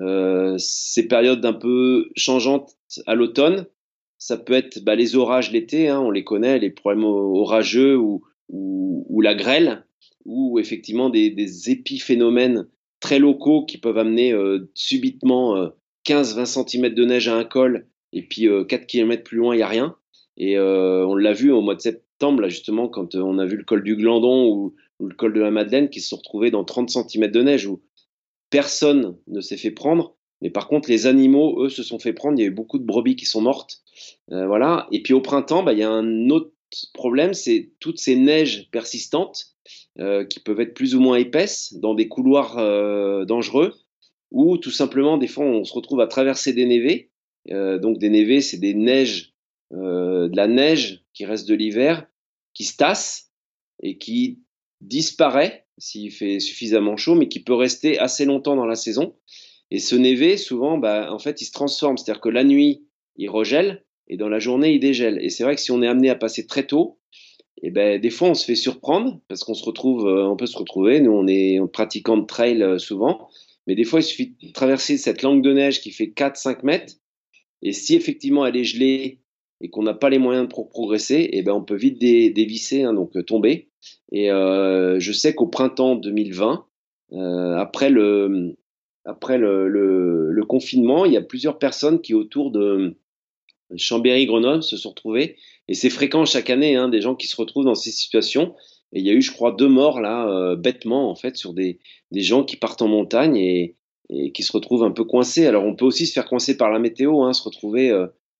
euh, 0.00 0.56
ces 0.58 1.06
périodes 1.06 1.44
un 1.44 1.52
peu 1.52 2.08
changeantes 2.16 2.76
à 3.06 3.14
l'automne. 3.14 3.66
Ça 4.18 4.36
peut 4.36 4.52
être 4.52 4.82
bah, 4.84 4.94
les 4.94 5.16
orages 5.16 5.52
l'été, 5.52 5.88
hein, 5.88 6.00
on 6.00 6.10
les 6.10 6.24
connaît, 6.24 6.58
les 6.58 6.70
problèmes 6.70 7.04
orageux 7.04 7.96
ou, 7.96 8.22
la 9.20 9.34
grêle, 9.34 9.84
ou 10.24 10.58
effectivement 10.58 11.08
des, 11.08 11.30
des, 11.30 11.70
épiphénomènes 11.70 12.66
très 12.98 13.20
locaux 13.20 13.64
qui 13.64 13.78
peuvent 13.78 13.98
amener 13.98 14.32
euh, 14.32 14.68
subitement 14.74 15.70
15-20 16.08 16.40
euh, 16.40 16.44
cm 16.44 16.94
de 16.94 17.04
neige 17.04 17.28
à 17.28 17.36
un 17.36 17.44
col, 17.44 17.86
et 18.12 18.22
puis 18.22 18.48
4 18.68 18.86
km 18.86 19.22
plus 19.22 19.38
loin, 19.38 19.54
il 19.54 19.58
n'y 19.58 19.62
a 19.62 19.68
rien. 19.68 19.96
Et 20.36 20.58
on 20.58 21.14
l'a 21.14 21.32
vu 21.32 21.52
au 21.52 21.60
mois 21.60 21.76
de 21.76 21.80
septembre, 21.80 22.42
là, 22.42 22.48
justement, 22.48 22.88
quand 22.88 23.14
on 23.14 23.38
a 23.38 23.46
vu 23.46 23.56
le 23.56 23.64
col 23.64 23.84
du 23.84 23.96
Glandon 23.96 24.48
ou, 24.48 24.74
le 25.00 25.14
col 25.14 25.32
de 25.32 25.40
la 25.40 25.50
Madeleine 25.50 25.88
qui 25.88 26.00
se 26.00 26.10
sont 26.10 26.16
retrouvés 26.16 26.50
dans 26.50 26.64
30 26.64 26.90
cm 26.90 27.30
de 27.30 27.42
neige, 27.42 27.68
personne 28.52 29.16
ne 29.26 29.40
s'est 29.40 29.56
fait 29.56 29.72
prendre. 29.72 30.14
Mais 30.42 30.50
par 30.50 30.68
contre, 30.68 30.90
les 30.90 31.06
animaux, 31.06 31.64
eux, 31.64 31.70
se 31.70 31.82
sont 31.82 31.98
fait 31.98 32.12
prendre. 32.12 32.38
Il 32.38 32.42
y 32.42 32.44
a 32.44 32.48
eu 32.48 32.54
beaucoup 32.54 32.78
de 32.78 32.84
brebis 32.84 33.16
qui 33.16 33.24
sont 33.24 33.40
mortes. 33.40 33.82
Euh, 34.30 34.46
voilà. 34.46 34.86
Et 34.92 35.02
puis 35.02 35.14
au 35.14 35.20
printemps, 35.20 35.62
bah, 35.62 35.72
il 35.72 35.78
y 35.78 35.82
a 35.82 35.90
un 35.90 36.28
autre 36.28 36.52
problème, 36.94 37.34
c'est 37.34 37.72
toutes 37.80 37.98
ces 37.98 38.14
neiges 38.14 38.68
persistantes 38.70 39.56
euh, 39.98 40.24
qui 40.24 40.40
peuvent 40.40 40.60
être 40.60 40.74
plus 40.74 40.94
ou 40.94 41.00
moins 41.00 41.16
épaisses 41.16 41.74
dans 41.74 41.94
des 41.94 42.08
couloirs 42.08 42.58
euh, 42.58 43.24
dangereux, 43.24 43.74
ou 44.30 44.58
tout 44.58 44.70
simplement, 44.70 45.16
des 45.16 45.26
fois, 45.26 45.44
on 45.44 45.64
se 45.64 45.72
retrouve 45.72 46.00
à 46.00 46.06
traverser 46.06 46.52
des 46.52 46.66
névés. 46.66 47.10
donc 47.48 47.98
des 47.98 48.08
névés, 48.08 48.40
c'est 48.40 48.58
des 48.58 48.74
neiges, 48.74 49.34
de 49.70 50.34
la 50.34 50.46
neige 50.46 51.04
qui 51.12 51.26
reste 51.26 51.48
de 51.48 51.54
l'hiver, 51.54 52.06
qui 52.54 52.64
se 52.64 52.76
tasse 52.76 53.30
et 53.82 53.98
qui 53.98 54.40
disparaît 54.80 55.61
s'il 55.82 56.12
fait 56.12 56.38
suffisamment 56.38 56.96
chaud, 56.96 57.16
mais 57.16 57.26
qui 57.26 57.42
peut 57.42 57.54
rester 57.54 57.98
assez 57.98 58.24
longtemps 58.24 58.54
dans 58.54 58.66
la 58.66 58.76
saison. 58.76 59.16
Et 59.72 59.80
ce 59.80 59.96
névé, 59.96 60.36
souvent, 60.36 60.78
bah, 60.78 61.12
en 61.12 61.18
fait, 61.18 61.42
il 61.42 61.44
se 61.44 61.50
transforme. 61.50 61.98
C'est-à-dire 61.98 62.20
que 62.20 62.28
la 62.28 62.44
nuit, 62.44 62.86
il 63.16 63.28
regèle, 63.28 63.84
et 64.06 64.16
dans 64.16 64.28
la 64.28 64.38
journée, 64.38 64.74
il 64.74 64.78
dégèle. 64.78 65.18
Et 65.20 65.28
c'est 65.28 65.42
vrai 65.42 65.56
que 65.56 65.60
si 65.60 65.72
on 65.72 65.82
est 65.82 65.88
amené 65.88 66.08
à 66.08 66.14
passer 66.14 66.46
très 66.46 66.68
tôt, 66.68 67.00
et 67.56 67.68
eh 67.68 67.70
ben, 67.70 68.00
des 68.00 68.10
fois, 68.10 68.28
on 68.28 68.34
se 68.34 68.44
fait 68.44 68.54
surprendre, 68.54 69.20
parce 69.26 69.42
qu'on 69.42 69.54
se 69.54 69.64
retrouve, 69.64 70.06
euh, 70.06 70.24
on 70.28 70.36
peut 70.36 70.46
se 70.46 70.56
retrouver. 70.56 71.00
Nous, 71.00 71.10
on 71.10 71.26
est 71.26 71.58
pratiquant 71.72 72.16
de 72.16 72.26
trail 72.26 72.62
euh, 72.62 72.78
souvent. 72.78 73.28
Mais 73.66 73.74
des 73.74 73.84
fois, 73.84 74.00
il 74.00 74.04
suffit 74.04 74.36
de 74.40 74.52
traverser 74.52 74.98
cette 74.98 75.22
langue 75.22 75.42
de 75.42 75.52
neige 75.52 75.80
qui 75.80 75.90
fait 75.90 76.06
4-5 76.06 76.64
mètres. 76.64 76.94
Et 77.60 77.72
si 77.72 77.94
effectivement 77.94 78.46
elle 78.46 78.56
est 78.56 78.64
gelée 78.64 79.20
et 79.60 79.70
qu'on 79.70 79.82
n'a 79.82 79.94
pas 79.94 80.10
les 80.10 80.18
moyens 80.18 80.48
de 80.48 80.52
progresser, 80.52 81.16
et 81.16 81.38
eh 81.38 81.42
ben, 81.42 81.52
on 81.52 81.62
peut 81.64 81.76
vite 81.76 81.98
dévisser, 81.98 82.82
hein, 82.82 82.94
donc 82.94 83.16
euh, 83.16 83.22
tomber. 83.22 83.71
Et 84.10 84.30
euh, 84.30 84.98
je 85.00 85.12
sais 85.12 85.34
qu'au 85.34 85.46
printemps 85.46 85.96
2020, 85.96 86.66
euh, 87.12 87.56
après 87.56 87.90
le 87.90 88.56
après 89.04 89.38
le, 89.38 90.44
confinement, 90.46 91.06
il 91.06 91.12
y 91.12 91.16
a 91.16 91.22
plusieurs 91.22 91.58
personnes 91.58 92.00
qui 92.00 92.14
autour 92.14 92.50
de 92.50 92.96
Chambéry-Grenoble 93.74 94.62
se 94.62 94.76
sont 94.76 94.90
retrouvées. 94.90 95.36
Et 95.66 95.74
c'est 95.74 95.88
fréquent 95.88 96.24
chaque 96.26 96.50
année, 96.50 96.76
hein, 96.76 96.88
des 96.88 97.00
gens 97.00 97.14
qui 97.14 97.26
se 97.26 97.36
retrouvent 97.36 97.64
dans 97.64 97.74
ces 97.74 97.90
situations. 97.90 98.54
Et 98.92 99.00
il 99.00 99.06
y 99.06 99.10
a 99.10 99.14
eu, 99.14 99.22
je 99.22 99.32
crois, 99.32 99.52
deux 99.52 99.68
morts 99.68 100.00
là, 100.00 100.28
euh, 100.28 100.56
bêtement, 100.56 101.10
en 101.10 101.14
fait, 101.14 101.36
sur 101.36 101.54
des, 101.54 101.78
des 102.10 102.20
gens 102.20 102.44
qui 102.44 102.56
partent 102.56 102.82
en 102.82 102.88
montagne 102.88 103.36
et, 103.36 103.76
qui 104.34 104.42
se 104.42 104.52
retrouvent 104.52 104.84
un 104.84 104.90
peu 104.90 105.04
coincés. 105.04 105.46
Alors, 105.46 105.64
on 105.64 105.74
peut 105.74 105.86
aussi 105.86 106.06
se 106.06 106.12
faire 106.12 106.26
coincer 106.26 106.58
par 106.58 106.70
la 106.70 106.78
météo, 106.78 107.22
hein, 107.22 107.32
se 107.32 107.42
retrouver 107.42 107.90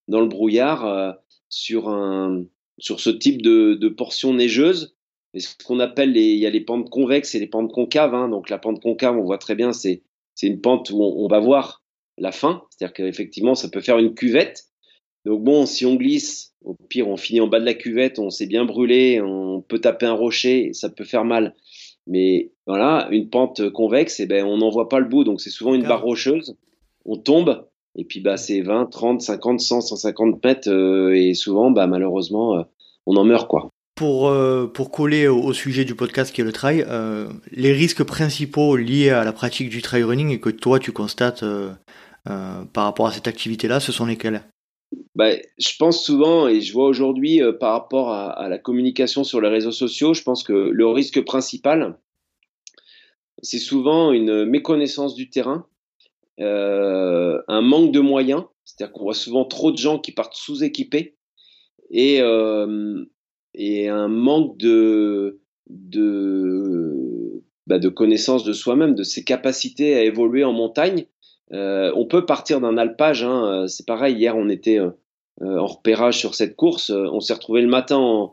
dans 0.07 0.21
le 0.21 0.27
brouillard 0.27 1.17
sur, 1.49 1.89
un, 1.89 2.45
sur 2.79 3.01
ce 3.01 3.09
type 3.09 3.41
de, 3.41 3.75
de 3.75 3.89
portion 3.89 4.35
neigeuse 4.35 4.95
Mais 5.35 5.41
ce 5.41 5.55
qu'on 5.65 5.81
appelle 5.81 6.13
les, 6.13 6.33
il 6.33 6.39
y 6.39 6.47
a 6.47 6.51
les 6.51 6.61
pentes 6.61 6.91
convexes 6.91 7.35
et 7.35 7.39
les 7.39 7.47
pentes 7.47 7.73
concaves. 7.73 8.15
Hein. 8.15 8.29
Donc 8.29 8.51
la 8.51 8.59
pente 8.59 8.81
concave, 8.83 9.17
on 9.17 9.25
voit 9.25 9.39
très 9.39 9.55
bien, 9.55 9.73
c'est 9.73 10.03
c'est 10.35 10.47
une 10.47 10.61
pente 10.61 10.91
où 10.91 11.03
on, 11.03 11.29
va 11.29 11.41
voir 11.41 11.83
la 12.19 12.33
fin, 12.33 12.63
c'est-à-dire 12.71 12.95
qu'effectivement, 12.95 13.55
ça 13.55 13.69
peut 13.69 13.81
faire 13.81 13.99
une 13.99 14.15
cuvette. 14.15 14.65
Donc 15.25 15.43
bon, 15.45 15.67
si 15.67 15.87
on 15.87 15.95
glisse, 15.95 16.55
au 16.65 16.75
pire, 16.75 17.09
on 17.09 17.17
finit 17.17 17.41
en 17.41 17.47
bas 17.47 17.61
de 17.61 17.65
la 17.65 17.75
cuvette, 17.75 18.19
on 18.19 18.31
s'est 18.31 18.47
bien 18.47 18.65
brûlé, 18.65 19.21
on 19.21 19.63
peut 19.63 19.79
taper 19.79 20.07
un 20.07 20.15
rocher, 20.15 20.73
ça 20.73 20.91
peut 20.91 21.05
faire 21.05 21.25
mal. 21.25 21.55
Mais 22.07 22.51
voilà, 22.67 23.09
une 23.13 23.31
pente 23.31 23.71
convexe, 23.71 24.19
et 24.19 24.25
eh 24.25 24.27
ben, 24.27 24.45
on 24.45 24.59
n'en 24.59 24.71
voit 24.71 24.89
pas 24.89 24.99
le 24.99 25.07
bout, 25.07 25.23
donc 25.23 25.41
c'est 25.41 25.51
souvent 25.51 25.75
une 25.75 25.85
barre 25.85 26.03
rocheuse. 26.03 26.57
On 27.05 27.17
tombe, 27.17 27.69
et 27.95 28.05
puis 28.05 28.21
bah, 28.21 28.37
c'est 28.37 28.61
20, 28.61 28.87
30, 28.87 29.21
50, 29.21 29.61
100, 29.61 29.81
150 29.83 30.45
mètres, 30.45 30.71
euh, 30.71 31.15
et 31.15 31.35
souvent, 31.35 31.71
bah, 31.71 31.87
malheureusement, 31.87 32.59
euh, 32.59 32.63
on 33.07 33.17
en 33.17 33.25
meurt. 33.25 33.49
quoi. 33.49 33.72
Pour, 34.03 34.31
euh, 34.31 34.67
pour 34.67 34.91
coller 34.91 35.29
au, 35.29 35.53
sujet 35.53 35.85
du 35.85 35.95
podcast 35.95 36.35
qui 36.35 36.41
est 36.41 36.45
le 36.45 36.51
trail, 36.51 36.85
les 37.53 37.73
risques 37.73 38.03
principaux 38.03 38.75
liés 38.75 39.11
à 39.11 39.23
la 39.23 39.33
pratique 39.33 39.69
du 39.69 39.81
trail 39.81 40.03
running 40.03 40.31
et 40.31 40.41
que 40.41 40.51
toi 40.51 40.81
tu 40.81 40.91
constates 40.91 41.45
par 42.25 42.85
rapport 42.85 43.07
à 43.07 43.13
cette 43.13 43.29
activité-là, 43.29 43.79
ce 43.79 43.93
sont 43.93 44.05
lesquels? 44.05 44.43
Bah, 45.15 45.31
je 45.57 45.77
pense 45.79 46.05
souvent, 46.05 46.49
et 46.49 46.61
je 46.61 46.73
vois 46.73 46.87
aujourd'hui 46.87 47.41
par 47.61 47.75
rapport 47.75 48.11
à, 48.11 48.49
la 48.49 48.59
communication 48.59 49.23
sur 49.23 49.41
les 49.41 49.49
réseaux 49.49 49.71
sociaux, 49.71 50.15
je 50.15 50.25
pense 50.25 50.43
que 50.43 50.53
le 50.53 50.87
risque 50.89 51.25
principal, 51.25 51.97
c'est 53.41 53.59
souvent 53.59 54.11
une 54.11 54.45
méconnaissance 54.45 55.15
du 55.15 55.31
terrain 55.31 55.67
euh, 56.41 57.41
un 57.49 57.61
manque 57.61 57.93
de 57.93 58.01
moyens, 58.01 58.45
c'est-à-dire 58.65 58.93
qu'on 58.93 59.05
voit 59.05 59.15
souvent 59.15 59.45
trop 59.45 59.71
de 59.71 59.77
gens 59.77 59.99
qui 59.99 60.13
partent 60.13 60.35
sous-équipés 60.35 61.17
et, 61.91 62.21
euh, 62.21 63.05
et 63.55 63.89
un 63.89 64.09
manque 64.09 64.57
de, 64.59 65.41
de, 65.69 67.43
bah, 67.67 67.79
de 67.79 67.89
connaissance 67.89 68.45
de 68.45 68.53
soi-même, 68.53 68.95
de 68.95 69.03
ses 69.03 69.25
capacités 69.25 69.95
à 69.95 70.03
évoluer 70.03 70.45
en 70.45 70.53
montagne. 70.53 71.07
Euh, 71.53 71.93
on 71.97 72.07
peut 72.07 72.25
partir 72.25 72.61
d'un 72.61 72.79
alpage, 72.79 73.25
hein, 73.25 73.67
c'est 73.69 73.87
pareil, 73.87 74.17
hier 74.17 74.37
on 74.37 74.49
était 74.49 74.79
en 75.41 75.67
repérage 75.67 76.19
sur 76.19 76.35
cette 76.35 76.57
course, 76.57 76.91
on 76.91 77.21
s'est 77.21 77.35
retrouvé 77.35 77.61
le 77.61 77.69
matin 77.69 78.31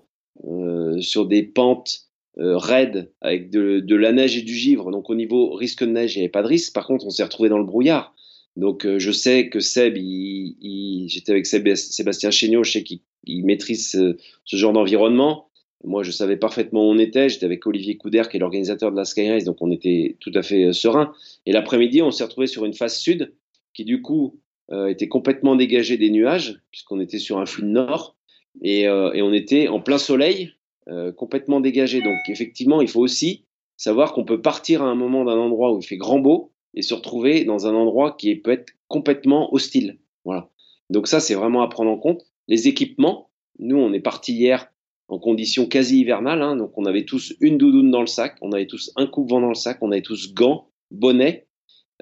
sur 0.99 1.25
des 1.25 1.43
pentes 1.43 2.09
euh, 2.39 2.57
raide 2.57 3.11
avec 3.19 3.49
de, 3.49 3.95
la 3.95 4.13
neige 4.13 4.37
et 4.37 4.41
du 4.41 4.53
givre. 4.53 4.91
Donc 4.91 5.09
au 5.09 5.15
niveau 5.15 5.51
risque 5.51 5.83
de 5.83 5.89
neige, 5.89 6.15
il 6.15 6.19
n'y 6.19 6.23
avait 6.23 6.31
pas 6.31 6.41
de 6.41 6.47
risque. 6.47 6.73
Par 6.73 6.87
contre, 6.87 7.05
on 7.05 7.09
s'est 7.09 7.23
retrouvé 7.23 7.49
dans 7.49 7.57
le 7.57 7.65
brouillard. 7.65 8.13
Donc 8.55 8.85
euh, 8.85 8.99
je 8.99 9.11
sais 9.11 9.49
que 9.49 9.59
Seb, 9.59 9.95
j'étais 9.95 11.31
avec 11.31 11.45
Sébastien 11.45 12.31
Chéniaud, 12.31 12.63
je 12.63 12.71
sais 12.71 12.83
qu'il 12.83 13.01
maîtrise 13.45 13.91
ce, 13.91 14.17
genre 14.55 14.73
d'environnement. 14.73 15.49
Moi, 15.85 16.03
je 16.03 16.11
savais 16.11 16.35
parfaitement 16.35 16.81
où 16.81 16.91
on 16.91 16.97
était. 16.97 17.29
J'étais 17.29 17.45
avec 17.45 17.65
Olivier 17.65 17.95
Couder, 17.95 18.23
qui 18.29 18.35
est 18.35 18.39
l'organisateur 18.41 18.91
de 18.91 18.97
la 18.97 19.05
Sky 19.05 19.29
Race, 19.29 19.45
donc 19.45 19.61
on 19.61 19.71
était 19.71 20.17
tout 20.19 20.31
à 20.35 20.41
fait 20.41 20.65
euh, 20.65 20.73
serein. 20.73 21.13
Et 21.45 21.53
l'après-midi, 21.53 22.01
on 22.01 22.11
s'est 22.11 22.25
retrouvé 22.25 22.47
sur 22.47 22.65
une 22.65 22.73
face 22.73 22.99
sud 22.99 23.33
qui, 23.73 23.85
du 23.85 24.01
coup, 24.01 24.39
était 24.87 25.07
complètement 25.07 25.55
dégagée 25.55 25.97
des 25.97 26.11
nuages, 26.11 26.61
puisqu'on 26.69 26.99
était 26.99 27.17
sur 27.17 27.39
un 27.39 27.47
flux 27.47 27.65
nord. 27.65 28.15
Et, 28.61 28.81
et, 28.81 29.21
on 29.21 29.33
était 29.33 29.67
en 29.67 29.79
plein 29.79 29.97
soleil, 29.97 30.51
euh, 30.89 31.11
complètement 31.11 31.59
dégagé. 31.59 32.01
Donc 32.01 32.17
effectivement, 32.29 32.81
il 32.81 32.87
faut 32.87 33.01
aussi 33.01 33.45
savoir 33.77 34.11
qu'on 34.11 34.25
peut 34.25 34.41
partir 34.41 34.81
à 34.81 34.85
un 34.85 34.95
moment 34.95 35.23
d'un 35.23 35.37
endroit 35.37 35.71
où 35.71 35.79
il 35.79 35.85
fait 35.85 35.97
grand 35.97 36.17
beau 36.17 36.51
et 36.73 36.81
se 36.81 36.93
retrouver 36.93 37.45
dans 37.45 37.67
un 37.67 37.73
endroit 37.73 38.15
qui 38.17 38.35
peut 38.35 38.51
être 38.51 38.71
complètement 38.87 39.53
hostile. 39.53 39.99
Voilà. 40.25 40.49
Donc 40.89 41.07
ça, 41.07 41.19
c'est 41.19 41.35
vraiment 41.35 41.61
à 41.61 41.67
prendre 41.67 41.91
en 41.91 41.97
compte. 41.97 42.21
Les 42.47 42.67
équipements, 42.67 43.29
nous, 43.59 43.77
on 43.77 43.93
est 43.93 43.99
parti 43.99 44.33
hier 44.33 44.71
en 45.07 45.19
conditions 45.19 45.65
quasi 45.67 45.99
hivernales, 45.99 46.41
hein, 46.41 46.55
donc 46.55 46.77
on 46.77 46.85
avait 46.85 47.05
tous 47.05 47.33
une 47.41 47.57
doudoune 47.57 47.89
dans 47.89 48.01
le 48.01 48.07
sac, 48.07 48.35
on 48.41 48.51
avait 48.51 48.67
tous 48.67 48.91
un 48.95 49.07
coupe-vent 49.07 49.41
dans 49.41 49.49
le 49.49 49.55
sac, 49.55 49.79
on 49.81 49.91
avait 49.91 50.03
tous 50.03 50.33
gants, 50.33 50.69
bonnets, 50.91 51.47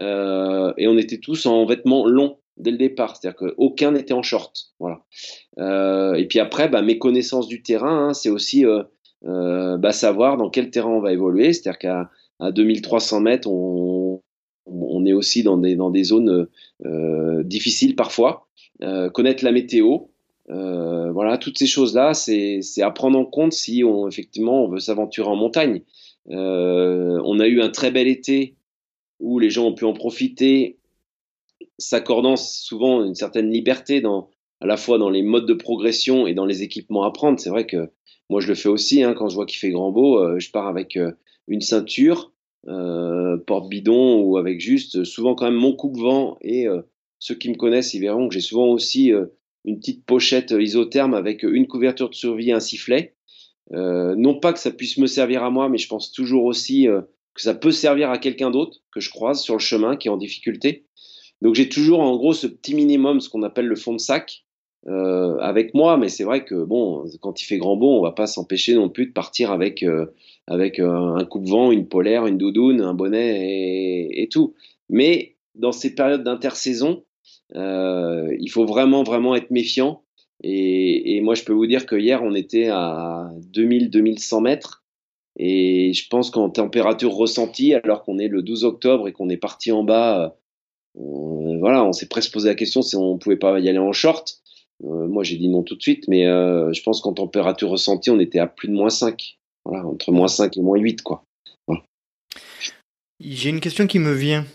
euh, 0.01 0.73
et 0.77 0.87
on 0.87 0.97
était 0.97 1.19
tous 1.19 1.45
en 1.45 1.65
vêtements 1.65 2.05
longs 2.05 2.37
dès 2.57 2.71
le 2.71 2.77
départ, 2.77 3.15
c'est-à-dire 3.15 3.37
qu'aucun 3.37 3.91
n'était 3.91 4.13
en 4.13 4.23
short. 4.23 4.73
Voilà. 4.79 5.05
Euh, 5.59 6.15
et 6.15 6.25
puis 6.27 6.39
après, 6.39 6.67
bah, 6.69 6.81
mes 6.81 6.97
connaissances 6.97 7.47
du 7.47 7.61
terrain, 7.61 8.09
hein, 8.09 8.13
c'est 8.13 8.29
aussi 8.29 8.65
euh, 8.65 8.83
euh, 9.25 9.77
bah, 9.77 9.91
savoir 9.91 10.37
dans 10.37 10.49
quel 10.49 10.69
terrain 10.69 10.89
on 10.89 10.99
va 10.99 11.13
évoluer, 11.13 11.53
c'est-à-dire 11.53 11.79
qu'à 11.79 12.09
à 12.39 12.51
2300 12.51 13.21
mètres, 13.21 13.49
on, 13.49 14.21
on, 14.69 15.05
est 15.05 15.13
aussi 15.13 15.43
dans 15.43 15.57
des, 15.57 15.75
dans 15.75 15.89
des 15.89 16.03
zones 16.03 16.47
difficiles 17.43 17.95
parfois. 17.95 18.47
connaître 19.13 19.43
la 19.43 19.51
météo, 19.51 19.97
voilà, 20.47 21.37
toutes 21.37 21.57
ces 21.57 21.67
choses-là, 21.67 22.13
c'est 22.13 22.61
à 22.81 22.91
prendre 22.91 23.17
en 23.17 23.25
compte 23.25 23.53
si 23.53 23.83
on, 23.83 24.07
effectivement 24.07 24.63
on 24.63 24.67
veut 24.67 24.79
s'aventurer 24.79 25.27
en 25.27 25.35
montagne. 25.35 25.81
on 26.27 27.39
a 27.39 27.47
eu 27.47 27.61
un 27.61 27.69
très 27.69 27.91
bel 27.91 28.07
été 28.07 28.55
où 29.19 29.39
les 29.39 29.49
gens 29.49 29.65
ont 29.65 29.73
pu 29.73 29.85
en 29.85 29.93
profiter 29.93 30.77
s'accordant 31.77 32.35
souvent 32.35 33.03
une 33.03 33.15
certaine 33.15 33.51
liberté 33.51 34.01
dans, 34.01 34.29
à 34.61 34.65
la 34.65 34.77
fois 34.77 34.97
dans 34.97 35.09
les 35.09 35.21
modes 35.21 35.45
de 35.45 35.53
progression 35.53 36.27
et 36.27 36.33
dans 36.33 36.45
les 36.45 36.63
équipements 36.63 37.03
à 37.03 37.11
prendre. 37.11 37.39
C'est 37.39 37.49
vrai 37.49 37.65
que 37.65 37.89
moi 38.29 38.41
je 38.41 38.47
le 38.47 38.55
fais 38.55 38.69
aussi 38.69 39.03
hein, 39.03 39.13
quand 39.13 39.29
je 39.29 39.35
vois 39.35 39.45
qu'il 39.45 39.59
fait 39.59 39.69
grand 39.69 39.91
beau, 39.91 40.19
euh, 40.19 40.39
je 40.39 40.51
pars 40.51 40.67
avec 40.67 40.97
euh, 40.97 41.11
une 41.47 41.61
ceinture, 41.61 42.31
euh, 42.67 43.37
porte 43.37 43.69
bidon 43.69 44.21
ou 44.21 44.37
avec 44.37 44.59
juste 44.59 45.03
souvent 45.03 45.35
quand 45.35 45.45
même 45.45 45.59
mon 45.59 45.73
coupe-vent 45.73 46.37
et 46.41 46.67
ceux 47.19 47.35
qui 47.35 47.49
me 47.49 47.55
connaissent 47.55 47.93
ils 47.93 48.01
verront 48.01 48.27
que 48.27 48.33
j'ai 48.33 48.41
souvent 48.41 48.67
aussi 48.67 49.11
une 49.65 49.79
petite 49.79 50.05
pochette 50.05 50.51
isotherme 50.57 51.13
avec 51.13 51.43
une 51.43 51.67
couverture 51.67 52.09
de 52.09 52.15
survie 52.15 52.49
et 52.49 52.53
un 52.53 52.59
sifflet. 52.59 53.15
non 53.71 54.39
pas 54.39 54.53
que 54.53 54.59
ça 54.59 54.71
puisse 54.71 54.97
me 54.97 55.07
servir 55.07 55.43
à 55.43 55.49
moi, 55.49 55.69
mais 55.69 55.77
je 55.77 55.87
pense 55.87 56.11
toujours 56.11 56.43
aussi 56.45 56.87
que 57.33 57.41
ça 57.41 57.53
peut 57.53 57.71
servir 57.71 58.09
à 58.09 58.17
quelqu'un 58.17 58.51
d'autre 58.51 58.79
que 58.91 58.99
je 58.99 59.09
croise 59.09 59.41
sur 59.41 59.55
le 59.55 59.59
chemin 59.59 59.95
qui 59.95 60.07
est 60.07 60.11
en 60.11 60.17
difficulté. 60.17 60.85
Donc 61.41 61.55
j'ai 61.55 61.69
toujours 61.69 61.99
en 61.99 62.15
gros 62.17 62.33
ce 62.33 62.47
petit 62.47 62.73
minimum, 62.73 63.21
ce 63.21 63.29
qu'on 63.29 63.43
appelle 63.43 63.67
le 63.67 63.75
fond 63.75 63.93
de 63.93 63.99
sac, 63.99 64.45
euh, 64.87 65.37
avec 65.39 65.73
moi. 65.73 65.97
Mais 65.97 66.09
c'est 66.09 66.23
vrai 66.23 66.45
que 66.45 66.63
bon, 66.63 67.05
quand 67.21 67.41
il 67.41 67.45
fait 67.45 67.57
grand 67.57 67.75
beau, 67.75 67.97
on 67.97 68.01
va 68.01 68.11
pas 68.11 68.27
s'empêcher 68.27 68.75
non 68.75 68.89
plus 68.89 69.07
de 69.07 69.13
partir 69.13 69.51
avec 69.51 69.83
euh, 69.83 70.07
avec 70.47 70.79
euh, 70.79 71.15
un 71.15 71.25
coupe-vent, 71.25 71.71
une 71.71 71.87
polaire, 71.87 72.25
une 72.25 72.37
doudoune, 72.37 72.81
un 72.81 72.93
bonnet 72.93 73.49
et, 73.49 74.21
et 74.21 74.29
tout. 74.29 74.53
Mais 74.89 75.35
dans 75.55 75.71
ces 75.71 75.95
périodes 75.95 76.23
d'intersaison, 76.23 77.03
euh, 77.55 78.35
il 78.39 78.49
faut 78.49 78.65
vraiment 78.65 79.03
vraiment 79.03 79.35
être 79.35 79.51
méfiant. 79.51 80.03
Et, 80.43 81.15
et, 81.15 81.21
moi, 81.21 81.33
je 81.33 81.43
peux 81.43 81.53
vous 81.53 81.65
dire 81.65 81.87
que 81.87 81.95
hier, 81.95 82.21
on 82.23 82.35
était 82.35 82.67
à 82.67 83.31
2000-2100 83.53 84.41
mètres. 84.43 84.83
Et 85.35 85.93
je 85.93 86.07
pense 86.09 86.29
qu'en 86.29 86.49
température 86.49 87.13
ressentie, 87.13 87.73
alors 87.73 88.03
qu'on 88.03 88.19
est 88.19 88.27
le 88.27 88.43
12 88.43 88.63
octobre 88.63 89.07
et 89.07 89.13
qu'on 89.13 89.29
est 89.29 89.37
parti 89.37 89.71
en 89.71 89.83
bas 89.83 90.37
euh, 90.99 91.57
voilà, 91.59 91.83
on 91.83 91.93
s'est 91.93 92.07
presque 92.07 92.33
posé 92.33 92.49
la 92.49 92.55
question 92.55 92.81
si 92.81 92.95
on 92.95 93.17
pouvait 93.17 93.37
pas 93.37 93.59
y 93.59 93.69
aller 93.69 93.77
en 93.77 93.93
short. 93.93 94.39
Euh, 94.83 95.07
moi, 95.07 95.23
j'ai 95.23 95.37
dit 95.37 95.49
non 95.49 95.63
tout 95.63 95.75
de 95.75 95.81
suite, 95.81 96.07
mais 96.07 96.27
euh, 96.27 96.71
je 96.73 96.81
pense 96.83 97.01
qu'en 97.01 97.13
température 97.13 97.69
ressentie, 97.69 98.09
on 98.09 98.19
était 98.19 98.39
à 98.39 98.47
plus 98.47 98.67
de 98.67 98.73
moins 98.73 98.89
5. 98.89 99.37
Voilà, 99.65 99.85
entre 99.85 100.11
moins 100.11 100.27
5 100.27 100.57
et 100.57 100.61
moins 100.61 100.77
8, 100.77 101.01
quoi. 101.01 101.23
J'ai 103.19 103.49
une 103.49 103.59
question 103.59 103.87
qui 103.87 103.97
me 103.97 104.13
vient. 104.13 104.45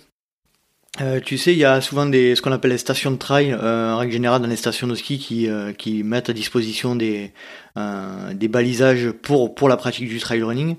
tu 1.24 1.36
sais, 1.36 1.52
il 1.52 1.58
y 1.58 1.64
a 1.64 1.80
souvent 1.80 2.06
des, 2.06 2.36
ce 2.36 2.42
qu'on 2.42 2.52
appelle 2.52 2.70
les 2.70 2.78
stations 2.78 3.10
de 3.10 3.16
trail, 3.16 3.52
en 3.52 3.98
règle 3.98 4.12
générale 4.12 4.40
dans 4.40 4.48
les 4.48 4.54
stations 4.56 4.86
de 4.86 4.94
ski, 4.94 5.18
qui, 5.18 5.48
qui 5.78 6.04
mettent 6.04 6.30
à 6.30 6.32
disposition 6.32 6.94
des, 6.94 7.32
des 7.76 8.48
balisages 8.48 9.10
pour, 9.10 9.56
pour 9.56 9.68
la 9.68 9.76
pratique 9.76 10.08
du 10.08 10.20
trail 10.20 10.42
running. 10.42 10.76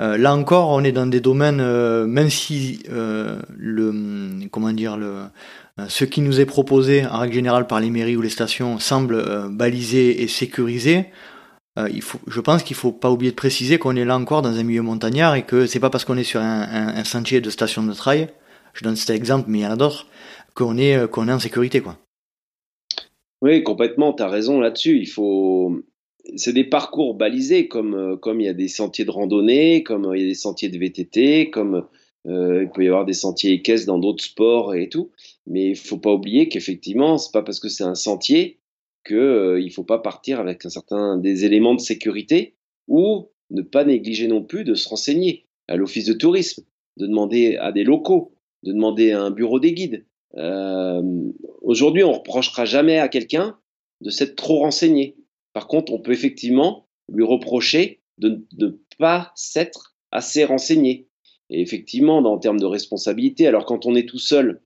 Euh, 0.00 0.16
là 0.16 0.34
encore, 0.34 0.70
on 0.70 0.82
est 0.82 0.92
dans 0.92 1.06
des 1.06 1.20
domaines, 1.20 1.60
euh, 1.60 2.06
même 2.06 2.30
si 2.30 2.82
euh, 2.90 3.40
le, 3.56 4.48
comment 4.50 4.72
dire, 4.72 4.96
le, 4.96 5.24
ce 5.88 6.04
qui 6.04 6.20
nous 6.20 6.40
est 6.40 6.46
proposé 6.46 7.06
en 7.06 7.18
règle 7.18 7.34
générale 7.34 7.66
par 7.66 7.80
les 7.80 7.90
mairies 7.90 8.16
ou 8.16 8.22
les 8.22 8.28
stations 8.28 8.78
semble 8.78 9.48
balisé 9.50 10.22
et 10.22 10.28
sécurisé. 10.28 11.06
faut, 12.00 12.18
je 12.26 12.40
pense 12.40 12.62
qu'il 12.62 12.76
faut 12.76 12.92
pas 12.92 13.10
oublier 13.10 13.30
de 13.30 13.36
préciser 13.36 13.78
qu'on 13.78 13.96
est 13.96 14.04
là 14.04 14.16
encore 14.16 14.42
dans 14.42 14.58
un 14.58 14.62
milieu 14.62 14.82
montagnard 14.82 15.34
et 15.34 15.44
que 15.44 15.66
c'est 15.66 15.80
pas 15.80 15.90
parce 15.90 16.04
qu'on 16.04 16.18
est 16.18 16.24
sur 16.24 16.40
un, 16.40 17.04
sentier 17.04 17.40
de 17.40 17.48
station 17.50 17.82
de 17.82 17.92
trail, 17.94 18.28
je 18.74 18.84
donne 18.84 18.96
cet 18.96 19.10
exemple, 19.10 19.46
mais 19.48 19.60
il 19.60 19.62
y 19.62 19.66
en 19.66 19.70
a 19.70 19.76
d'autres, 19.76 20.06
qu'on 20.54 20.76
est, 20.76 21.10
qu'on 21.10 21.28
est 21.28 21.32
en 21.32 21.40
sécurité, 21.40 21.80
quoi. 21.80 21.96
Oui, 23.42 23.64
complètement, 23.64 24.12
tu 24.12 24.22
as 24.22 24.28
raison 24.28 24.60
là-dessus. 24.60 25.00
Il 25.00 25.08
faut, 25.08 25.82
c'est 26.36 26.52
des 26.52 26.64
parcours 26.64 27.14
balisés, 27.14 27.66
comme 27.66 27.94
euh, 27.94 28.16
comme 28.16 28.40
il 28.40 28.44
y 28.44 28.48
a 28.48 28.54
des 28.54 28.68
sentiers 28.68 29.04
de 29.04 29.10
randonnée, 29.10 29.82
comme 29.82 30.06
euh, 30.06 30.16
il 30.16 30.22
y 30.22 30.24
a 30.24 30.28
des 30.28 30.34
sentiers 30.34 30.68
de 30.68 30.78
VTT, 30.78 31.50
comme 31.50 31.84
euh, 32.26 32.62
il 32.62 32.70
peut 32.70 32.84
y 32.84 32.88
avoir 32.88 33.04
des 33.04 33.12
sentiers 33.12 33.52
équestres 33.52 33.88
dans 33.88 33.98
d'autres 33.98 34.22
sports 34.22 34.76
et 34.76 34.88
tout. 34.88 35.10
Mais 35.46 35.70
il 35.70 35.76
faut 35.76 35.98
pas 35.98 36.12
oublier 36.12 36.48
qu'effectivement, 36.48 37.18
c'est 37.18 37.32
pas 37.32 37.42
parce 37.42 37.60
que 37.60 37.68
c'est 37.68 37.84
un 37.84 37.94
sentier 37.94 38.60
que 39.04 39.14
euh, 39.14 39.60
il 39.60 39.72
faut 39.72 39.84
pas 39.84 39.98
partir 39.98 40.38
avec 40.38 40.64
un 40.64 40.70
certain 40.70 41.18
des 41.18 41.44
éléments 41.44 41.74
de 41.74 41.80
sécurité 41.80 42.56
ou 42.86 43.28
ne 43.50 43.62
pas 43.62 43.84
négliger 43.84 44.28
non 44.28 44.42
plus 44.42 44.64
de 44.64 44.74
se 44.74 44.88
renseigner 44.88 45.46
à 45.68 45.76
l'office 45.76 46.06
de 46.06 46.12
tourisme, 46.12 46.64
de 46.96 47.06
demander 47.06 47.56
à 47.56 47.72
des 47.72 47.84
locaux, 47.84 48.34
de 48.62 48.72
demander 48.72 49.12
à 49.12 49.22
un 49.22 49.30
bureau 49.30 49.58
des 49.58 49.72
guides. 49.72 50.06
Euh, 50.36 51.02
Aujourd'hui, 51.62 52.02
on 52.02 52.12
reprochera 52.12 52.64
jamais 52.64 52.98
à 52.98 53.08
quelqu'un 53.08 53.56
de 54.00 54.10
s'être 54.10 54.34
trop 54.34 54.58
renseigné. 54.58 55.16
Par 55.52 55.68
contre, 55.68 55.92
on 55.92 56.00
peut 56.00 56.12
effectivement 56.12 56.88
lui 57.08 57.24
reprocher 57.24 58.02
de, 58.18 58.44
pas 58.98 59.32
s'être 59.36 59.94
assez 60.10 60.44
renseignés. 60.44 61.08
Et 61.50 61.60
effectivement, 61.60 62.18
en 62.18 62.38
termes 62.38 62.60
de 62.60 62.66
responsabilité, 62.66 63.46
alors 63.46 63.64
quand 63.64 63.86
on 63.86 63.94
est 63.94 64.08
tout 64.08 64.18
seul, 64.18 64.62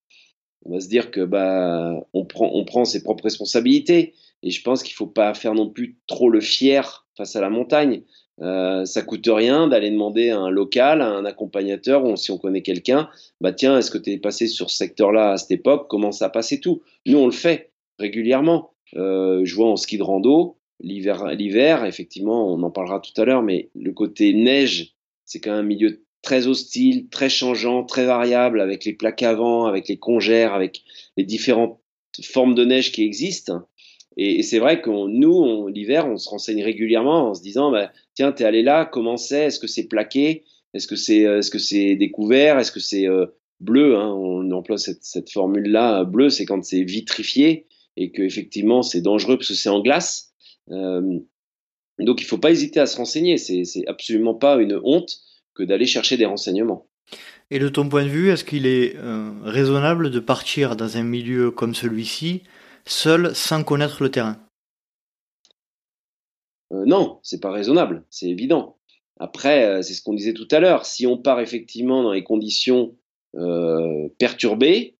on 0.68 0.74
va 0.74 0.80
se 0.80 0.88
dire 0.88 1.10
que 1.10 1.20
bah 1.20 1.92
on 2.12 2.24
prend, 2.24 2.50
on 2.52 2.64
prend 2.64 2.84
ses 2.84 3.02
propres 3.02 3.24
responsabilités. 3.24 4.14
Et 4.42 4.50
je 4.50 4.62
pense 4.62 4.82
qu'il 4.82 4.94
faut 4.94 5.06
pas 5.06 5.32
faire 5.34 5.54
non 5.54 5.68
plus 5.68 5.98
trop 6.06 6.28
le 6.28 6.40
fier 6.40 7.06
face 7.16 7.36
à 7.36 7.40
la 7.40 7.50
montagne. 7.50 8.02
Euh, 8.42 8.84
ça 8.84 9.02
coûte 9.02 9.26
rien 9.26 9.66
d'aller 9.66 9.90
demander 9.90 10.28
à 10.30 10.38
un 10.38 10.50
local, 10.50 11.00
à 11.00 11.08
un 11.08 11.24
accompagnateur, 11.24 12.04
ou 12.04 12.16
si 12.16 12.30
on 12.30 12.38
connaît 12.38 12.62
quelqu'un, 12.62 13.08
bah 13.40 13.52
tiens, 13.52 13.78
est-ce 13.78 13.90
que 13.90 13.96
tu 13.98 14.12
es 14.12 14.18
passé 14.18 14.46
sur 14.46 14.68
ce 14.68 14.76
secteur-là 14.76 15.32
à 15.32 15.36
cette 15.38 15.52
époque? 15.52 15.86
Comment 15.88 16.12
ça 16.12 16.26
a 16.26 16.28
passé 16.28 16.60
tout? 16.60 16.82
Nous, 17.06 17.16
on 17.16 17.26
le 17.26 17.32
fait 17.32 17.72
régulièrement. 17.98 18.74
Euh, 18.94 19.40
je 19.44 19.54
vois 19.54 19.70
en 19.70 19.76
ski 19.76 19.96
de 19.96 20.02
rando, 20.02 20.58
l'hiver, 20.80 21.24
l'hiver, 21.34 21.86
effectivement, 21.86 22.52
on 22.52 22.62
en 22.62 22.70
parlera 22.70 23.00
tout 23.00 23.18
à 23.20 23.24
l'heure, 23.24 23.42
mais 23.42 23.70
le 23.74 23.92
côté 23.92 24.34
neige, 24.34 24.94
c'est 25.24 25.40
quand 25.40 25.52
même 25.52 25.60
un 25.60 25.68
milieu 25.68 26.05
très 26.26 26.48
hostile, 26.48 27.08
très 27.08 27.28
changeant, 27.28 27.84
très 27.84 28.04
variable, 28.04 28.60
avec 28.60 28.84
les 28.84 28.94
plaques 28.94 29.22
avant, 29.22 29.66
avec 29.66 29.86
les 29.86 29.96
congères, 29.96 30.54
avec 30.54 30.82
les 31.16 31.22
différentes 31.22 31.78
formes 32.20 32.56
de 32.56 32.64
neige 32.64 32.90
qui 32.90 33.04
existent. 33.04 33.62
Et, 34.16 34.42
c'est 34.42 34.58
vrai 34.58 34.82
que 34.82 34.90
nous, 34.90 35.68
l'hiver, 35.68 36.08
on 36.08 36.16
se 36.16 36.28
renseigne 36.28 36.64
régulièrement 36.64 37.28
en 37.28 37.34
se 37.34 37.42
disant, 37.42 37.70
bah, 37.70 37.92
tiens, 38.14 38.32
t'es 38.32 38.42
allé 38.42 38.64
là, 38.64 38.86
comment 38.86 39.16
c'est? 39.16 39.44
Est-ce 39.44 39.60
que 39.60 39.68
c'est 39.68 39.86
plaqué? 39.86 40.42
Est-ce 40.74 40.88
que 40.88 40.96
c'est 40.96 41.20
est-ce 41.20 41.48
que 41.48 41.60
c'est 41.60 41.94
découvert? 41.94 42.58
Est-ce 42.58 42.72
que 42.72 42.80
c'est 42.80 43.06
euh, 43.06 43.26
bleu 43.60 43.96
hein? 43.96 44.12
On 44.12 44.50
emploie 44.50 44.78
cette, 44.78 45.30
formule-là. 45.30 46.02
Bleu, 46.02 46.28
c'est 46.28 46.44
quand 46.44 46.64
c'est 46.64 46.82
vitrifié 46.82 47.66
et 47.96 48.10
que 48.10 48.22
effectivement 48.22 48.82
c'est 48.82 49.00
dangereux 49.00 49.36
parce 49.36 49.48
que 49.48 49.54
c'est 49.54 49.68
en 49.68 49.80
glace. 49.80 50.34
Euh, 50.72 51.20
donc 52.00 52.20
il 52.20 52.24
faut 52.24 52.38
pas 52.38 52.50
hésiter 52.50 52.80
à 52.80 52.86
se 52.86 52.96
renseigner. 52.96 53.38
C'est 53.38 53.86
absolument 53.86 54.34
pas 54.34 54.56
une 54.56 54.80
honte 54.82 55.20
que 55.56 55.62
d'aller 55.62 55.86
chercher 55.86 56.16
des 56.16 56.26
renseignements. 56.26 56.86
Et 57.50 57.58
de 57.58 57.68
ton 57.68 57.88
point 57.88 58.04
de 58.04 58.08
vue, 58.08 58.30
est-ce 58.30 58.44
qu'il 58.44 58.66
est, 58.66 58.96
euh, 58.96 59.30
raisonnable 59.44 60.10
de 60.10 60.20
partir 60.20 60.76
dans 60.76 60.96
un 60.96 61.04
milieu 61.04 61.50
comme 61.50 61.74
celui-ci 61.74 62.42
seul 62.84 63.34
sans 63.34 63.62
connaître 63.64 64.02
le 64.02 64.10
terrain? 64.10 64.36
Euh, 66.72 66.84
Non, 66.86 67.20
c'est 67.22 67.40
pas 67.40 67.52
raisonnable, 67.52 68.04
c'est 68.10 68.28
évident. 68.28 68.76
Après, 69.18 69.64
euh, 69.64 69.82
c'est 69.82 69.94
ce 69.94 70.02
qu'on 70.02 70.14
disait 70.14 70.34
tout 70.34 70.48
à 70.50 70.60
l'heure. 70.60 70.84
Si 70.84 71.06
on 71.06 71.16
part 71.16 71.40
effectivement 71.40 72.02
dans 72.02 72.12
les 72.12 72.24
conditions 72.24 72.96
euh, 73.36 74.08
perturbées, 74.18 74.96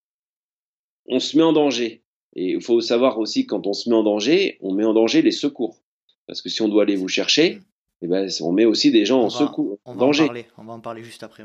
on 1.07 1.19
se 1.19 1.37
met 1.37 1.43
en 1.43 1.53
danger. 1.53 2.03
Et 2.35 2.51
il 2.51 2.61
faut 2.61 2.81
savoir 2.81 3.19
aussi 3.19 3.45
quand 3.45 3.67
on 3.67 3.73
se 3.73 3.89
met 3.89 3.95
en 3.95 4.03
danger, 4.03 4.57
on 4.61 4.73
met 4.73 4.85
en 4.85 4.93
danger 4.93 5.21
les 5.21 5.31
secours. 5.31 5.81
Parce 6.27 6.41
que 6.41 6.49
si 6.49 6.61
on 6.61 6.67
doit 6.67 6.83
aller 6.83 6.95
vous 6.95 7.07
chercher. 7.07 7.59
Eh 8.01 8.07
ben, 8.07 8.29
on 8.41 8.51
met 8.51 8.65
aussi 8.65 8.91
des 8.91 9.05
gens 9.05 9.21
en 9.21 9.29
secours, 9.29 9.79
on 9.85 9.93
va 9.93 9.99
danger. 9.99 10.23
En 10.23 10.27
parler, 10.27 10.45
on 10.57 10.63
va 10.63 10.73
en 10.73 10.79
parler 10.79 11.03
juste 11.03 11.23
après. 11.23 11.43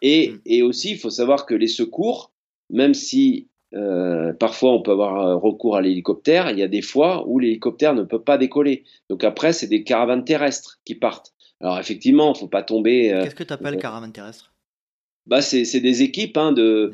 Et, 0.00 0.30
mm. 0.30 0.40
et, 0.46 0.62
aussi, 0.62 0.90
il 0.90 0.98
faut 0.98 1.10
savoir 1.10 1.46
que 1.46 1.54
les 1.54 1.68
secours, 1.68 2.32
même 2.70 2.94
si 2.94 3.48
euh, 3.74 4.32
parfois, 4.32 4.72
on 4.72 4.82
peut 4.82 4.90
avoir 4.90 5.26
euh, 5.26 5.36
recours 5.36 5.76
à 5.76 5.80
l'hélicoptère. 5.80 6.50
Il 6.50 6.58
y 6.58 6.62
a 6.62 6.68
des 6.68 6.82
fois 6.82 7.26
où 7.26 7.38
l'hélicoptère 7.38 7.94
ne 7.94 8.02
peut 8.02 8.20
pas 8.20 8.38
décoller. 8.38 8.84
Donc 9.08 9.24
après, 9.24 9.52
c'est 9.52 9.66
des 9.66 9.82
caravanes 9.82 10.24
terrestres 10.24 10.80
qui 10.84 10.94
partent. 10.94 11.32
Alors 11.60 11.78
effectivement, 11.78 12.32
il 12.32 12.36
ne 12.36 12.38
faut 12.38 12.48
pas 12.48 12.62
tomber. 12.62 13.12
Euh, 13.12 13.22
Qu'est-ce 13.22 13.34
que 13.34 13.44
tu 13.44 13.52
appelles 13.52 13.78
caravane 13.78 14.12
terrestre? 14.12 14.52
Bah, 15.26 15.40
c'est 15.40 15.80
des 15.80 16.02
équipes, 16.02 16.36
hein, 16.36 16.50
de, 16.50 16.90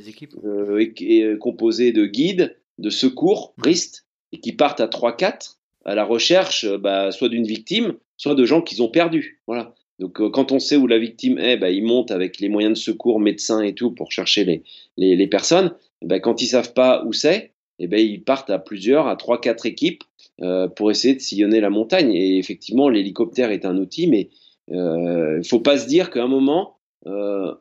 composées 1.38 1.92
de 1.92 2.04
guides, 2.04 2.58
de 2.76 2.90
secours, 2.90 3.54
ristes, 3.56 4.06
et 4.32 4.40
qui 4.40 4.52
partent 4.52 4.80
à 4.80 4.86
3-4 4.86 5.56
à 5.84 5.94
la 5.94 6.04
recherche 6.04 6.66
bah, 6.66 7.12
soit 7.12 7.28
d'une 7.28 7.46
victime, 7.46 7.94
soit 8.16 8.34
de 8.34 8.44
gens 8.44 8.62
qu'ils 8.62 8.82
ont 8.82 8.88
perdus. 8.88 9.40
Voilà. 9.46 9.74
Donc 9.98 10.20
quand 10.30 10.52
on 10.52 10.58
sait 10.58 10.76
où 10.76 10.86
la 10.86 10.98
victime 10.98 11.38
est, 11.38 11.56
bah, 11.56 11.70
ils 11.70 11.84
montent 11.84 12.10
avec 12.10 12.38
les 12.40 12.48
moyens 12.48 12.78
de 12.78 12.82
secours, 12.82 13.20
médecins 13.20 13.62
et 13.62 13.74
tout 13.74 13.90
pour 13.90 14.12
chercher 14.12 14.44
les, 14.44 14.62
les, 14.96 15.26
personnes. 15.26 15.72
Eh 16.02 16.06
ben, 16.06 16.20
quand 16.20 16.40
ils 16.40 16.46
savent 16.46 16.72
pas 16.72 17.04
où 17.04 17.12
c'est, 17.12 17.52
eh 17.80 17.86
ben, 17.88 17.98
ils 17.98 18.22
partent 18.22 18.50
à 18.50 18.58
plusieurs, 18.58 19.08
à 19.08 19.16
trois, 19.16 19.40
quatre 19.40 19.66
équipes 19.66 20.04
euh, 20.40 20.68
pour 20.68 20.90
essayer 20.90 21.14
de 21.14 21.20
sillonner 21.20 21.60
la 21.60 21.70
montagne. 21.70 22.12
Et 22.12 22.38
effectivement, 22.38 22.88
l'hélicoptère 22.88 23.50
est 23.50 23.64
un 23.64 23.76
outil, 23.76 24.06
mais 24.06 24.28
il 24.68 24.76
euh, 24.76 25.42
faut 25.42 25.60
pas 25.60 25.78
se 25.78 25.86
dire 25.86 26.10
qu'à 26.10 26.22
un 26.22 26.28
moment, 26.28 26.76
euh, 27.06 27.54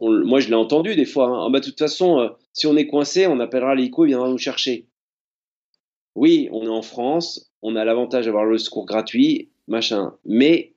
moi 0.00 0.40
je 0.40 0.48
l'ai 0.48 0.54
entendu 0.54 0.96
des 0.96 1.04
fois, 1.04 1.28
hein, 1.28 1.44
ah, 1.46 1.50
bah, 1.50 1.60
de 1.60 1.64
toute 1.64 1.78
façon, 1.78 2.18
euh, 2.18 2.28
si 2.52 2.66
on 2.66 2.76
est 2.76 2.86
coincé, 2.86 3.26
on 3.26 3.40
appellera 3.40 3.74
l'hélico, 3.74 4.04
il 4.04 4.08
viendra 4.08 4.28
nous 4.28 4.38
chercher. 4.38 4.86
Oui, 6.14 6.48
on 6.52 6.64
est 6.64 6.68
en 6.68 6.82
France, 6.82 7.50
on 7.62 7.76
a 7.76 7.84
l'avantage 7.84 8.26
d'avoir 8.26 8.44
le 8.44 8.58
secours 8.58 8.86
gratuit, 8.86 9.50
machin. 9.66 10.14
Mais 10.24 10.74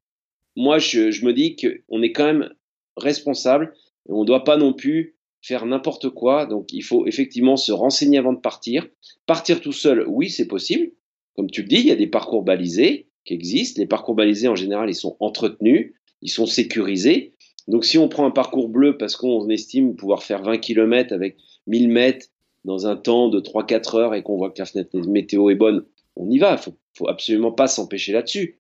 moi, 0.56 0.80
je, 0.80 1.26
me 1.26 1.34
dis 1.34 1.56
qu'on 1.56 2.02
est 2.02 2.12
quand 2.12 2.26
même 2.26 2.50
responsable 2.96 3.74
et 4.08 4.12
on 4.12 4.22
ne 4.22 4.26
doit 4.26 4.44
pas 4.44 4.58
non 4.58 4.74
plus 4.74 5.16
faire 5.42 5.66
n'importe 5.66 6.10
quoi. 6.10 6.46
Donc 6.46 6.72
il 6.72 6.84
faut 6.84 7.06
effectivement 7.06 7.58
se 7.58 7.72
renseigner 7.72 8.18
avant 8.18 8.34
de 8.34 8.40
partir. 8.40 8.88
Partir 9.26 9.62
tout 9.62 9.74
seul, 9.74 10.06
oui, 10.08 10.30
c'est 10.30 10.48
possible. 10.48 10.92
Comme 11.36 11.52
tu 11.52 11.62
le 11.62 11.68
dis, 11.68 11.78
il 11.78 11.88
y 11.88 11.92
a 11.92 11.96
des 11.96 12.08
parcours 12.08 12.44
balisés 12.44 13.08
qui 13.26 13.34
existent. 13.34 13.82
Les 13.82 13.88
parcours 13.88 14.16
balisés, 14.16 14.48
en 14.48 14.56
général, 14.56 14.90
ils 14.90 14.96
sont 14.96 15.18
entretenus, 15.20 15.94
ils 16.22 16.30
sont 16.30 16.46
sécurisés. 16.46 17.34
Donc 17.68 17.84
si 17.84 17.98
on 17.98 18.08
prend 18.08 18.26
un 18.26 18.32
parcours 18.32 18.70
bleu 18.70 18.98
parce 18.98 19.16
qu'on 19.16 19.50
estime 19.50 19.96
pouvoir 19.96 20.24
faire 20.24 20.44
20 20.44 20.60
km 20.60 21.14
avec 21.14 21.38
1000 21.68 21.90
mètres 21.90 22.28
dans 22.66 22.88
un 22.88 22.96
temps 22.96 23.30
de 23.30 23.40
3-4 23.40 23.98
heures 23.98 24.16
et 24.16 24.24
qu'on 24.24 24.38
voit 24.38 24.50
que 24.50 24.60
la 24.60 24.66
fenêtre 24.66 24.98
météo 25.08 25.50
est 25.50 25.56
bonne, 25.56 25.86
on 26.16 26.30
y 26.30 26.40
va. 26.40 26.54
Il 26.54 26.58
faut, 26.58 26.76
faut 26.98 27.08
absolument 27.08 27.52
pas 27.52 27.68
s'empêcher 27.68 28.12
là-dessus. 28.12 28.60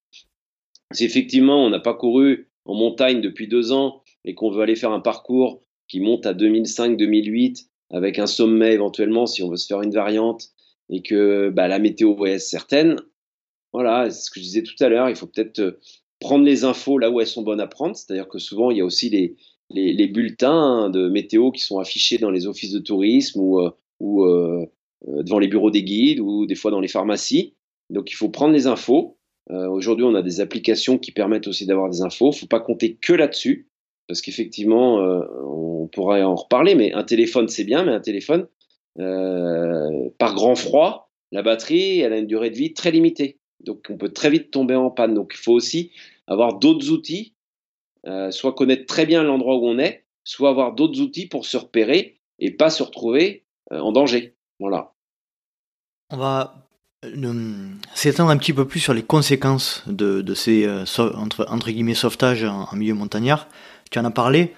Si 0.93 1.03
effectivement 1.03 1.65
on 1.65 1.69
n'a 1.69 1.79
pas 1.79 1.95
couru 1.95 2.49
en 2.65 2.75
montagne 2.75 3.19
depuis 3.19 3.47
deux 3.47 3.71
ans 3.71 4.03
et 4.23 4.35
qu'on 4.35 4.51
veut 4.51 4.61
aller 4.61 4.75
faire 4.75 4.91
un 4.91 4.99
parcours 4.99 5.61
qui 5.87 5.99
monte 5.99 6.25
à 6.25 6.33
2005-2008 6.33 7.67
avec 7.91 8.19
un 8.19 8.27
sommet 8.27 8.73
éventuellement 8.73 9.25
si 9.25 9.43
on 9.43 9.49
veut 9.49 9.57
se 9.57 9.67
faire 9.67 9.81
une 9.81 9.93
variante 9.93 10.49
et 10.89 11.01
que 11.01 11.49
bah, 11.49 11.67
la 11.67 11.79
météo 11.79 12.25
est 12.25 12.39
certaine. 12.39 12.97
Voilà, 13.73 14.09
c'est 14.09 14.25
ce 14.25 14.31
que 14.31 14.39
je 14.39 14.45
disais 14.45 14.63
tout 14.63 14.75
à 14.79 14.89
l'heure, 14.89 15.09
il 15.09 15.15
faut 15.15 15.27
peut-être 15.27 15.59
euh, 15.59 15.79
prendre 16.19 16.45
les 16.45 16.63
infos 16.63 16.97
là 16.97 17.09
où 17.09 17.19
elles 17.19 17.27
sont 17.27 17.41
bonnes 17.41 17.59
à 17.59 17.67
prendre, 17.67 17.95
c'est-à-dire 17.95 18.27
que 18.27 18.39
souvent 18.39 18.71
il 18.71 18.77
y 18.77 18.81
a 18.81 18.85
aussi 18.85 19.09
les, 19.09 20.07
bulletins 20.07 20.89
de 20.89 21.09
météo 21.09 21.51
qui 21.51 21.61
sont 21.61 21.79
affichés 21.79 22.17
dans 22.17 22.31
les 22.31 22.47
offices 22.47 22.71
de 22.71 22.79
tourisme 22.79 23.39
ou, 23.39 23.59
euh, 23.59 23.71
ou 23.99 24.23
euh, 24.23 24.65
devant 25.07 25.39
les 25.39 25.47
bureaux 25.47 25.71
des 25.71 25.83
guides 25.83 26.19
ou 26.19 26.45
des 26.45 26.55
fois 26.55 26.71
dans 26.71 26.79
les 26.79 26.87
pharmacies. 26.87 27.55
Donc 27.89 28.11
il 28.11 28.15
faut 28.15 28.29
prendre 28.29 28.53
les 28.53 28.67
infos. 28.67 29.17
Aujourd'hui, 29.47 30.03
on 30.03 30.15
a 30.15 30.23
des 30.23 30.41
applications 30.41 30.97
qui 30.97 31.11
permettent 31.11 31.47
aussi 31.47 31.67
d'avoir 31.67 31.87
des 31.87 32.01
infos. 32.01 32.31
Il 32.31 32.35
ne 32.35 32.39
faut 32.39 32.47
pas 32.47 32.59
compter 32.59 32.95
que 32.95 33.13
là-dessus 33.13 33.69
parce 34.07 34.21
qu'effectivement, 34.21 34.95
on 34.95 35.87
pourrait 35.87 36.23
en 36.23 36.33
reparler, 36.33 36.73
mais 36.73 36.93
un 36.93 37.03
téléphone 37.03 37.47
c'est 37.47 37.63
bien, 37.63 37.85
mais 37.85 37.91
un 37.91 37.99
téléphone, 37.99 38.47
euh, 38.99 40.09
par 40.17 40.35
grand 40.35 40.55
froid, 40.55 41.11
la 41.31 41.41
batterie, 41.41 41.99
elle 41.99 42.13
a 42.13 42.17
une 42.17 42.27
durée 42.27 42.49
de 42.49 42.55
vie 42.55 42.73
très 42.73 42.91
limitée. 42.91 43.39
Donc 43.59 43.87
on 43.89 43.97
peut 43.97 44.09
très 44.09 44.29
vite 44.29 44.51
tomber 44.51 44.75
en 44.75 44.89
panne. 44.89 45.13
Donc 45.13 45.33
il 45.35 45.39
faut 45.39 45.53
aussi 45.53 45.91
avoir 46.27 46.59
d'autres 46.59 46.91
outils, 46.91 47.33
euh, 48.07 48.31
soit 48.31 48.53
connaître 48.53 48.85
très 48.85 49.05
bien 49.05 49.23
l'endroit 49.23 49.57
où 49.57 49.67
on 49.67 49.79
est, 49.79 50.05
soit 50.23 50.49
avoir 50.49 50.73
d'autres 50.73 51.01
outils 51.01 51.27
pour 51.27 51.45
se 51.45 51.57
repérer 51.57 52.19
et 52.39 52.51
pas 52.51 52.69
se 52.69 52.83
retrouver 52.83 53.43
euh, 53.43 53.44
en 53.71 53.91
danger. 53.91 54.35
Voilà. 54.59 54.93
On 56.11 56.17
va 56.17 56.55
s'étendre 57.93 58.31
un 58.31 58.37
petit 58.37 58.53
peu 58.53 58.67
plus 58.67 58.79
sur 58.79 58.93
les 58.93 59.03
conséquences 59.03 59.83
de, 59.87 60.33
ces 60.33 60.67
entre, 60.97 61.45
entre, 61.49 61.69
guillemets 61.71 61.93
sauvetages 61.93 62.43
en, 62.43 62.75
milieu 62.75 62.93
montagnard. 62.93 63.47
Tu 63.91 63.99
en 63.99 64.05
as 64.05 64.11
parlé 64.11 64.53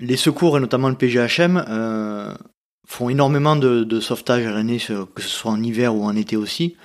les 0.00 0.16
secours 0.16 0.56
et 0.56 0.60
notamment 0.60 0.88
le 0.88 0.96
PGHM 0.96 1.64
euh, 1.68 2.34
font 2.86 3.08
énormément 3.08 3.56
de, 3.56 4.00
sauvetage 4.00 4.46
à 4.46 4.52
l'année, 4.52 4.78
que 4.78 5.22
ce 5.22 5.28
soit 5.28 5.52
en 5.52 5.62
hiver 5.62 5.94
ou 5.94 6.04
en 6.04 6.16
été 6.16 6.36
aussi. 6.36 6.76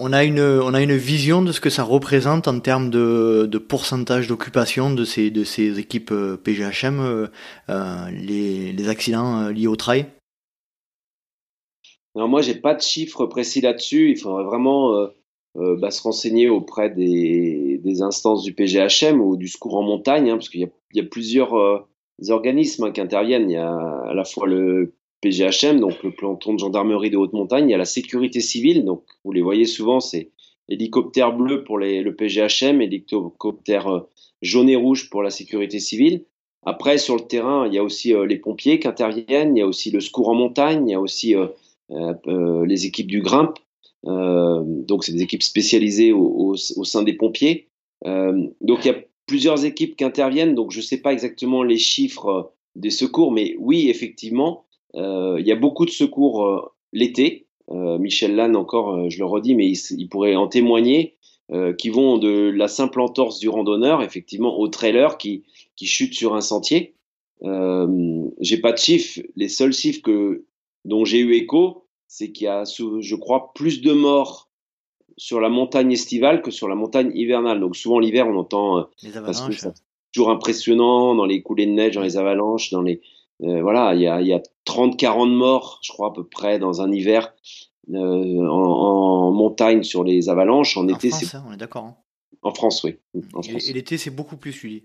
On 0.00 0.12
a 0.12 0.22
une, 0.22 0.40
on 0.40 0.74
a 0.74 0.80
une 0.80 0.96
vision 0.96 1.42
de 1.42 1.50
ce 1.50 1.60
que 1.60 1.70
ça 1.70 1.82
représente 1.82 2.46
en 2.46 2.60
termes 2.60 2.88
de, 2.88 3.58
pourcentage 3.58 4.28
d'occupation 4.28 4.94
de 4.94 5.04
ces, 5.04 5.32
de 5.32 5.42
ces 5.42 5.80
équipes 5.80 6.12
euh, 6.12 6.36
PGHM, 6.36 7.28
euh, 7.68 8.10
les, 8.12 8.88
accidents 8.88 9.48
liés 9.48 9.66
au 9.66 9.74
trail? 9.74 10.06
Non, 12.14 12.28
moi, 12.28 12.42
j'ai 12.42 12.54
pas 12.54 12.74
de 12.74 12.80
chiffres 12.80 13.26
précis 13.26 13.60
là-dessus. 13.60 14.12
Il 14.12 14.16
faudrait 14.16 14.44
vraiment 14.44 15.08
bah, 15.54 15.90
se 15.90 16.02
renseigner 16.02 16.48
auprès 16.48 16.90
des, 16.90 18.00
instances 18.00 18.44
du 18.44 18.54
PGHM 18.54 19.20
ou 19.20 19.36
du 19.36 19.48
secours 19.48 19.76
en 19.76 19.82
montagne, 19.82 20.30
hein, 20.30 20.36
parce 20.36 20.48
qu'il 20.48 20.60
y, 20.60 20.98
y 20.98 21.00
a, 21.00 21.04
plusieurs 21.04 21.86
organismes 22.28 22.84
hein, 22.84 22.92
qui 22.92 23.00
interviennent. 23.00 23.50
Il 23.50 23.54
y 23.54 23.56
a 23.56 23.72
à 23.72 24.14
la 24.14 24.24
fois 24.24 24.46
le 24.46 24.94
PGHM, 25.20 25.80
donc 25.80 26.02
le 26.02 26.12
planton 26.12 26.54
de 26.54 26.58
gendarmerie 26.58 27.10
de 27.10 27.16
haute 27.16 27.32
montagne, 27.32 27.68
il 27.68 27.72
y 27.72 27.74
a 27.74 27.78
la 27.78 27.84
sécurité 27.84 28.40
civile, 28.40 28.84
donc 28.84 29.02
vous 29.24 29.32
les 29.32 29.42
voyez 29.42 29.64
souvent, 29.64 30.00
c'est 30.00 30.30
hélicoptère 30.68 31.36
bleu 31.36 31.64
pour 31.64 31.78
les, 31.78 32.02
le 32.02 32.14
PGHM, 32.14 32.80
hélicoptère 32.80 33.88
euh, 33.88 34.00
jaune 34.42 34.68
et 34.68 34.76
rouge 34.76 35.10
pour 35.10 35.22
la 35.22 35.30
sécurité 35.30 35.80
civile. 35.80 36.24
Après, 36.64 36.98
sur 36.98 37.16
le 37.16 37.22
terrain, 37.22 37.66
il 37.66 37.74
y 37.74 37.78
a 37.78 37.82
aussi 37.82 38.14
euh, 38.14 38.26
les 38.26 38.36
pompiers 38.36 38.78
qui 38.78 38.86
interviennent, 38.86 39.56
il 39.56 39.60
y 39.60 39.62
a 39.62 39.66
aussi 39.66 39.90
le 39.90 40.00
secours 40.00 40.28
en 40.28 40.34
montagne, 40.34 40.88
il 40.88 40.92
y 40.92 40.94
a 40.94 41.00
aussi 41.00 41.34
euh, 41.34 41.46
les 42.66 42.86
équipes 42.86 43.06
du 43.06 43.22
grimpe. 43.22 43.58
donc, 44.04 45.04
c'est 45.04 45.12
des 45.12 45.22
équipes 45.22 45.42
spécialisées 45.42 46.12
au, 46.12 46.54
au 46.76 46.84
sein 46.84 47.02
des 47.02 47.14
pompiers. 47.14 47.68
donc, 48.04 48.84
il 48.84 48.86
y 48.86 48.90
a 48.90 48.98
plusieurs 49.26 49.64
équipes 49.64 49.96
qui 49.96 50.04
interviennent, 50.04 50.54
donc 50.54 50.70
je 50.70 50.78
ne 50.78 50.82
sais 50.82 50.98
pas 50.98 51.12
exactement 51.12 51.62
les 51.62 51.78
chiffres 51.78 52.52
des 52.76 52.90
secours, 52.90 53.32
mais 53.32 53.54
oui, 53.58 53.88
effectivement, 53.88 54.64
il 54.98 55.46
y 55.46 55.52
a 55.52 55.56
beaucoup 55.56 55.84
de 55.84 55.90
secours 55.90 56.72
l'été. 56.92 57.46
Michel 57.70 58.34
Lannes, 58.34 58.56
encore, 58.56 59.08
je 59.10 59.18
le 59.18 59.24
redis, 59.24 59.54
mais 59.54 59.70
il, 59.70 60.08
pourrait 60.08 60.34
en 60.34 60.48
témoigner, 60.48 61.16
qui 61.78 61.90
vont 61.90 62.18
de 62.18 62.50
la 62.50 62.68
simple 62.68 63.00
entorse 63.00 63.38
du 63.38 63.48
randonneur, 63.48 64.02
effectivement, 64.02 64.58
au 64.58 64.68
trailer 64.68 65.18
qui, 65.18 65.44
qui 65.76 65.86
chute 65.86 66.14
sur 66.14 66.34
un 66.34 66.40
sentier. 66.40 66.94
Euh, 67.44 68.28
j'ai 68.40 68.58
pas 68.58 68.72
de 68.72 68.78
chiffres. 68.78 69.20
Les 69.36 69.48
seuls 69.48 69.72
chiffres 69.72 70.02
que, 70.02 70.44
dont 70.84 71.04
j'ai 71.04 71.20
eu 71.20 71.34
écho, 71.34 71.86
c'est 72.08 72.32
qu'il 72.32 72.44
y 72.44 72.48
a, 72.48 72.64
je 72.64 73.14
crois, 73.14 73.52
plus 73.54 73.80
de 73.80 73.92
morts 73.92 74.50
sur 75.16 75.40
la 75.40 75.48
montagne 75.48 75.92
estivale 75.92 76.42
que 76.42 76.50
sur 76.50 76.68
la 76.68 76.74
montagne 76.74 77.10
hivernale. 77.14 77.60
Donc 77.60 77.76
souvent 77.76 77.98
l'hiver, 77.98 78.26
on 78.28 78.36
entend 78.36 78.78
euh, 78.78 78.82
les 79.02 79.16
avalanches. 79.16 79.58
c'est 79.58 79.72
toujours 80.12 80.30
impressionnant 80.30 81.14
dans 81.14 81.26
les 81.26 81.42
coulées 81.42 81.66
de 81.66 81.72
neige, 81.72 81.94
dans 81.94 82.02
les 82.02 82.16
avalanches, 82.16 82.70
dans 82.70 82.82
les 82.82 83.00
euh, 83.42 83.62
voilà, 83.62 83.94
il 83.94 84.00
y 84.00 84.08
a, 84.08 84.20
il 84.20 84.26
y 84.26 84.32
a 84.32 84.42
30-40 84.68 85.30
morts, 85.30 85.80
je 85.82 85.92
crois 85.92 86.08
à 86.08 86.12
peu 86.12 86.26
près 86.26 86.58
dans 86.58 86.82
un 86.82 86.92
hiver 86.92 87.32
euh, 87.92 88.46
en, 88.48 89.32
montagne 89.32 89.82
sur 89.82 90.04
les 90.04 90.28
avalanches. 90.28 90.76
En, 90.76 90.86
été, 90.88 91.10
c'est 91.10 91.36
hein, 91.36 91.44
on 91.48 91.52
est 91.52 91.56
d'accord. 91.56 91.84
Hein. 91.84 91.96
En 92.42 92.52
France, 92.52 92.84
oui. 92.84 92.96
En 93.34 93.40
et, 93.42 93.72
l'été, 93.72 93.96
c'est 93.96 94.10
beaucoup 94.10 94.36
plus, 94.36 94.52
suivi. 94.52 94.84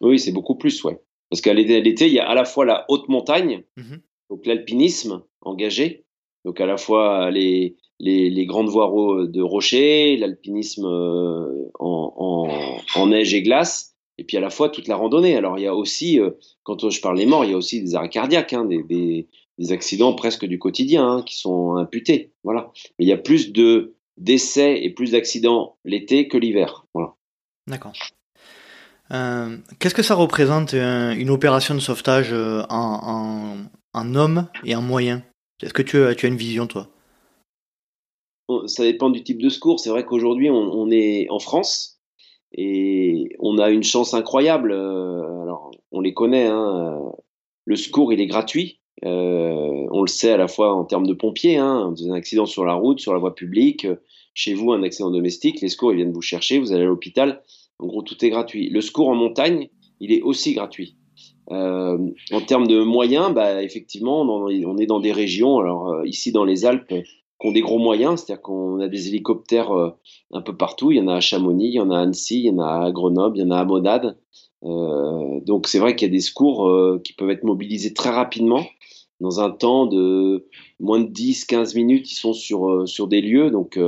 Oui, 0.00 0.18
c'est 0.18 0.32
beaucoup 0.32 0.56
plus, 0.56 0.84
ouais. 0.84 1.00
Parce 1.30 1.40
qu'à 1.42 1.52
l'été, 1.52 2.06
il 2.06 2.12
y 2.12 2.20
a 2.20 2.28
à 2.28 2.34
la 2.34 2.44
fois 2.44 2.64
la 2.64 2.84
haute 2.88 3.08
montagne, 3.08 3.64
mmh 3.76 3.96
donc 4.30 4.44
l'alpinisme 4.44 5.22
engagé, 5.40 6.04
donc 6.44 6.60
à 6.60 6.66
la 6.66 6.76
fois 6.76 7.30
les, 7.30 7.76
les, 7.98 8.28
les 8.28 8.44
grandes 8.44 8.68
voies 8.68 9.26
de 9.26 9.40
rochers, 9.40 10.18
l'alpinisme 10.18 10.84
euh, 10.84 11.70
en, 11.78 12.46
en, 12.94 13.06
neige 13.06 13.32
et 13.32 13.40
glace, 13.40 13.87
et 14.18 14.24
puis 14.24 14.36
à 14.36 14.40
la 14.40 14.50
fois 14.50 14.68
toute 14.68 14.88
la 14.88 14.96
randonnée. 14.96 15.36
Alors 15.36 15.58
il 15.58 15.62
y 15.62 15.66
a 15.66 15.74
aussi, 15.74 16.20
euh, 16.20 16.30
quand 16.64 16.90
je 16.90 17.00
parle 17.00 17.16
des 17.16 17.26
morts, 17.26 17.44
il 17.44 17.52
y 17.52 17.54
a 17.54 17.56
aussi 17.56 17.82
des 17.82 17.94
arrêts 17.94 18.08
cardiaques, 18.08 18.52
hein, 18.52 18.64
des, 18.64 18.82
des, 18.82 19.28
des, 19.58 19.72
accidents 19.72 20.12
presque 20.12 20.44
du 20.44 20.58
quotidien 20.58 21.08
hein, 21.08 21.22
qui 21.22 21.36
sont 21.36 21.76
imputés. 21.76 22.32
Voilà. 22.44 22.72
Mais 22.98 23.04
il 23.04 23.08
y 23.08 23.12
a 23.12 23.18
plus 23.18 23.52
de 23.52 23.94
décès 24.16 24.82
et 24.82 24.90
plus 24.90 25.12
d'accidents 25.12 25.76
l'été 25.84 26.28
que 26.28 26.36
l'hiver. 26.36 26.84
Voilà. 26.94 27.14
D'accord. 27.66 27.92
Euh, 29.12 29.56
qu'est-ce 29.78 29.94
que 29.94 30.02
ça 30.02 30.14
représente 30.14 30.74
euh, 30.74 31.12
une 31.12 31.30
opération 31.30 31.74
de 31.74 31.80
sauvetage 31.80 32.32
euh, 32.32 32.62
en, 32.68 33.56
en, 33.94 34.14
hommes 34.14 34.48
et 34.64 34.74
en 34.74 34.82
moyens 34.82 35.22
Est-ce 35.62 35.72
que 35.72 35.82
tu 35.82 36.02
as 36.02 36.26
une 36.26 36.36
vision, 36.36 36.66
toi? 36.66 36.88
Ça 38.66 38.82
dépend 38.82 39.10
du 39.10 39.22
type 39.22 39.42
de 39.42 39.48
secours. 39.48 39.80
C'est 39.80 39.90
vrai 39.90 40.04
qu'aujourd'hui, 40.04 40.48
on, 40.50 40.90
est 40.90 41.26
en 41.30 41.38
France 41.38 41.97
et 42.52 43.28
on 43.38 43.58
a 43.58 43.70
une 43.70 43.82
chance 43.82 44.14
incroyable. 44.14 44.72
Alors, 44.72 45.70
on 45.92 46.00
les 46.00 46.14
connaît. 46.14 46.46
Hein. 46.46 47.00
Le 47.64 47.76
secours, 47.76 48.12
il 48.12 48.20
est 48.20 48.26
gratuit. 48.26 48.80
on 49.02 50.02
le 50.02 50.08
sait 50.08 50.32
à 50.32 50.36
la 50.36 50.48
fois 50.48 50.74
en 50.74 50.84
termes 50.84 51.06
de 51.06 51.14
pompiers. 51.14 51.56
Hein. 51.56 51.94
Un 52.08 52.12
accident 52.12 52.46
sur 52.46 52.64
la 52.64 52.74
route, 52.74 53.00
sur 53.00 53.12
la 53.12 53.18
voie 53.18 53.34
publique, 53.34 53.86
chez 54.34 54.54
vous, 54.54 54.72
un 54.72 54.82
accident 54.82 55.10
domestique, 55.10 55.60
les 55.60 55.68
secours, 55.68 55.92
ils 55.92 55.96
viennent 55.96 56.12
vous 56.12 56.22
chercher, 56.22 56.58
vous 56.58 56.72
allez 56.72 56.84
à 56.84 56.86
l'hôpital 56.86 57.42
en 57.78 57.86
gros, 57.86 58.02
tout 58.02 58.22
est 58.24 58.30
gratuit. 58.30 58.68
Le 58.70 58.80
secours 58.80 59.08
en 59.08 59.14
montagne, 59.14 59.68
il 60.00 60.12
est 60.12 60.22
aussi 60.22 60.54
gratuit. 60.54 60.96
Euh, 61.50 61.98
en 62.32 62.40
termes 62.40 62.66
de 62.66 62.82
moyens, 62.82 63.32
bah, 63.32 63.62
effectivement, 63.62 64.22
on, 64.22 64.78
est 64.78 64.86
dans 64.86 65.00
des 65.00 65.12
régions, 65.12 65.58
alors 65.58 65.88
euh, 65.88 66.06
ici 66.06 66.32
dans 66.32 66.44
les 66.44 66.66
Alpes, 66.66 66.92
qui 67.40 67.46
ont 67.46 67.52
des 67.52 67.60
gros 67.60 67.78
moyens, 67.78 68.20
c'est-à-dire 68.20 68.42
qu'on 68.42 68.80
a 68.80 68.88
des 68.88 69.08
hélicoptères 69.08 69.72
euh, 69.72 69.90
un 70.32 70.42
peu 70.42 70.56
partout. 70.56 70.90
Il 70.90 70.98
y 70.98 71.00
en 71.00 71.08
a 71.08 71.14
à 71.16 71.20
Chamonix, 71.20 71.68
il 71.68 71.74
y 71.74 71.80
en 71.80 71.90
a 71.90 71.98
à 71.98 72.02
Annecy, 72.02 72.40
il 72.40 72.46
y 72.46 72.50
en 72.50 72.58
a 72.58 72.86
à 72.86 72.92
Grenoble, 72.92 73.38
il 73.38 73.42
y 73.42 73.44
en 73.44 73.50
a 73.50 73.58
à 73.58 73.64
Monade. 73.64 74.18
donc 74.62 75.68
c'est 75.68 75.78
vrai 75.78 75.94
qu'il 75.94 76.08
y 76.08 76.10
a 76.10 76.12
des 76.12 76.20
secours 76.20 76.68
qui 77.04 77.12
peuvent 77.12 77.30
être 77.30 77.44
mobilisés 77.44 77.94
très 77.94 78.10
rapidement. 78.10 78.64
Dans 79.20 79.40
un 79.40 79.50
temps 79.50 79.86
de 79.86 80.46
moins 80.78 81.00
de 81.00 81.08
10-15 81.08 81.74
minutes, 81.74 82.10
ils 82.10 82.14
sont 82.14 82.32
sur, 82.32 82.88
sur 82.88 83.08
des 83.08 83.20
lieux. 83.20 83.50
Donc 83.50 83.78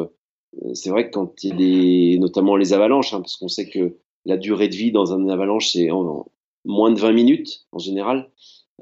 euh, 0.55 0.75
c'est 0.75 0.91
vrai 0.91 1.07
que 1.07 1.15
quand 1.15 1.43
il 1.43 1.51
y 1.51 1.53
a 1.53 1.57
des, 1.57 2.19
notamment 2.19 2.57
les 2.57 2.73
avalanches, 2.73 3.15
hein, 3.15 3.21
parce 3.21 3.37
qu'on 3.37 3.49
sait 3.49 3.69
que 3.69 3.97
la 4.25 4.37
durée 4.37 4.69
de 4.69 4.75
vie 4.75 4.93
dans 4.93 5.13
un 5.13 5.29
avalanche, 5.29 5.73
c'est 5.73 5.91
en, 5.91 6.27
moins 6.65 6.91
de 6.91 6.99
20 6.99 7.13
minutes 7.13 7.67
en 7.73 7.79
général. 7.79 8.31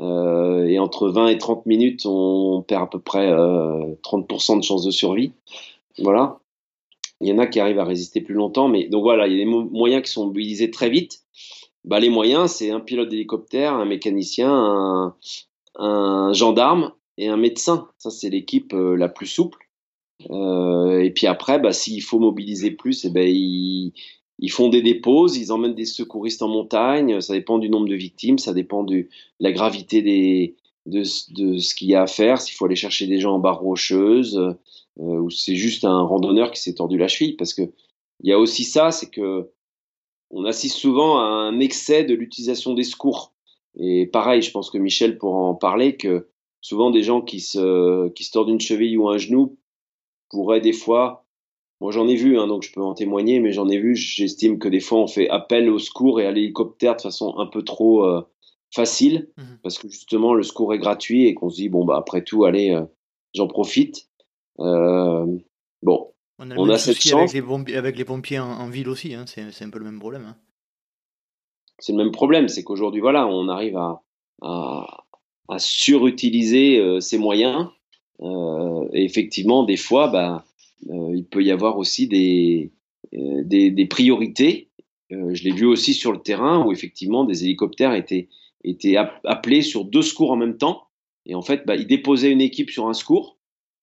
Euh, 0.00 0.64
et 0.66 0.78
entre 0.78 1.08
20 1.08 1.28
et 1.28 1.38
30 1.38 1.66
minutes, 1.66 2.06
on 2.06 2.62
perd 2.66 2.84
à 2.84 2.86
peu 2.86 3.00
près 3.00 3.30
euh, 3.30 3.94
30% 4.04 4.58
de 4.58 4.64
chances 4.64 4.84
de 4.84 4.90
survie. 4.90 5.32
Voilà. 5.98 6.38
Il 7.20 7.28
y 7.28 7.32
en 7.32 7.38
a 7.38 7.46
qui 7.46 7.58
arrivent 7.58 7.80
à 7.80 7.84
résister 7.84 8.20
plus 8.20 8.34
longtemps, 8.34 8.68
mais 8.68 8.88
donc 8.88 9.02
voilà, 9.02 9.26
il 9.26 9.32
y 9.32 9.40
a 9.40 9.44
des 9.44 9.50
moyens 9.50 10.02
qui 10.02 10.12
sont 10.12 10.26
mobilisés 10.26 10.70
très 10.70 10.88
vite. 10.88 11.22
Bah, 11.84 11.98
les 12.00 12.10
moyens, 12.10 12.52
c'est 12.52 12.70
un 12.70 12.80
pilote 12.80 13.08
d'hélicoptère, 13.08 13.74
un 13.74 13.86
mécanicien, 13.86 15.14
un, 15.76 16.32
gendarme 16.32 16.92
et 17.16 17.28
un 17.28 17.36
médecin. 17.36 17.88
Ça, 17.98 18.10
c'est 18.10 18.30
l'équipe 18.30 18.72
euh, 18.74 18.94
la 18.94 19.08
plus 19.08 19.26
souple. 19.26 19.58
Euh, 20.30 21.00
et 21.00 21.10
puis 21.10 21.26
après, 21.26 21.58
bah, 21.58 21.72
s'il 21.72 22.02
faut 22.02 22.18
mobiliser 22.18 22.70
plus, 22.70 23.04
eh 23.04 23.10
ben, 23.10 23.26
ils, 23.26 23.92
ils, 24.38 24.50
font 24.50 24.68
des 24.68 24.82
déposes, 24.82 25.36
ils 25.36 25.52
emmènent 25.52 25.74
des 25.74 25.84
secouristes 25.84 26.42
en 26.42 26.48
montagne. 26.48 27.20
Ça 27.20 27.34
dépend 27.34 27.58
du 27.58 27.68
nombre 27.68 27.88
de 27.88 27.94
victimes, 27.94 28.38
ça 28.38 28.52
dépend 28.52 28.84
de 28.84 29.08
la 29.40 29.52
gravité 29.52 30.02
des, 30.02 30.56
de, 30.86 31.02
de 31.34 31.58
ce 31.58 31.74
qu'il 31.74 31.88
y 31.88 31.94
a 31.94 32.02
à 32.02 32.06
faire. 32.06 32.40
S'il 32.40 32.54
faut 32.54 32.64
aller 32.64 32.76
chercher 32.76 33.06
des 33.06 33.20
gens 33.20 33.34
en 33.34 33.38
barre 33.38 33.60
rocheuse, 33.60 34.36
euh, 35.00 35.18
ou 35.18 35.30
c'est 35.30 35.56
juste 35.56 35.84
un 35.84 36.02
randonneur 36.02 36.50
qui 36.50 36.60
s'est 36.60 36.74
tordu 36.74 36.98
la 36.98 37.08
cheville. 37.08 37.36
Parce 37.36 37.54
que 37.54 37.62
il 38.20 38.30
y 38.30 38.32
a 38.32 38.38
aussi 38.38 38.64
ça, 38.64 38.90
c'est 38.90 39.10
que 39.10 39.50
on 40.30 40.44
assiste 40.44 40.76
souvent 40.76 41.18
à 41.18 41.22
un 41.22 41.60
excès 41.60 42.04
de 42.04 42.14
l'utilisation 42.14 42.74
des 42.74 42.84
secours. 42.84 43.32
Et 43.76 44.06
pareil, 44.06 44.42
je 44.42 44.50
pense 44.50 44.70
que 44.70 44.78
Michel 44.78 45.18
pourra 45.18 45.38
en 45.38 45.54
parler, 45.54 45.96
que 45.96 46.28
souvent 46.60 46.90
des 46.90 47.02
gens 47.02 47.20
qui 47.20 47.40
se, 47.40 48.08
qui 48.10 48.24
se 48.24 48.32
tordent 48.32 48.50
une 48.50 48.60
cheville 48.60 48.98
ou 48.98 49.08
un 49.08 49.18
genou 49.18 49.56
pourrait 50.30 50.60
des 50.60 50.72
fois, 50.72 51.24
moi 51.80 51.92
j'en 51.92 52.08
ai 52.08 52.16
vu, 52.16 52.38
hein, 52.38 52.46
donc 52.46 52.62
je 52.62 52.72
peux 52.72 52.82
en 52.82 52.94
témoigner, 52.94 53.40
mais 53.40 53.52
j'en 53.52 53.68
ai 53.68 53.78
vu, 53.78 53.94
j'estime 53.94 54.58
que 54.58 54.68
des 54.68 54.80
fois 54.80 54.98
on 54.98 55.06
fait 55.06 55.28
appel 55.28 55.70
au 55.70 55.78
secours 55.78 56.20
et 56.20 56.26
à 56.26 56.32
l'hélicoptère 56.32 56.96
de 56.96 57.02
façon 57.02 57.34
un 57.38 57.46
peu 57.46 57.62
trop 57.62 58.04
euh, 58.04 58.22
facile, 58.74 59.28
mmh 59.36 59.42
parce 59.62 59.78
que 59.78 59.88
justement 59.88 60.34
le 60.34 60.42
secours 60.42 60.74
est 60.74 60.78
gratuit 60.78 61.26
et 61.26 61.34
qu'on 61.34 61.50
se 61.50 61.56
dit, 61.56 61.68
bon, 61.68 61.84
bah 61.84 61.96
après 61.96 62.22
tout, 62.22 62.44
allez, 62.44 62.70
euh, 62.70 62.84
j'en 63.34 63.46
profite. 63.46 64.08
Euh, 64.60 65.26
bon, 65.82 66.12
on 66.38 66.68
a, 66.68 66.78
cette 66.78 67.00
chance. 67.00 67.14
Avec 67.14 67.32
les, 67.32 67.42
pompiers, 67.42 67.76
avec 67.76 67.96
les 67.96 68.04
pompiers 68.04 68.38
en, 68.38 68.68
ville 68.68 68.88
aussi, 68.88 69.14
hein, 69.14 69.24
c'est 69.26 69.62
un 69.62 69.70
peu 69.70 69.78
le 69.78 69.84
même 69.84 70.00
problème. 70.00 70.26
Hein. 70.28 70.36
C'est 71.78 71.92
le 71.92 71.98
même 71.98 72.12
problème, 72.12 72.48
c'est 72.48 72.64
qu'aujourd'hui, 72.64 73.00
voilà, 73.00 73.26
on 73.28 73.48
arrive 73.48 73.76
à, 73.76 74.02
à, 74.42 75.04
à 75.48 75.58
surutiliser 75.58 77.00
ces 77.00 77.18
moyens 77.18 77.68
euh, 78.22 78.88
et 78.92 79.04
effectivement, 79.04 79.64
des 79.64 79.76
fois, 79.76 80.08
bah, 80.08 80.44
euh, 80.44 80.47
il 80.86 81.24
peut 81.30 81.42
y 81.42 81.50
avoir 81.50 81.78
aussi 81.78 82.06
des, 82.06 82.72
euh, 83.14 83.42
des, 83.44 83.70
des 83.70 83.86
priorités. 83.86 84.70
je 85.10 85.42
l'ai 85.42 85.52
vu 85.52 85.66
aussi 85.66 85.94
sur 85.94 86.12
le 86.12 86.18
terrain 86.18 86.64
où 86.64 86.72
effectivement 86.72 87.24
des 87.24 87.44
hélicoptères 87.44 87.94
étaient, 87.94 88.28
étaient 88.64 88.96
appelés 89.24 89.62
sur 89.62 89.84
deux 89.84 90.02
secours 90.02 90.30
en 90.30 90.36
même 90.36 90.58
temps. 90.58 90.84
Et 91.26 91.34
en 91.34 91.42
fait, 91.42 91.64
bah, 91.66 91.76
ils 91.76 91.86
déposaient 91.86 92.30
une 92.30 92.40
équipe 92.40 92.70
sur 92.70 92.88
un 92.88 92.94
secours 92.94 93.38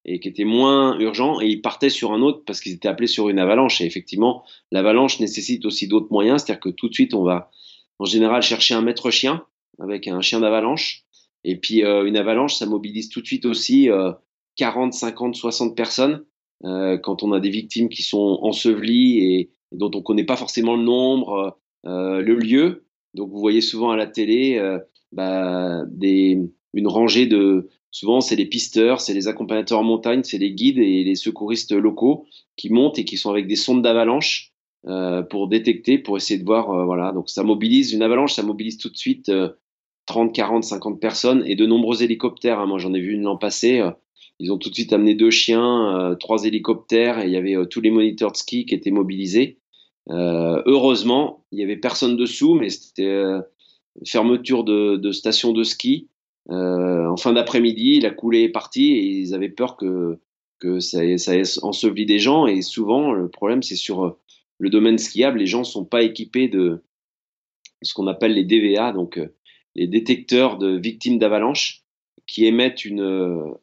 et 0.05 0.19
qui 0.19 0.27
était 0.27 0.45
moins 0.45 0.99
urgent 0.99 1.41
et 1.41 1.47
ils 1.47 1.61
partaient 1.61 1.89
sur 1.89 2.13
un 2.13 2.21
autre 2.21 2.43
parce 2.45 2.61
qu'ils 2.61 2.73
étaient 2.73 2.87
appelés 2.87 3.07
sur 3.07 3.29
une 3.29 3.39
avalanche. 3.39 3.81
Et 3.81 3.85
effectivement, 3.85 4.43
l'avalanche 4.71 5.19
nécessite 5.19 5.65
aussi 5.65 5.87
d'autres 5.87 6.11
moyens, 6.11 6.43
c'est-à-dire 6.43 6.61
que 6.61 6.69
tout 6.69 6.89
de 6.89 6.93
suite, 6.93 7.13
on 7.13 7.23
va 7.23 7.49
en 7.97 8.05
général 8.05 8.41
chercher 8.41 8.75
un 8.75 8.81
maître 8.81 9.09
chien 9.09 9.43
avec 9.79 10.07
un 10.07 10.21
chien 10.21 10.39
d'avalanche. 10.39 11.03
Et 11.43 11.57
puis 11.57 11.83
euh, 11.83 12.05
une 12.05 12.17
avalanche, 12.17 12.55
ça 12.55 12.65
mobilise 12.65 13.09
tout 13.09 13.21
de 13.21 13.27
suite 13.27 13.45
aussi 13.45 13.89
euh, 13.89 14.11
40, 14.57 14.93
50, 14.93 15.35
60 15.35 15.75
personnes. 15.75 16.23
Euh, 16.63 16.97
quand 16.97 17.23
on 17.23 17.33
a 17.33 17.39
des 17.39 17.49
victimes 17.49 17.89
qui 17.89 18.01
sont 18.01 18.39
ensevelies 18.41 19.19
et, 19.19 19.49
dont 19.71 19.91
on 19.93 19.97
ne 19.97 20.03
connaît 20.03 20.23
pas 20.23 20.37
forcément 20.37 20.75
le 20.75 20.83
nombre, 20.83 21.57
euh, 21.85 22.21
le 22.21 22.35
lieu. 22.35 22.85
Donc 23.13 23.29
vous 23.29 23.39
voyez 23.39 23.61
souvent 23.61 23.91
à 23.91 23.97
la 23.97 24.07
télé 24.07 24.57
euh, 24.57 24.79
bah, 25.11 25.83
des, 25.89 26.39
une 26.73 26.87
rangée 26.87 27.27
de... 27.27 27.69
Souvent 27.91 28.19
c'est 28.19 28.35
les 28.35 28.45
pisteurs, 28.45 28.99
c'est 28.99 29.13
les 29.13 29.29
accompagnateurs 29.29 29.79
en 29.79 29.83
montagne, 29.83 30.23
c'est 30.23 30.37
les 30.37 30.51
guides 30.51 30.79
et 30.79 31.05
les 31.05 31.15
secouristes 31.15 31.71
locaux 31.71 32.25
qui 32.57 32.69
montent 32.69 32.99
et 32.99 33.05
qui 33.05 33.15
sont 33.15 33.29
avec 33.29 33.47
des 33.47 33.55
sondes 33.55 33.81
d'avalanche 33.81 34.51
pour 35.29 35.47
détecter, 35.47 35.97
pour 35.97 36.17
essayer 36.17 36.37
de 36.37 36.43
voir. 36.43 36.85
Voilà, 36.85 37.13
donc 37.13 37.29
ça 37.29 37.43
mobilise 37.43 37.93
une 37.93 38.01
avalanche, 38.01 38.33
ça 38.33 38.43
mobilise 38.43 38.77
tout 38.77 38.89
de 38.89 38.97
suite 38.97 39.31
30, 40.07 40.35
40, 40.35 40.65
50 40.65 40.99
personnes 40.99 41.43
et 41.47 41.55
de 41.55 41.65
nombreux 41.65 42.03
hélicoptères. 42.03 42.59
Hein. 42.59 42.65
Moi 42.65 42.79
j'en 42.79 42.93
ai 42.93 42.99
vu 42.99 43.13
une 43.13 43.21
l'an 43.21 43.37
passé 43.37 43.81
ils 44.39 44.51
ont 44.51 44.57
tout 44.57 44.69
de 44.69 44.75
suite 44.75 44.93
amené 44.93 45.15
deux 45.15 45.31
chiens, 45.31 45.97
euh, 45.97 46.15
trois 46.15 46.43
hélicoptères 46.43 47.19
et 47.19 47.25
il 47.25 47.31
y 47.31 47.37
avait 47.37 47.55
euh, 47.55 47.65
tous 47.65 47.81
les 47.81 47.91
moniteurs 47.91 48.31
de 48.31 48.37
ski 48.37 48.65
qui 48.65 48.75
étaient 48.75 48.91
mobilisés. 48.91 49.59
Euh, 50.09 50.61
heureusement, 50.65 51.45
il 51.51 51.59
y 51.59 51.63
avait 51.63 51.77
personne 51.77 52.17
dessous, 52.17 52.53
mais 52.53 52.69
c'était 52.69 53.23
fermeture 54.05 54.63
de, 54.63 55.11
station 55.11 55.51
de 55.51 55.63
ski. 55.63 56.09
en 56.49 57.17
fin 57.17 57.33
d'après-midi, 57.33 58.01
la 58.01 58.11
coulée 58.11 58.43
est 58.43 58.49
partie 58.49 58.91
et 58.91 59.03
ils 59.03 59.33
avaient 59.33 59.49
peur 59.49 59.77
que, 59.77 60.19
ça, 60.79 61.17
ça 61.17 61.35
ait 61.35 61.63
enseveli 61.63 62.05
des 62.05 62.19
gens. 62.19 62.45
Et 62.45 62.61
souvent, 62.61 63.13
le 63.13 63.29
problème, 63.29 63.63
c'est 63.63 63.75
sur 63.75 64.17
le 64.59 64.69
domaine 64.69 64.97
skiable, 64.97 65.39
les 65.39 65.47
gens 65.47 65.63
sont 65.63 65.85
pas 65.85 66.03
équipés 66.03 66.47
de, 66.47 66.83
ce 67.81 67.93
qu'on 67.93 68.07
appelle 68.07 68.33
les 68.33 68.43
DVA, 68.43 68.91
donc 68.91 69.19
les 69.75 69.87
détecteurs 69.87 70.57
de 70.57 70.77
victimes 70.77 71.17
d'avalanche, 71.17 71.83
qui 72.27 72.45
émettent 72.45 72.85
une, 72.85 73.55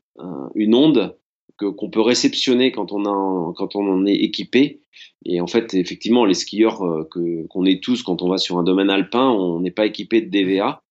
une 0.55 0.75
onde 0.75 1.17
qu'on 1.57 1.91
peut 1.91 2.01
réceptionner 2.01 2.73
quand 2.73 2.93
on, 2.93 3.05
a, 3.05 3.53
quand 3.57 3.77
on 3.77 3.87
en 3.89 4.07
est 4.07 4.15
équipé. 4.15 4.81
Et 5.25 5.41
en 5.41 5.47
fait, 5.47 5.75
effectivement, 5.75 6.25
les 6.25 6.35
skieurs 6.35 6.81
que, 7.11 7.47
qu'on 7.47 7.65
est 7.65 7.83
tous 7.83 8.03
quand 8.03 8.23
on 8.23 8.29
va 8.29 8.39
sur 8.39 8.59
un 8.59 8.65
domaine 8.65 8.91
alpin, 8.91 9.29
on 9.31 9.61
n'est 9.61 9.71
pas 9.71 9.87
équipé 9.87 10.21
de 10.21 10.31
DVA. 10.31 10.83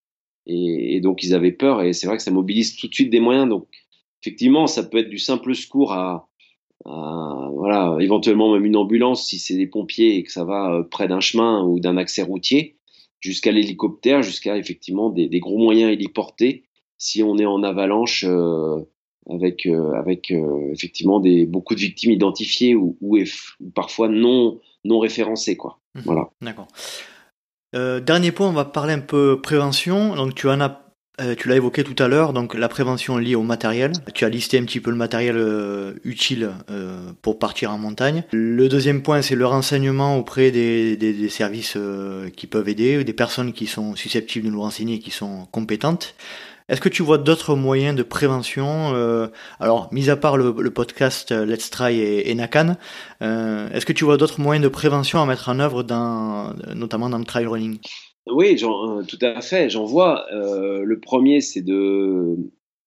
Et, 0.45 0.99
donc, 1.01 1.23
ils 1.23 1.33
avaient 1.33 1.51
peur. 1.51 1.81
Et 1.81 1.93
c'est 1.93 2.07
vrai 2.07 2.17
que 2.17 2.23
ça 2.23 2.31
mobilise 2.31 2.75
tout 2.75 2.87
de 2.87 2.93
suite 2.93 3.09
des 3.09 3.19
moyens. 3.19 3.49
Donc, 3.49 3.67
effectivement, 4.21 4.67
ça 4.67 4.83
peut 4.83 4.99
être 4.99 5.09
du 5.09 5.19
simple 5.19 5.55
secours 5.55 5.93
à, 5.93 6.27
voilà, 6.85 7.97
éventuellement 7.99 8.53
même 8.53 8.65
une 8.65 8.75
ambulance 8.75 9.27
si 9.27 9.39
c'est 9.39 9.55
des 9.55 9.67
pompiers 9.67 10.15
et 10.15 10.23
que 10.23 10.31
ça 10.31 10.43
va 10.43 10.73
euh, 10.73 10.83
près 10.83 11.07
d'un 11.07 11.19
chemin 11.19 11.63
ou 11.63 11.79
d'un 11.79 11.97
accès 11.97 12.23
routier, 12.23 12.77
jusqu'à 13.19 13.51
l'hélicoptère, 13.51 14.23
jusqu'à 14.23 14.57
effectivement 14.57 15.09
des, 15.09 15.27
gros 15.39 15.57
moyens 15.57 15.91
héliportés 15.91 16.63
si 16.97 17.23
on 17.23 17.37
est 17.37 17.45
en 17.45 17.63
avalanche 17.63 18.25
euh, 18.27 18.79
avec, 19.29 19.65
euh, 19.65 19.93
avec 19.93 20.31
effectivement 20.71 21.19
des, 21.19 21.45
beaucoup 21.45 21.75
de 21.75 21.79
victimes 21.79 22.11
identifiées 22.11 22.75
ou, 22.75 22.97
ou, 23.01 23.17
parfois 23.73 24.07
non, 24.07 24.59
non 24.83 24.99
référencées. 24.99 25.57
Quoi. 25.57 25.79
Mmh. 25.95 26.01
Voilà. 26.05 26.29
D'accord. 26.41 26.67
dernier 27.73 28.31
point, 28.31 28.49
on 28.49 28.53
va 28.53 28.65
parler 28.65 28.93
un 28.93 28.99
peu 28.99 29.39
prévention. 29.41 30.15
Donc 30.15 30.35
tu 30.35 30.47
en 30.47 30.59
as 30.61 30.91
euh, 31.21 31.35
tu 31.35 31.49
l'as 31.49 31.55
évoqué 31.55 31.83
tout 31.83 32.01
à 32.01 32.07
l'heure, 32.07 32.33
donc 32.33 32.55
la 32.55 32.67
prévention 32.67 33.17
liée 33.17 33.35
au 33.35 33.43
matériel. 33.43 33.91
Tu 34.13 34.25
as 34.25 34.29
listé 34.29 34.57
un 34.57 34.63
petit 34.63 34.79
peu 34.79 34.89
le 34.91 34.97
matériel 34.97 35.35
euh, 35.37 35.93
utile 36.03 36.51
euh, 36.69 37.11
pour 37.21 37.37
partir 37.37 37.71
en 37.71 37.77
montagne. 37.77 38.23
Le 38.31 38.67
deuxième 38.69 39.03
point, 39.03 39.21
c'est 39.21 39.35
le 39.35 39.45
renseignement 39.45 40.17
auprès 40.17 40.51
des, 40.51 40.97
des, 40.97 41.29
services 41.29 41.77
qui 42.35 42.47
peuvent 42.47 42.67
aider, 42.69 43.03
des 43.03 43.13
personnes 43.13 43.53
qui 43.53 43.67
sont 43.67 43.95
susceptibles 43.95 44.47
de 44.47 44.51
nous 44.51 44.61
renseigner 44.61 44.95
et 44.95 44.99
qui 44.99 45.11
sont 45.11 45.47
compétentes. 45.51 46.15
Est-ce 46.71 46.81
que 46.81 46.89
tu 46.89 47.03
vois 47.03 47.17
d'autres 47.19 47.55
moyens 47.55 47.95
de 47.95 48.01
prévention 48.01 48.95
Alors, 49.59 49.89
mis 49.91 50.09
à 50.09 50.15
part 50.15 50.37
le, 50.37 50.71
podcast 50.71 51.31
Let's 51.31 51.69
Try 51.69 51.99
et, 51.99 52.33
Nakan, 52.33 52.77
est-ce 53.19 53.85
que 53.85 53.93
tu 53.93 54.05
vois 54.05 54.17
d'autres 54.17 54.41
moyens 54.41 54.63
de 54.63 54.69
prévention 54.69 55.21
à 55.21 55.25
mettre 55.25 55.49
en 55.49 55.59
œuvre, 55.59 55.83
notamment 56.73 57.09
dans 57.09 57.19
le 57.19 57.25
trail 57.25 57.45
running? 57.45 57.77
Oui, 58.27 58.55
euh, 58.63 59.03
tout 59.03 59.17
à 59.21 59.41
fait. 59.41 59.69
J'en 59.69 59.85
vois. 59.85 60.25
Euh, 60.33 60.83
le 60.83 60.99
premier, 60.99 61.41
c'est 61.41 61.61
de, 61.61 62.37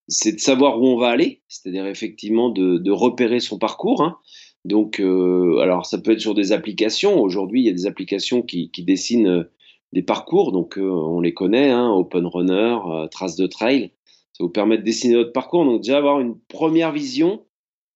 c'est 0.06 0.32
de 0.32 0.40
savoir 0.40 0.80
où 0.80 0.86
on 0.86 0.96
va 0.96 1.08
aller, 1.08 1.42
c'est-à-dire 1.48 1.86
effectivement 1.86 2.50
de, 2.50 2.90
repérer 2.90 3.40
son 3.40 3.58
parcours. 3.58 4.02
Hein. 4.02 4.18
Donc, 4.64 5.00
euh, 5.00 5.58
alors 5.58 5.84
ça 5.84 5.98
peut 5.98 6.12
être 6.12 6.20
sur 6.20 6.34
des 6.34 6.52
applications. 6.52 7.20
Aujourd'hui, 7.20 7.62
il 7.62 7.66
y 7.66 7.70
a 7.70 7.72
des 7.72 7.86
applications 7.86 8.42
qui, 8.42 8.70
dessinent 8.78 9.28
euh, 9.28 9.50
des 9.94 10.02
parcours. 10.02 10.52
Donc, 10.52 10.76
euh, 10.76 10.82
on 10.82 11.20
les 11.20 11.32
connaît, 11.32 11.70
hein, 11.70 11.90
Open 11.90 12.26
Runner, 12.26 12.76
Trace 13.10 13.36
de 13.36 13.46
Trail. 13.46 13.92
Ça 14.32 14.44
vous 14.44 14.50
permet 14.50 14.76
de 14.76 14.82
dessiner 14.82 15.14
votre 15.14 15.32
parcours. 15.32 15.64
Donc, 15.64 15.82
déjà 15.82 15.96
avoir 15.96 16.20
une 16.20 16.38
première 16.48 16.92
vision 16.92 17.46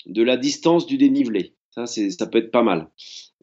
de 0.06 0.22
la 0.22 0.36
distance 0.36 0.86
du 0.86 0.96
dénivelé. 0.96 1.54
Ça, 1.86 2.26
peut 2.26 2.38
être 2.38 2.50
pas 2.50 2.62
mal. 2.62 2.90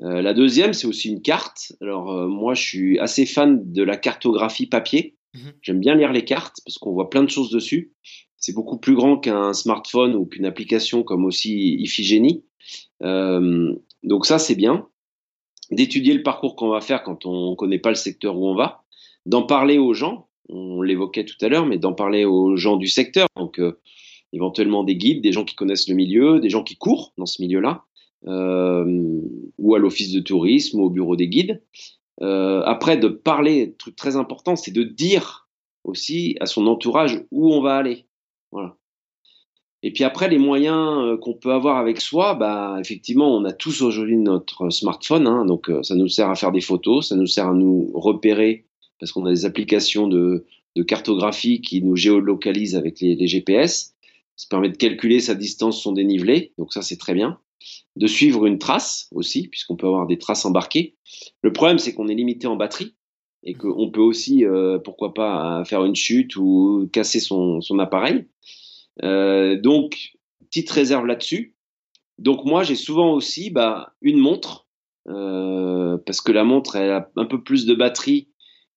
Euh, 0.01 0.21
la 0.21 0.33
deuxième, 0.33 0.73
c'est 0.73 0.87
aussi 0.87 1.09
une 1.09 1.21
carte. 1.21 1.73
Alors 1.79 2.11
euh, 2.11 2.27
moi, 2.27 2.53
je 2.53 2.61
suis 2.61 2.99
assez 2.99 3.25
fan 3.25 3.71
de 3.71 3.83
la 3.83 3.95
cartographie 3.95 4.67
papier. 4.67 5.15
Mhm. 5.33 5.53
J'aime 5.61 5.79
bien 5.79 5.95
lire 5.95 6.11
les 6.11 6.25
cartes 6.25 6.57
parce 6.65 6.77
qu'on 6.77 6.91
voit 6.91 7.09
plein 7.09 7.23
de 7.23 7.29
choses 7.29 7.49
dessus. 7.49 7.93
C'est 8.37 8.53
beaucoup 8.53 8.77
plus 8.77 8.95
grand 8.95 9.17
qu'un 9.17 9.53
smartphone 9.53 10.15
ou 10.15 10.25
qu'une 10.25 10.45
application 10.45 11.03
comme 11.03 11.23
aussi 11.23 11.75
Iphigénie. 11.79 12.43
Euh, 13.03 13.73
donc 14.03 14.25
ça, 14.25 14.37
c'est 14.37 14.55
bien. 14.55 14.87
D'étudier 15.71 16.13
le 16.13 16.23
parcours 16.23 16.55
qu'on 16.55 16.69
va 16.69 16.81
faire 16.81 17.03
quand 17.03 17.25
on 17.25 17.51
ne 17.51 17.55
connaît 17.55 17.79
pas 17.79 17.89
le 17.89 17.95
secteur 17.95 18.37
où 18.37 18.47
on 18.47 18.55
va. 18.55 18.83
D'en 19.25 19.43
parler 19.43 19.77
aux 19.77 19.93
gens. 19.93 20.27
On 20.49 20.81
l'évoquait 20.81 21.25
tout 21.25 21.37
à 21.41 21.49
l'heure, 21.49 21.65
mais 21.65 21.77
d'en 21.77 21.93
parler 21.93 22.23
aux 22.23 22.55
gens 22.55 22.77
du 22.77 22.87
secteur. 22.87 23.27
Donc 23.35 23.59
éventuellement 24.35 24.83
des 24.83 24.95
guides, 24.95 25.21
des 25.21 25.31
gens 25.31 25.45
qui 25.45 25.55
connaissent 25.55 25.87
le 25.87 25.95
milieu, 25.95 26.39
des 26.39 26.49
gens 26.49 26.63
qui 26.63 26.75
courent 26.75 27.13
dans 27.17 27.25
ce 27.25 27.41
milieu-là 27.41 27.85
euh, 28.27 29.21
ou 29.57 29.75
à 29.75 29.79
l'office 29.79 30.11
de 30.11 30.19
tourisme 30.19 30.79
ou 30.79 30.83
au 30.83 30.89
bureau 30.89 31.15
des 31.15 31.27
guides. 31.27 31.61
Euh, 32.21 32.61
après, 32.65 32.97
de 32.97 33.07
parler, 33.07 33.75
truc 33.77 33.95
très 33.95 34.15
important, 34.15 34.55
c'est 34.55 34.71
de 34.71 34.83
dire 34.83 35.47
aussi 35.83 36.35
à 36.39 36.45
son 36.45 36.67
entourage 36.67 37.23
où 37.31 37.53
on 37.53 37.61
va 37.61 37.75
aller. 37.75 38.05
Voilà. 38.51 38.75
Et 39.85 39.91
puis 39.91 40.03
après, 40.03 40.27
les 40.27 40.39
moyens 40.39 40.97
euh, 40.97 41.15
qu'on 41.15 41.35
peut 41.35 41.51
avoir 41.51 41.77
avec 41.77 42.01
soi, 42.01 42.33
bah, 42.33 42.77
effectivement, 42.79 43.35
on 43.35 43.45
a 43.45 43.53
tous 43.53 43.83
aujourd'hui 43.83 44.17
notre 44.17 44.71
smartphone, 44.71 45.27
hein, 45.27 45.45
donc 45.45 45.69
euh, 45.69 45.83
ça 45.83 45.93
nous 45.93 46.07
sert 46.07 46.27
à 46.27 46.33
faire 46.33 46.51
des 46.51 46.59
photos, 46.59 47.09
ça 47.09 47.15
nous 47.15 47.27
sert 47.27 47.47
à 47.47 47.53
nous 47.53 47.91
repérer, 47.93 48.65
parce 48.99 49.11
qu'on 49.11 49.27
a 49.27 49.29
des 49.29 49.45
applications 49.45 50.07
de, 50.07 50.47
cartographie 50.87 51.61
qui 51.61 51.83
nous 51.83 51.95
géolocalisent 51.95 52.75
avec 52.75 52.99
les, 52.99 53.15
les, 53.15 53.27
GPS. 53.27 53.93
Ça 54.35 54.47
permet 54.49 54.69
de 54.69 54.75
calculer 54.75 55.19
sa 55.19 55.35
distance, 55.35 55.81
son 55.81 55.91
dénivelé, 55.91 56.51
donc 56.57 56.73
ça 56.73 56.81
c'est 56.81 56.97
très 56.97 57.13
bien 57.13 57.37
de 57.95 58.07
suivre 58.07 58.45
une 58.45 58.57
trace 58.57 59.07
aussi, 59.11 59.47
puisqu'on 59.47 59.75
peut 59.75 59.87
avoir 59.87 60.07
des 60.07 60.17
traces 60.17 60.45
embarquées. 60.45 60.95
Le 61.41 61.53
problème, 61.53 61.77
c'est 61.77 61.93
qu'on 61.93 62.07
est 62.07 62.15
limité 62.15 62.47
en 62.47 62.55
batterie 62.55 62.95
et 63.43 63.53
qu'on 63.53 63.89
peut 63.91 64.01
aussi, 64.01 64.45
euh, 64.45 64.79
pourquoi 64.79 65.13
pas, 65.13 65.63
faire 65.65 65.85
une 65.85 65.95
chute 65.95 66.35
ou 66.35 66.89
casser 66.91 67.19
son, 67.19 67.61
appareil. 67.79 68.25
Euh, 69.03 69.59
donc, 69.59 70.17
petite 70.49 70.69
réserve 70.69 71.05
là-dessus. 71.05 71.55
Donc 72.17 72.45
moi, 72.45 72.63
j'ai 72.63 72.75
souvent 72.75 73.13
aussi 73.13 73.49
bah, 73.49 73.93
une 74.01 74.19
montre, 74.19 74.67
euh, 75.09 75.97
parce 76.05 76.21
que 76.21 76.31
la 76.31 76.43
montre, 76.43 76.75
elle 76.75 76.91
a 76.91 77.11
un 77.15 77.25
peu 77.25 77.43
plus 77.43 77.65
de 77.65 77.75
batterie 77.75 78.29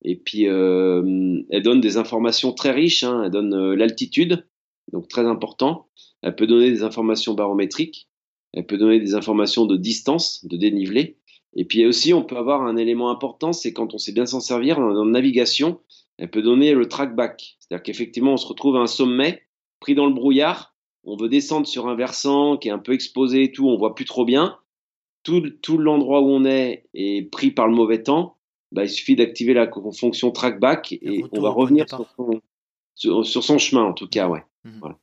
et 0.02 0.16
puis 0.16 0.44
elle 0.44 1.62
donne 1.62 1.80
des 1.80 1.96
informations 1.96 2.52
très 2.52 2.70
riches. 2.70 3.02
Hein. 3.02 3.22
elle 3.24 3.30
donne 3.30 3.74
l'altitude, 3.74 4.46
donc 4.92 5.08
très 5.08 5.26
important. 5.26 5.88
Elle 6.22 6.36
peut 6.36 6.46
donner 6.46 6.70
des 6.70 6.82
informations 6.82 7.34
barométriques. 7.34 8.08
Elle 8.52 8.66
peut 8.66 8.78
donner 8.78 8.98
des 9.00 9.14
informations 9.14 9.66
de 9.66 9.76
distance, 9.76 10.44
de 10.44 10.56
dénivelé. 10.56 11.18
Et 11.54 11.64
puis 11.64 11.84
aussi, 11.86 12.12
on 12.12 12.22
peut 12.22 12.36
avoir 12.36 12.62
un 12.62 12.76
élément 12.76 13.10
important, 13.10 13.52
c'est 13.52 13.72
quand 13.72 13.94
on 13.94 13.98
sait 13.98 14.12
bien 14.12 14.26
s'en 14.26 14.40
servir 14.40 14.78
en 14.78 15.04
navigation, 15.04 15.80
elle 16.18 16.30
peut 16.30 16.42
donner 16.42 16.74
le 16.74 16.86
trackback. 16.86 17.56
C'est-à-dire 17.58 17.82
qu'effectivement, 17.82 18.34
on 18.34 18.36
se 18.36 18.46
retrouve 18.46 18.76
à 18.76 18.80
un 18.80 18.86
sommet, 18.86 19.42
pris 19.80 19.94
dans 19.94 20.06
le 20.06 20.14
brouillard, 20.14 20.74
on 21.04 21.16
veut 21.16 21.28
descendre 21.28 21.66
sur 21.66 21.88
un 21.88 21.94
versant 21.94 22.56
qui 22.56 22.68
est 22.68 22.72
un 22.72 22.78
peu 22.78 22.92
exposé 22.92 23.44
et 23.44 23.52
tout, 23.52 23.68
on 23.68 23.76
voit 23.76 23.94
plus 23.94 24.04
trop 24.04 24.24
bien. 24.24 24.58
Tout, 25.22 25.42
tout 25.62 25.78
l'endroit 25.78 26.20
où 26.20 26.28
on 26.28 26.44
est 26.44 26.86
est 26.94 27.30
pris 27.30 27.50
par 27.50 27.66
le 27.66 27.74
mauvais 27.74 28.02
temps. 28.02 28.36
Bah, 28.72 28.84
il 28.84 28.90
suffit 28.90 29.16
d'activer 29.16 29.54
la 29.54 29.70
fonction 29.98 30.30
trackback 30.30 30.92
et, 30.92 31.24
on 31.32 31.40
va 31.40 31.50
revenir 31.50 31.86
sur 32.94 33.24
son, 33.24 33.58
chemin, 33.58 33.82
en 33.82 33.94
tout 33.94 34.08
cas, 34.08 34.28
ouais. 34.28 34.44
Mmh. 34.64 34.78
Voilà. 34.80 34.98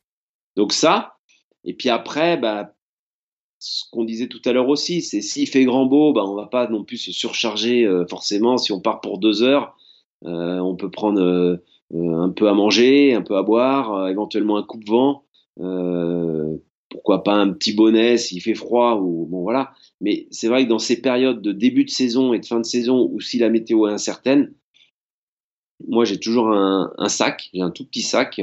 Donc 0.55 0.71
ça, 0.71 1.17
et 1.63 1.73
puis 1.73 1.89
après, 1.89 2.37
bah, 2.37 2.75
ce 3.59 3.83
qu'on 3.91 4.05
disait 4.05 4.27
tout 4.27 4.41
à 4.45 4.53
l'heure 4.53 4.69
aussi, 4.69 5.01
c'est 5.01 5.21
s'il 5.21 5.47
fait 5.47 5.65
grand 5.65 5.85
beau, 5.85 6.13
bah, 6.13 6.23
on 6.23 6.35
va 6.35 6.45
pas 6.45 6.67
non 6.67 6.83
plus 6.83 6.97
se 6.97 7.11
surcharger 7.11 7.83
euh, 7.83 8.05
forcément. 8.07 8.57
Si 8.57 8.71
on 8.71 8.79
part 8.79 9.01
pour 9.01 9.17
deux 9.17 9.41
heures, 9.41 9.75
euh, 10.25 10.59
on 10.59 10.75
peut 10.75 10.91
prendre 10.91 11.21
euh, 11.21 11.63
un 11.93 12.29
peu 12.29 12.49
à 12.49 12.53
manger, 12.53 13.13
un 13.13 13.21
peu 13.21 13.37
à 13.37 13.43
boire, 13.43 14.09
éventuellement 14.09 14.57
un 14.57 14.63
coupe-vent. 14.63 15.23
pourquoi 16.89 17.23
pas 17.23 17.33
un 17.33 17.51
petit 17.51 17.73
bonnet 17.73 18.17
s'il 18.17 18.41
fait 18.41 18.55
froid 18.55 18.99
ou 19.01 19.25
bon 19.25 19.41
voilà. 19.41 19.73
Mais 20.01 20.27
c'est 20.31 20.47
vrai 20.47 20.65
que 20.65 20.69
dans 20.69 20.79
ces 20.79 21.01
périodes 21.01 21.41
de 21.41 21.51
début 21.51 21.85
de 21.85 21.89
saison 21.89 22.33
et 22.33 22.39
de 22.39 22.45
fin 22.45 22.59
de 22.59 22.65
saison 22.65 23.07
où 23.11 23.19
si 23.21 23.37
la 23.37 23.49
météo 23.49 23.87
est 23.87 23.91
incertaine, 23.91 24.53
moi 25.87 26.05
j'ai 26.05 26.19
toujours 26.19 26.49
un, 26.49 27.09
sac, 27.09 27.49
j'ai 27.53 27.61
un 27.61 27.71
tout 27.71 27.85
petit 27.85 28.01
sac 28.01 28.41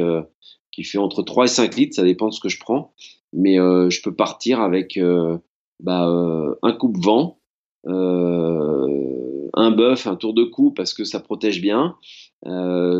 qui 0.70 0.84
fait 0.84 0.98
entre 0.98 1.22
3 1.22 1.44
et 1.44 1.48
5 1.48 1.76
litres, 1.76 1.96
ça 1.96 2.04
dépend 2.04 2.28
de 2.28 2.34
ce 2.34 2.40
que 2.40 2.48
je 2.48 2.58
prends 2.58 2.92
mais 3.32 3.58
euh, 3.58 3.90
je 3.90 4.02
peux 4.02 4.14
partir 4.14 4.60
avec 4.60 4.96
euh, 4.96 5.38
bah, 5.80 6.08
euh, 6.08 6.54
un 6.62 6.72
coupe-vent, 6.72 7.38
un 7.84 9.70
bœuf, 9.70 10.06
un 10.06 10.16
tour 10.16 10.34
de 10.34 10.44
cou 10.44 10.70
parce 10.70 10.94
que 10.94 11.04
ça 11.04 11.20
protège 11.20 11.60
bien. 11.60 11.96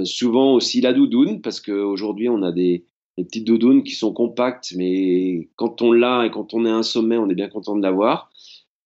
Souvent 0.05 0.55
aussi 0.55 0.81
la 0.81 0.93
doudoune 0.93 1.41
parce 1.41 1.61
qu'aujourd'hui 1.61 2.29
on 2.29 2.43
a 2.43 2.53
des, 2.53 2.85
des 3.19 3.25
petites 3.25 3.47
doudounes 3.47 3.83
qui 3.83 3.95
sont 3.95 4.13
compactes, 4.13 4.73
mais 4.77 5.49
quand 5.57 5.83
on 5.83 5.93
l'a 5.93 6.27
et 6.27 6.31
quand 6.31 6.55
on 6.55 6.65
est 6.65 6.71
à 6.71 6.77
un 6.77 6.83
sommet, 6.83 7.17
on 7.17 7.29
est 7.29 7.35
bien 7.35 7.49
content 7.49 7.77
de 7.77 7.83
l'avoir. 7.83 8.31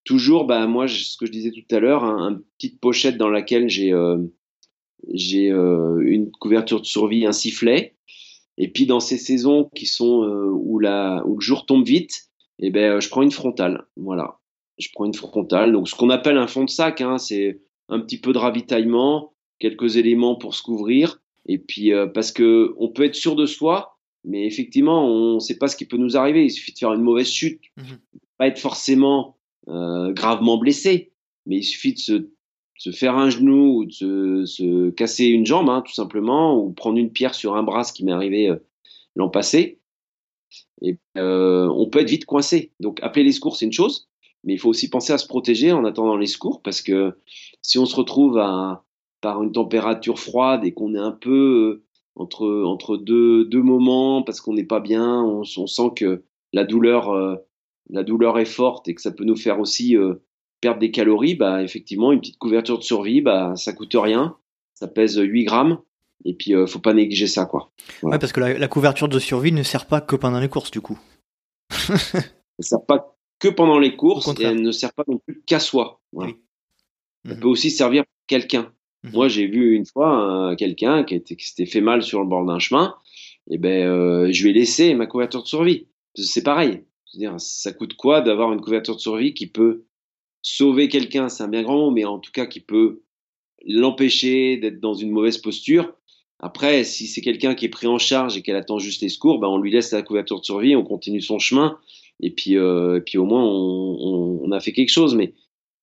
Toujours, 0.04 0.46
bah, 0.46 0.66
moi, 0.66 0.88
ce 0.88 1.16
que 1.16 1.26
je 1.26 1.32
disais 1.32 1.50
tout 1.50 1.74
à 1.74 1.80
l'heure, 1.80 2.04
un, 2.04 2.30
une 2.30 2.42
petite 2.58 2.80
pochette 2.80 3.16
dans 3.16 3.28
laquelle 3.28 3.68
j'ai 3.68 3.92
euh, 3.92 4.18
euh, 5.08 6.00
une 6.00 6.30
couverture 6.32 6.80
de 6.80 6.86
survie, 6.86 7.26
un 7.26 7.32
sifflet, 7.32 7.96
et 8.58 8.68
puis 8.68 8.86
dans 8.86 9.00
ces 9.00 9.18
saisons 9.18 9.70
qui 9.74 9.86
sont 9.86 10.24
euh, 10.24 10.48
où, 10.50 10.78
la, 10.78 11.22
où 11.26 11.36
le 11.36 11.40
jour 11.40 11.66
tombe 11.66 11.84
vite, 11.84 12.30
eh 12.58 12.70
ben, 12.70 13.00
je 13.00 13.08
prends 13.08 13.22
une 13.22 13.30
frontale. 13.30 13.86
Voilà. 13.96 14.38
Je 14.78 14.88
prends 14.94 15.04
une 15.04 15.14
frontale. 15.14 15.72
Donc 15.72 15.88
ce 15.88 15.94
qu'on 15.94 16.10
appelle 16.10 16.38
un 16.38 16.46
fond 16.46 16.64
de 16.64 16.70
sac, 16.70 17.00
hein, 17.00 17.18
c'est 17.18 17.60
un 17.88 18.00
petit 18.00 18.18
peu 18.18 18.32
de 18.32 18.38
ravitaillement, 18.38 19.32
quelques 19.58 19.96
éléments 19.96 20.36
pour 20.36 20.54
se 20.54 20.62
couvrir. 20.62 21.20
Et 21.46 21.58
puis 21.58 21.92
euh, 21.92 22.06
parce 22.06 22.32
que 22.32 22.74
on 22.78 22.88
peut 22.88 23.04
être 23.04 23.14
sûr 23.14 23.36
de 23.36 23.46
soi, 23.46 23.98
mais 24.24 24.46
effectivement, 24.46 25.06
on 25.06 25.34
ne 25.34 25.40
sait 25.40 25.58
pas 25.58 25.68
ce 25.68 25.76
qui 25.76 25.84
peut 25.84 25.96
nous 25.96 26.16
arriver. 26.16 26.44
Il 26.44 26.50
suffit 26.50 26.72
de 26.72 26.78
faire 26.78 26.92
une 26.92 27.02
mauvaise 27.02 27.30
chute, 27.30 27.60
mmh 27.76 27.82
pas 28.38 28.48
être 28.48 28.58
forcément 28.58 29.38
euh, 29.68 30.12
gravement 30.12 30.58
blessé, 30.58 31.10
mais 31.46 31.56
il 31.56 31.62
suffit 31.62 31.94
de 31.94 31.98
se 31.98 32.28
se 32.78 32.90
faire 32.90 33.16
un 33.16 33.30
genou 33.30 33.78
ou 33.78 33.84
de 33.86 34.44
se, 34.44 34.90
casser 34.90 35.26
une 35.26 35.46
jambe, 35.46 35.68
hein, 35.68 35.82
tout 35.84 35.94
simplement, 35.94 36.58
ou 36.58 36.72
prendre 36.72 36.98
une 36.98 37.10
pierre 37.10 37.34
sur 37.34 37.56
un 37.56 37.62
bras, 37.62 37.84
ce 37.84 37.92
qui 37.92 38.04
m'est 38.04 38.12
arrivé 38.12 38.48
euh, 38.48 38.56
l'an 39.14 39.28
passé, 39.28 39.80
et 40.82 40.98
euh, 41.16 41.68
on 41.74 41.88
peut 41.88 42.00
être 42.00 42.10
vite 42.10 42.26
coincé. 42.26 42.72
Donc 42.80 43.02
appeler 43.02 43.24
les 43.24 43.32
secours, 43.32 43.56
c'est 43.56 43.64
une 43.64 43.72
chose, 43.72 44.08
mais 44.44 44.54
il 44.54 44.58
faut 44.58 44.68
aussi 44.68 44.90
penser 44.90 45.12
à 45.12 45.18
se 45.18 45.26
protéger 45.26 45.72
en 45.72 45.84
attendant 45.84 46.16
les 46.16 46.26
secours, 46.26 46.60
parce 46.62 46.82
que 46.82 47.18
si 47.62 47.78
on 47.78 47.86
se 47.86 47.96
retrouve 47.96 48.38
à, 48.38 48.84
par 49.20 49.42
une 49.42 49.52
température 49.52 50.18
froide 50.18 50.64
et 50.64 50.72
qu'on 50.72 50.94
est 50.94 50.98
un 50.98 51.12
peu 51.12 51.80
euh, 51.80 51.84
entre, 52.16 52.64
entre 52.64 52.96
deux, 52.96 53.44
deux 53.44 53.62
moments, 53.62 54.22
parce 54.22 54.40
qu'on 54.40 54.54
n'est 54.54 54.64
pas 54.64 54.80
bien, 54.80 55.22
on, 55.22 55.42
on, 55.56 55.66
sent 55.66 55.90
que 55.94 56.24
la 56.52 56.64
douleur, 56.64 57.10
euh, 57.10 57.36
la 57.90 58.02
douleur 58.02 58.38
est 58.38 58.46
forte 58.46 58.88
et 58.88 58.94
que 58.94 59.02
ça 59.02 59.12
peut 59.12 59.24
nous 59.24 59.36
faire 59.36 59.60
aussi 59.60 59.96
euh, 59.96 60.14
perdre 60.60 60.80
des 60.80 60.90
calories, 60.90 61.34
bah, 61.34 61.62
effectivement, 61.62 62.12
une 62.12 62.20
petite 62.20 62.38
couverture 62.38 62.78
de 62.78 62.82
survie, 62.82 63.20
bah, 63.20 63.54
ça 63.56 63.72
coûte 63.72 63.94
rien, 63.94 64.36
ça 64.74 64.88
pèse 64.88 65.18
8 65.18 65.44
grammes, 65.44 65.78
et 66.24 66.34
puis 66.34 66.54
euh, 66.54 66.66
faut 66.66 66.78
pas 66.78 66.94
négliger 66.94 67.26
ça. 67.26 67.44
Quoi. 67.44 67.70
Ouais, 68.02 68.18
parce 68.18 68.32
que 68.32 68.40
la, 68.40 68.68
couverture 68.68 69.08
de 69.08 69.18
survie 69.18 69.52
ne 69.52 69.62
sert 69.62 69.86
pas 69.86 70.00
que 70.00 70.16
pendant 70.16 70.40
les 70.40 70.48
courses, 70.48 70.70
du 70.70 70.80
coup. 70.80 70.98
elle 71.88 72.22
ne 72.58 72.64
sert 72.64 72.84
pas 72.86 73.16
que 73.38 73.48
pendant 73.48 73.78
les 73.78 73.96
courses, 73.96 74.28
et 74.40 74.44
elle 74.44 74.62
ne 74.62 74.72
sert 74.72 74.94
pas 74.94 75.04
non 75.06 75.18
plus 75.18 75.42
qu'à 75.46 75.60
soi. 75.60 76.00
Voilà. 76.12 76.32
Elle 77.26 77.34
mhm. 77.34 77.40
peut 77.40 77.48
aussi 77.48 77.70
servir 77.70 78.04
quelqu'un. 78.26 78.72
Mhm. 79.06 79.12
Moi, 79.14 79.28
j'ai 79.28 79.46
vu 79.46 79.74
une 79.74 79.86
fois 79.86 80.54
quelqu'un 80.58 81.04
qui, 81.04 81.22
qui 81.22 81.46
s'était 81.46 81.66
fait 81.66 81.80
mal 81.80 82.02
sur 82.02 82.20
le 82.20 82.26
bord 82.26 82.44
d'un 82.44 82.58
chemin, 82.58 82.94
et 83.50 83.58
ben, 83.58 84.30
je 84.30 84.42
lui 84.42 84.50
ai 84.50 84.52
laissé 84.52 84.94
ma 84.94 85.06
couverture 85.06 85.42
de 85.42 85.48
survie. 85.48 85.86
C'est 86.14 86.42
pareil. 86.42 86.82
dire 87.14 87.34
ça 87.38 87.72
coûte 87.72 87.94
quoi 87.94 88.20
d'avoir 88.20 88.52
une 88.52 88.60
couverture 88.60 88.96
de 88.96 89.00
survie 89.00 89.34
qui 89.34 89.46
peut 89.46 89.84
sauver 90.42 90.88
quelqu'un, 90.88 91.28
c'est 91.28 91.42
un 91.42 91.48
bien 91.48 91.62
grand 91.62 91.76
mot, 91.76 91.90
mais 91.90 92.04
en 92.04 92.18
tout 92.18 92.30
cas 92.30 92.46
qui 92.46 92.60
peut 92.60 93.02
l'empêcher 93.66 94.56
d'être 94.56 94.80
dans 94.80 94.94
une 94.94 95.10
mauvaise 95.10 95.38
posture. 95.38 95.92
Après, 96.38 96.84
si 96.84 97.06
c'est 97.06 97.20
quelqu'un 97.20 97.54
qui 97.54 97.64
est 97.64 97.70
pris 97.70 97.86
en 97.86 97.98
charge 97.98 98.36
et 98.36 98.42
qu'elle 98.42 98.56
attend 98.56 98.78
juste 98.78 99.02
les 99.02 99.08
secours, 99.08 99.40
ben 99.40 99.48
on 99.48 99.58
lui 99.58 99.70
laisse 99.72 99.90
la 99.92 100.02
couverture 100.02 100.40
de 100.40 100.44
survie, 100.44 100.76
on 100.76 100.84
continue 100.84 101.20
son 101.20 101.38
chemin, 101.38 101.78
et 102.20 102.30
puis, 102.30 102.56
euh, 102.56 102.98
et 102.98 103.00
puis 103.00 103.18
au 103.18 103.24
moins 103.24 103.42
on, 103.44 104.40
on, 104.44 104.52
a 104.52 104.60
fait 104.60 104.72
quelque 104.72 104.90
chose. 104.90 105.14
Mais 105.14 105.34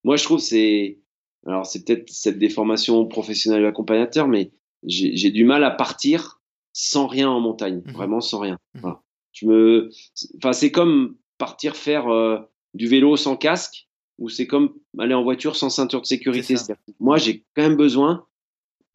moi, 0.03 0.15
je 0.15 0.23
trouve 0.23 0.39
c'est, 0.39 0.99
alors 1.45 1.65
c'est 1.65 1.85
peut-être 1.85 2.09
cette 2.09 2.39
déformation 2.39 3.05
professionnelle 3.05 3.61
de 3.61 3.65
l'accompagnateur, 3.65 4.27
mais 4.27 4.51
j'ai 4.85 5.31
du 5.31 5.45
mal 5.45 5.63
à 5.63 5.71
partir 5.71 6.41
sans 6.73 7.07
rien 7.07 7.29
en 7.29 7.39
montagne, 7.39 7.81
mmh 7.85 7.91
vraiment 7.91 8.21
sans 8.21 8.39
rien. 8.39 8.57
Mmh 8.75 8.79
voilà. 8.81 9.01
Tu 9.31 9.47
me, 9.47 9.89
enfin, 10.37 10.53
c'est 10.53 10.71
comme 10.71 11.15
partir 11.37 11.75
faire 11.75 12.07
euh, 12.07 12.39
du 12.73 12.87
vélo 12.87 13.15
sans 13.17 13.35
casque 13.35 13.87
ou 14.19 14.29
c'est 14.29 14.45
comme 14.45 14.73
aller 14.99 15.13
en 15.13 15.23
voiture 15.23 15.55
sans 15.55 15.69
ceinture 15.69 16.01
de 16.01 16.05
sécurité. 16.05 16.55
Moi, 16.99 17.17
j'ai 17.17 17.43
quand 17.55 17.63
même 17.63 17.75
besoin 17.75 18.25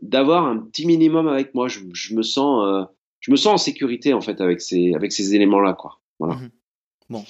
d'avoir 0.01 0.47
un 0.47 0.59
petit 0.59 0.87
minimum 0.87 1.27
avec 1.27 1.55
moi. 1.55 1.67
Je, 1.67 1.81
je 1.93 2.15
me 2.15 2.23
sens, 2.23 2.65
euh, 2.67 2.85
je 3.21 3.33
me 3.33 3.37
sens 3.37 3.55
en 3.55 3.57
sécurité 3.65 4.15
en 4.15 4.21
fait 4.21 4.41
avec 4.41 4.61
ces, 4.61 4.95
avec 4.95 5.11
ces 5.11 5.35
éléments-là, 5.35 5.75
quoi. 5.75 6.01
Voilà. 6.21 6.37
Mhm. 6.37 6.51
Bon, 7.11 7.25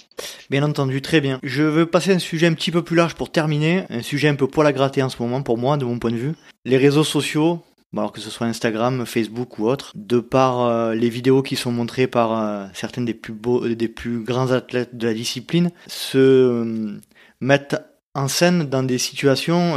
bien 0.50 0.64
entendu, 0.64 1.00
très 1.02 1.20
bien. 1.20 1.38
Je 1.44 1.62
veux 1.62 1.86
passer 1.86 2.10
à 2.10 2.16
un 2.16 2.18
sujet 2.18 2.48
un 2.48 2.54
petit 2.54 2.72
peu 2.72 2.82
plus 2.82 2.96
large 2.96 3.14
pour 3.14 3.30
terminer, 3.30 3.84
un 3.90 4.02
sujet 4.02 4.26
un 4.26 4.34
peu 4.34 4.48
poil 4.48 4.66
à 4.66 4.72
gratter 4.72 5.04
en 5.04 5.08
ce 5.08 5.22
moment 5.22 5.42
pour 5.42 5.56
moi, 5.56 5.76
de 5.76 5.84
mon 5.84 6.00
point 6.00 6.10
de 6.10 6.16
vue. 6.16 6.32
Les 6.64 6.76
réseaux 6.76 7.04
sociaux, 7.04 7.62
alors 7.96 8.10
que 8.10 8.20
ce 8.20 8.28
soit 8.28 8.48
Instagram, 8.48 9.06
Facebook 9.06 9.60
ou 9.60 9.68
autre, 9.68 9.92
de 9.94 10.18
par 10.18 10.62
euh, 10.62 10.94
les 10.94 11.08
vidéos 11.08 11.42
qui 11.42 11.54
sont 11.54 11.70
montrées 11.70 12.08
par 12.08 12.32
euh, 12.32 12.66
certains 12.74 13.02
des 13.02 13.14
plus 13.14 13.32
beaux, 13.32 13.68
des 13.68 13.86
plus 13.86 14.24
grands 14.24 14.50
athlètes 14.50 14.96
de 14.96 15.06
la 15.06 15.14
discipline, 15.14 15.70
se 15.86 16.18
euh, 16.18 16.98
mettent 17.40 17.76
en 18.14 18.26
scène 18.26 18.64
dans 18.64 18.82
des 18.82 18.98
situations 18.98 19.76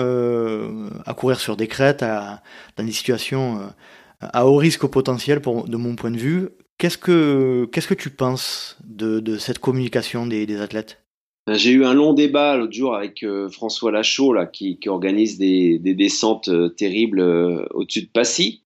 à 1.06 1.14
courir 1.14 1.40
sur 1.40 1.56
des 1.56 1.68
crêtes, 1.68 2.04
dans 2.76 2.84
des 2.84 2.92
situations 2.92 3.72
à 4.20 4.48
haut 4.48 4.56
risque 4.56 4.88
potentiel, 4.88 5.42
pour, 5.42 5.68
de 5.68 5.78
mon 5.78 5.96
point 5.96 6.10
de 6.10 6.18
vue. 6.18 6.50
Qu'est-ce 6.78 6.98
que 6.98 7.70
qu'est-ce 7.72 7.88
que 7.88 7.94
tu 7.94 8.10
penses 8.10 8.78
de, 8.84 9.20
de 9.20 9.38
cette 9.38 9.60
communication 9.60 10.26
des, 10.26 10.46
des 10.46 10.60
athlètes? 10.60 11.02
Ben, 11.48 11.56
j'ai 11.56 11.72
eu 11.72 11.86
un 11.86 11.94
long 11.94 12.14
débat 12.14 12.56
l'autre 12.56 12.74
jour 12.74 12.96
avec 12.96 13.24
euh, 13.24 13.50
François 13.50 13.92
Lachaud, 13.92 14.32
là, 14.32 14.46
qui, 14.46 14.78
organise 14.86 15.40
des, 15.40 15.80
des 15.80 15.96
descentes 15.96 16.50
euh, 16.50 16.70
terribles 16.70 17.20
euh, 17.20 17.66
au-dessus 17.72 18.04
de 18.04 18.10
Passy. 18.14 18.64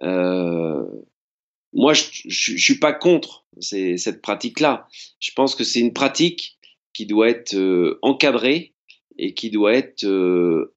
moi, 0.00 1.94
je, 1.94 2.02
je, 2.26 2.56
suis 2.58 2.78
pas 2.78 2.92
contre 2.92 3.44
cette 3.60 4.20
pratique-là. 4.20 4.86
Je 5.18 5.32
pense 5.32 5.54
que 5.54 5.64
c'est 5.64 5.80
une 5.80 5.94
pratique 5.94 6.58
qui 6.92 7.06
doit 7.06 7.28
être 7.28 7.98
encadrée 8.02 8.74
et 9.16 9.34
qui 9.34 9.50
doit 9.50 9.74
être 9.74 10.04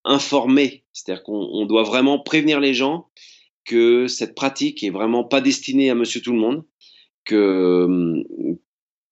informée. 0.05 0.83
C'est-à-dire 0.93 1.23
qu'on 1.23 1.65
doit 1.65 1.83
vraiment 1.83 2.19
prévenir 2.19 2.59
les 2.59 2.73
gens 2.73 3.07
que 3.65 4.07
cette 4.07 4.35
pratique 4.35 4.83
est 4.83 4.89
vraiment 4.89 5.23
pas 5.23 5.41
destinée 5.41 5.89
à 5.89 5.95
Monsieur 5.95 6.21
Tout 6.21 6.33
le 6.33 6.39
Monde, 6.39 6.63
que 7.25 8.23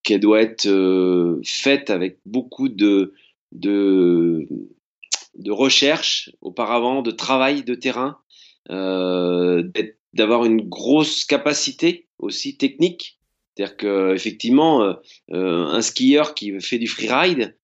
qu'elle 0.04 0.20
doit 0.20 0.42
être 0.42 0.68
euh, 0.68 1.40
faite 1.44 1.90
avec 1.90 2.20
beaucoup 2.26 2.70
de, 2.70 3.14
de, 3.52 4.48
de 5.36 5.52
recherche 5.52 6.32
auparavant, 6.42 7.02
de 7.02 7.12
travail 7.12 7.64
de 7.64 7.76
terrain, 7.76 8.18
euh, 8.70 9.64
d'avoir 10.14 10.46
une 10.46 10.68
grosse 10.68 11.24
capacité 11.24 12.08
aussi 12.20 12.58
technique. 12.58 13.20
C'est-à-dire 13.56 13.78
qu'effectivement, 13.78 14.84
euh, 14.84 14.94
euh, 15.32 15.66
un 15.66 15.82
skieur 15.82 16.34
qui 16.34 16.60
fait 16.62 16.80
du 16.80 16.88
freeride, 16.88 17.58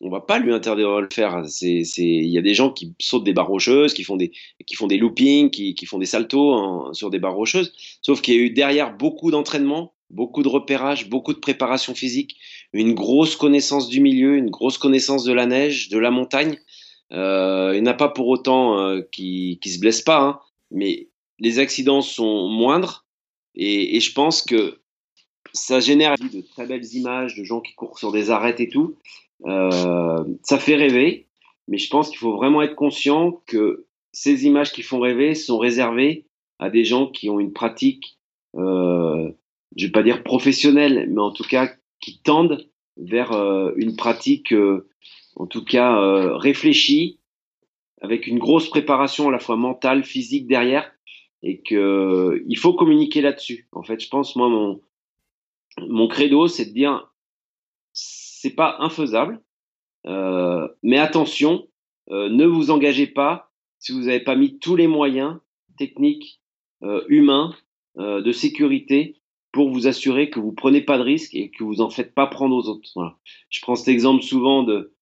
on 0.00 0.10
va 0.10 0.20
pas 0.20 0.38
lui 0.38 0.52
interdire 0.52 0.94
de 0.96 1.00
le 1.00 1.08
faire. 1.12 1.42
Il 1.60 2.28
y 2.28 2.38
a 2.38 2.42
des 2.42 2.54
gens 2.54 2.70
qui 2.70 2.94
sautent 3.00 3.24
des 3.24 3.32
barres 3.32 3.48
rocheuses, 3.48 3.94
qui 3.94 4.04
font 4.04 4.16
des, 4.16 4.32
qui 4.66 4.76
font 4.76 4.86
des 4.86 4.96
loopings, 4.96 5.50
qui, 5.50 5.74
qui 5.74 5.86
font 5.86 5.98
des 5.98 6.06
saltos 6.06 6.92
sur 6.94 7.10
des 7.10 7.18
barres 7.18 7.34
rocheuses. 7.34 7.72
Sauf 8.02 8.20
qu'il 8.20 8.34
y 8.34 8.38
a 8.38 8.40
eu 8.40 8.50
derrière 8.50 8.96
beaucoup 8.96 9.30
d'entraînement, 9.30 9.94
beaucoup 10.10 10.42
de 10.42 10.48
repérage, 10.48 11.08
beaucoup 11.08 11.32
de 11.32 11.38
préparation 11.38 11.94
physique, 11.94 12.36
une 12.72 12.94
grosse 12.94 13.36
connaissance 13.36 13.88
du 13.88 14.00
milieu, 14.00 14.36
une 14.36 14.50
grosse 14.50 14.78
connaissance 14.78 15.24
de 15.24 15.32
la 15.32 15.46
neige, 15.46 15.88
de 15.88 15.98
la 15.98 16.10
montagne. 16.10 16.58
Euh, 17.12 17.72
il 17.74 17.82
n'y 17.82 17.88
en 17.88 17.92
a 17.92 17.94
pas 17.94 18.08
pour 18.08 18.28
autant 18.28 18.78
euh, 18.78 19.00
qui, 19.12 19.58
qui 19.62 19.70
se 19.70 19.80
blessent 19.80 20.02
pas, 20.02 20.20
hein, 20.20 20.40
mais 20.70 21.08
les 21.38 21.58
accidents 21.58 22.02
sont 22.02 22.48
moindres 22.48 23.06
et, 23.54 23.98
je 23.98 24.12
pense 24.12 24.42
que 24.42 24.78
ça 25.52 25.80
génère 25.80 26.14
de 26.16 26.40
très 26.40 26.66
belles 26.66 26.94
images 26.94 27.34
de 27.34 27.42
gens 27.42 27.60
qui 27.60 27.74
courent 27.74 27.98
sur 27.98 28.12
des 28.12 28.30
arêtes 28.30 28.60
et 28.60 28.68
tout. 28.68 28.96
Euh, 29.46 30.24
ça 30.42 30.58
fait 30.58 30.74
rêver, 30.74 31.28
mais 31.68 31.78
je 31.78 31.88
pense 31.88 32.08
qu'il 32.08 32.18
faut 32.18 32.36
vraiment 32.36 32.62
être 32.62 32.74
conscient 32.74 33.40
que 33.46 33.86
ces 34.12 34.46
images 34.46 34.72
qui 34.72 34.82
font 34.82 35.00
rêver 35.00 35.34
sont 35.34 35.58
réservées 35.58 36.26
à 36.58 36.70
des 36.70 36.84
gens 36.84 37.06
qui 37.06 37.30
ont 37.30 37.38
une 37.38 37.52
pratique 37.52 38.18
euh, 38.56 39.30
je 39.76 39.86
vais 39.86 39.92
pas 39.92 40.02
dire 40.02 40.22
professionnels, 40.22 41.08
mais 41.10 41.20
en 41.20 41.30
tout 41.30 41.44
cas 41.44 41.70
qui 42.00 42.20
tendent 42.20 42.68
vers 42.96 43.32
euh, 43.32 43.72
une 43.76 43.96
pratique, 43.96 44.52
euh, 44.52 44.88
en 45.36 45.46
tout 45.46 45.64
cas 45.64 46.00
euh, 46.00 46.36
réfléchie, 46.36 47.20
avec 48.00 48.26
une 48.26 48.38
grosse 48.38 48.68
préparation 48.68 49.28
à 49.28 49.32
la 49.32 49.38
fois 49.38 49.56
mentale, 49.56 50.04
physique 50.04 50.46
derrière, 50.46 50.90
et 51.42 51.60
que 51.60 52.42
il 52.46 52.58
faut 52.58 52.74
communiquer 52.74 53.20
là-dessus. 53.20 53.68
En 53.72 53.82
fait, 53.82 54.00
je 54.00 54.08
pense 54.08 54.36
moi 54.36 54.48
mon 54.48 54.80
mon 55.86 56.08
credo, 56.08 56.48
c'est 56.48 56.66
de 56.66 56.72
dire 56.72 57.12
c'est 58.40 58.54
pas 58.54 58.76
infaisable, 58.80 59.40
mais 60.04 60.98
attention, 60.98 61.66
ne 62.10 62.44
vous 62.44 62.70
engagez 62.70 63.06
pas 63.06 63.50
si 63.78 63.92
vous 63.92 64.02
n'avez 64.02 64.20
pas 64.20 64.36
mis 64.36 64.58
tous 64.58 64.76
les 64.76 64.86
moyens 64.86 65.38
techniques, 65.76 66.40
humains, 67.08 67.54
de 67.96 68.32
sécurité 68.32 69.16
pour 69.52 69.70
vous 69.70 69.86
assurer 69.86 70.30
que 70.30 70.40
vous 70.40 70.52
prenez 70.52 70.80
pas 70.80 70.98
de 70.98 71.02
risques 71.02 71.34
et 71.34 71.50
que 71.50 71.64
vous 71.64 71.80
en 71.80 71.90
faites 71.90 72.14
pas 72.14 72.26
prendre 72.26 72.54
aux 72.54 72.68
autres. 72.68 72.88
Je 73.50 73.60
prends 73.60 73.74
cet 73.74 73.88
exemple 73.88 74.22
souvent 74.22 74.62
de, 74.62 74.92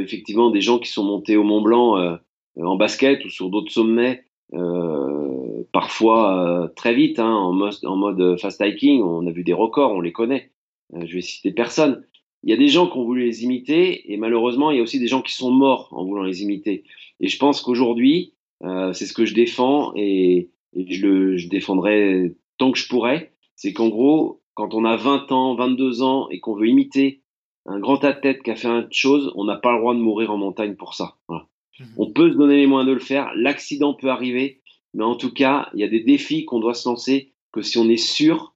effectivement 0.00 0.50
des 0.50 0.60
gens 0.60 0.78
qui 0.78 0.90
sont 0.90 1.04
montés 1.04 1.36
au 1.36 1.44
Mont 1.44 1.60
Blanc 1.60 1.98
euh, 1.98 2.16
en 2.56 2.76
basket 2.76 3.24
ou 3.24 3.30
sur 3.30 3.50
d'autres 3.50 3.72
sommets, 3.72 4.24
euh, 4.54 5.62
parfois 5.72 6.64
euh, 6.64 6.68
très 6.68 6.94
vite, 6.94 7.18
hein, 7.18 7.32
en, 7.32 7.52
mode, 7.52 7.74
en 7.84 7.96
mode 7.96 8.40
fast 8.40 8.60
hiking. 8.60 9.02
On 9.02 9.26
a 9.26 9.30
vu 9.30 9.44
des 9.44 9.52
records, 9.52 9.92
on 9.92 10.00
les 10.00 10.12
connaît. 10.12 10.50
Euh, 10.94 11.02
je 11.06 11.14
vais 11.14 11.20
citer 11.20 11.52
personne. 11.52 12.04
Il 12.42 12.50
y 12.50 12.52
a 12.52 12.56
des 12.56 12.68
gens 12.68 12.88
qui 12.88 12.96
ont 12.96 13.04
voulu 13.04 13.24
les 13.24 13.44
imiter 13.44 14.12
et 14.12 14.16
malheureusement, 14.16 14.70
il 14.70 14.78
y 14.78 14.80
a 14.80 14.82
aussi 14.82 14.98
des 14.98 15.08
gens 15.08 15.22
qui 15.22 15.34
sont 15.34 15.50
morts 15.50 15.88
en 15.92 16.04
voulant 16.04 16.22
les 16.22 16.42
imiter. 16.42 16.84
Et 17.20 17.28
je 17.28 17.38
pense 17.38 17.60
qu'aujourd'hui, 17.60 18.34
euh, 18.62 18.92
c'est 18.92 19.06
ce 19.06 19.12
que 19.12 19.26
je 19.26 19.34
défends 19.34 19.92
et, 19.94 20.50
et 20.74 20.92
je 20.92 21.06
le 21.06 21.36
je 21.36 21.48
défendrai 21.48 22.34
tant 22.58 22.72
que 22.72 22.78
je 22.78 22.88
pourrai 22.88 23.32
c'est 23.60 23.74
qu'en 23.74 23.90
gros, 23.90 24.40
quand 24.54 24.72
on 24.72 24.86
a 24.86 24.96
20 24.96 25.32
ans, 25.32 25.54
22 25.54 26.00
ans 26.00 26.30
et 26.30 26.40
qu'on 26.40 26.54
veut 26.54 26.68
imiter 26.68 27.22
un 27.66 27.78
grand 27.78 28.02
athlète 28.04 28.42
qui 28.42 28.50
a 28.50 28.56
fait 28.56 28.68
une 28.68 28.88
chose, 28.90 29.30
on 29.34 29.44
n'a 29.44 29.56
pas 29.56 29.72
le 29.72 29.80
droit 29.80 29.92
de 29.92 30.00
mourir 30.00 30.30
en 30.30 30.38
montagne 30.38 30.76
pour 30.76 30.94
ça. 30.94 31.18
Voilà. 31.28 31.46
Mmh. 31.78 31.84
On 31.98 32.10
peut 32.10 32.32
se 32.32 32.38
donner 32.38 32.56
les 32.56 32.66
moyens 32.66 32.88
de 32.88 32.94
le 32.94 33.00
faire, 33.00 33.30
l'accident 33.36 33.92
peut 33.92 34.08
arriver, 34.08 34.62
mais 34.94 35.04
en 35.04 35.14
tout 35.14 35.30
cas, 35.30 35.68
il 35.74 35.80
y 35.80 35.84
a 35.84 35.88
des 35.88 36.00
défis 36.00 36.46
qu'on 36.46 36.58
doit 36.58 36.72
se 36.72 36.88
lancer 36.88 37.34
que 37.52 37.60
si 37.60 37.76
on 37.76 37.86
est 37.90 37.98
sûr 37.98 38.54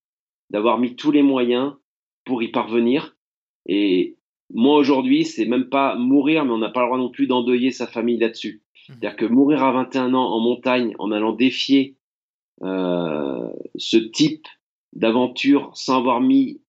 d'avoir 0.48 0.78
mis 0.78 0.96
tous 0.96 1.10
les 1.10 1.22
moyens 1.22 1.74
pour 2.24 2.42
y 2.42 2.48
parvenir. 2.48 3.14
Et 3.66 4.16
moi 4.52 4.76
aujourd'hui, 4.76 5.24
c'est 5.24 5.46
même 5.46 5.68
pas 5.68 5.96
mourir, 5.96 6.44
mais 6.44 6.52
on 6.52 6.58
n'a 6.58 6.70
pas 6.70 6.80
le 6.80 6.86
droit 6.86 6.98
non 6.98 7.10
plus 7.10 7.26
d'endeuiller 7.26 7.70
sa 7.70 7.86
famille 7.86 8.18
là-dessus. 8.18 8.62
C'est-à-dire 8.86 9.16
que 9.16 9.24
mourir 9.24 9.64
à 9.64 9.72
21 9.72 10.12
ans 10.14 10.32
en 10.32 10.40
montagne 10.40 10.94
en 10.98 11.10
allant 11.10 11.32
défier 11.32 11.96
euh, 12.62 13.50
ce 13.76 13.96
type 13.96 14.46
d'aventure 14.92 15.70
sans 15.74 15.98
avoir 15.98 16.20
mis 16.20 16.60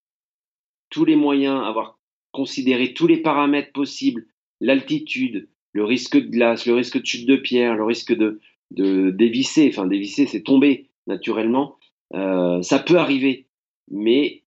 tous 0.90 1.06
les 1.06 1.16
moyens, 1.16 1.62
avoir 1.64 2.00
considéré 2.32 2.94
tous 2.94 3.08
les 3.08 3.18
paramètres 3.18 3.74
possibles, 3.74 4.28
l'altitude, 4.62 5.50
le 5.74 5.84
risque 5.84 6.18
de 6.18 6.30
glace, 6.30 6.66
le 6.66 6.74
risque 6.74 7.00
de 7.02 7.06
chute 7.06 7.28
de 7.28 7.36
pierre, 7.36 7.76
le 7.76 7.84
risque 7.84 8.16
de, 8.16 8.40
de 8.72 9.10
dévisser, 9.12 9.68
enfin 9.70 9.86
dévisser 9.86 10.26
c'est 10.26 10.44
tomber 10.44 10.90
naturellement, 11.08 11.76
euh, 12.14 12.62
ça 12.62 12.80
peut 12.80 12.98
arriver, 12.98 13.48
mais 13.92 14.44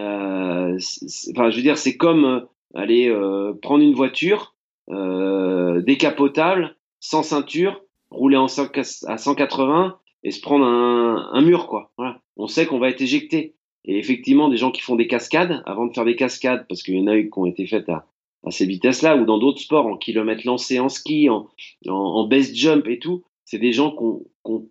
enfin 0.00 1.50
je 1.50 1.56
veux 1.56 1.62
dire 1.62 1.78
c'est 1.78 1.96
comme 1.96 2.24
euh, 2.24 2.40
aller 2.74 3.08
euh, 3.08 3.52
prendre 3.60 3.82
une 3.82 3.94
voiture 3.94 4.54
euh, 4.90 5.80
décapotable, 5.82 6.76
sans 7.00 7.22
ceinture, 7.22 7.82
rouler 8.10 8.36
à 8.36 9.18
180 9.18 9.98
et 10.24 10.30
se 10.30 10.40
prendre 10.40 10.64
un, 10.64 11.40
mur 11.42 11.66
quoi. 11.66 11.92
On 12.36 12.46
sait 12.46 12.66
qu'on 12.66 12.78
va 12.78 12.88
être 12.88 13.00
éjecté. 13.00 13.54
Et 13.84 13.98
effectivement, 13.98 14.48
des 14.48 14.56
gens 14.56 14.70
qui 14.70 14.82
font 14.82 14.96
des 14.96 15.06
cascades, 15.06 15.62
avant 15.64 15.86
de 15.86 15.94
faire 15.94 16.04
des 16.04 16.16
cascades, 16.16 16.66
parce 16.68 16.82
qu'il 16.82 16.96
y 16.96 17.00
en 17.00 17.06
a 17.06 17.16
eu 17.16 17.30
qui 17.30 17.38
ont 17.38 17.46
été 17.46 17.66
faites 17.66 17.88
à, 17.88 18.06
ces 18.50 18.66
vitesses-là, 18.66 19.16
ou 19.16 19.24
dans 19.24 19.38
d'autres 19.38 19.60
sports, 19.60 19.86
en 19.86 19.96
kilomètres 19.96 20.46
lancés 20.46 20.78
en 20.78 20.88
ski, 20.88 21.28
en, 21.28 21.48
en, 21.86 21.92
en 21.92 22.26
best 22.26 22.54
jump 22.54 22.86
et 22.88 22.98
tout, 22.98 23.24
c'est 23.44 23.58
des 23.58 23.72
gens 23.72 23.90
qui 23.92 24.02
ont, 24.02 24.24
qui 24.44 24.52
ont 24.52 24.68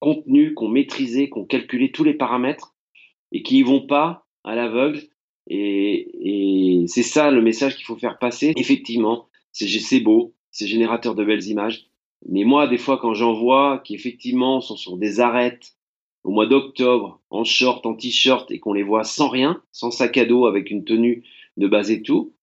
contenu, 0.00 0.54
qui 0.54 0.64
ont 0.64 0.68
maîtrisé, 0.68 1.28
qui 1.28 1.38
ont 1.38 1.44
calculé 1.44 1.92
tous 1.92 2.04
les 2.04 2.14
paramètres 2.14 2.74
et 3.32 3.42
qui 3.42 3.58
y 3.58 3.62
vont 3.62 3.86
pas 3.86 4.26
à 4.44 4.54
l'aveugle. 4.54 5.02
Et, 5.46 6.82
et 6.82 6.86
c'est 6.86 7.02
ça 7.02 7.30
le 7.30 7.42
message 7.42 7.76
qu'il 7.76 7.84
faut 7.84 7.96
faire 7.96 8.18
passer. 8.18 8.52
Effectivement, 8.56 9.26
c'est 9.52 10.00
beau, 10.00 10.34
c'est 10.50 10.66
générateur 10.66 11.14
de 11.14 11.24
belles 11.24 11.46
images. 11.46 11.86
Mais 12.28 12.44
moi, 12.44 12.68
des 12.68 12.78
fois, 12.78 12.98
quand 12.98 13.14
j'en 13.14 13.32
vois 13.32 13.80
qui 13.84 13.94
effectivement 13.94 14.60
sont 14.60 14.76
sur 14.76 14.96
des 14.96 15.20
arêtes 15.20 15.74
au 16.22 16.30
mois 16.30 16.46
d'octobre, 16.46 17.20
en 17.30 17.44
short, 17.44 17.86
en 17.86 17.94
t-shirt, 17.94 18.50
et 18.50 18.58
qu'on 18.58 18.74
les 18.74 18.82
voit 18.82 19.04
sans 19.04 19.28
rien, 19.28 19.62
sans 19.72 19.90
sac 19.90 20.18
à 20.18 20.26
dos, 20.26 20.44
avec 20.44 20.70
une 20.70 20.84
tenue 20.84 21.24
de 21.56 21.66
base 21.66 21.90
et 21.90 22.02
tout, 22.02 22.34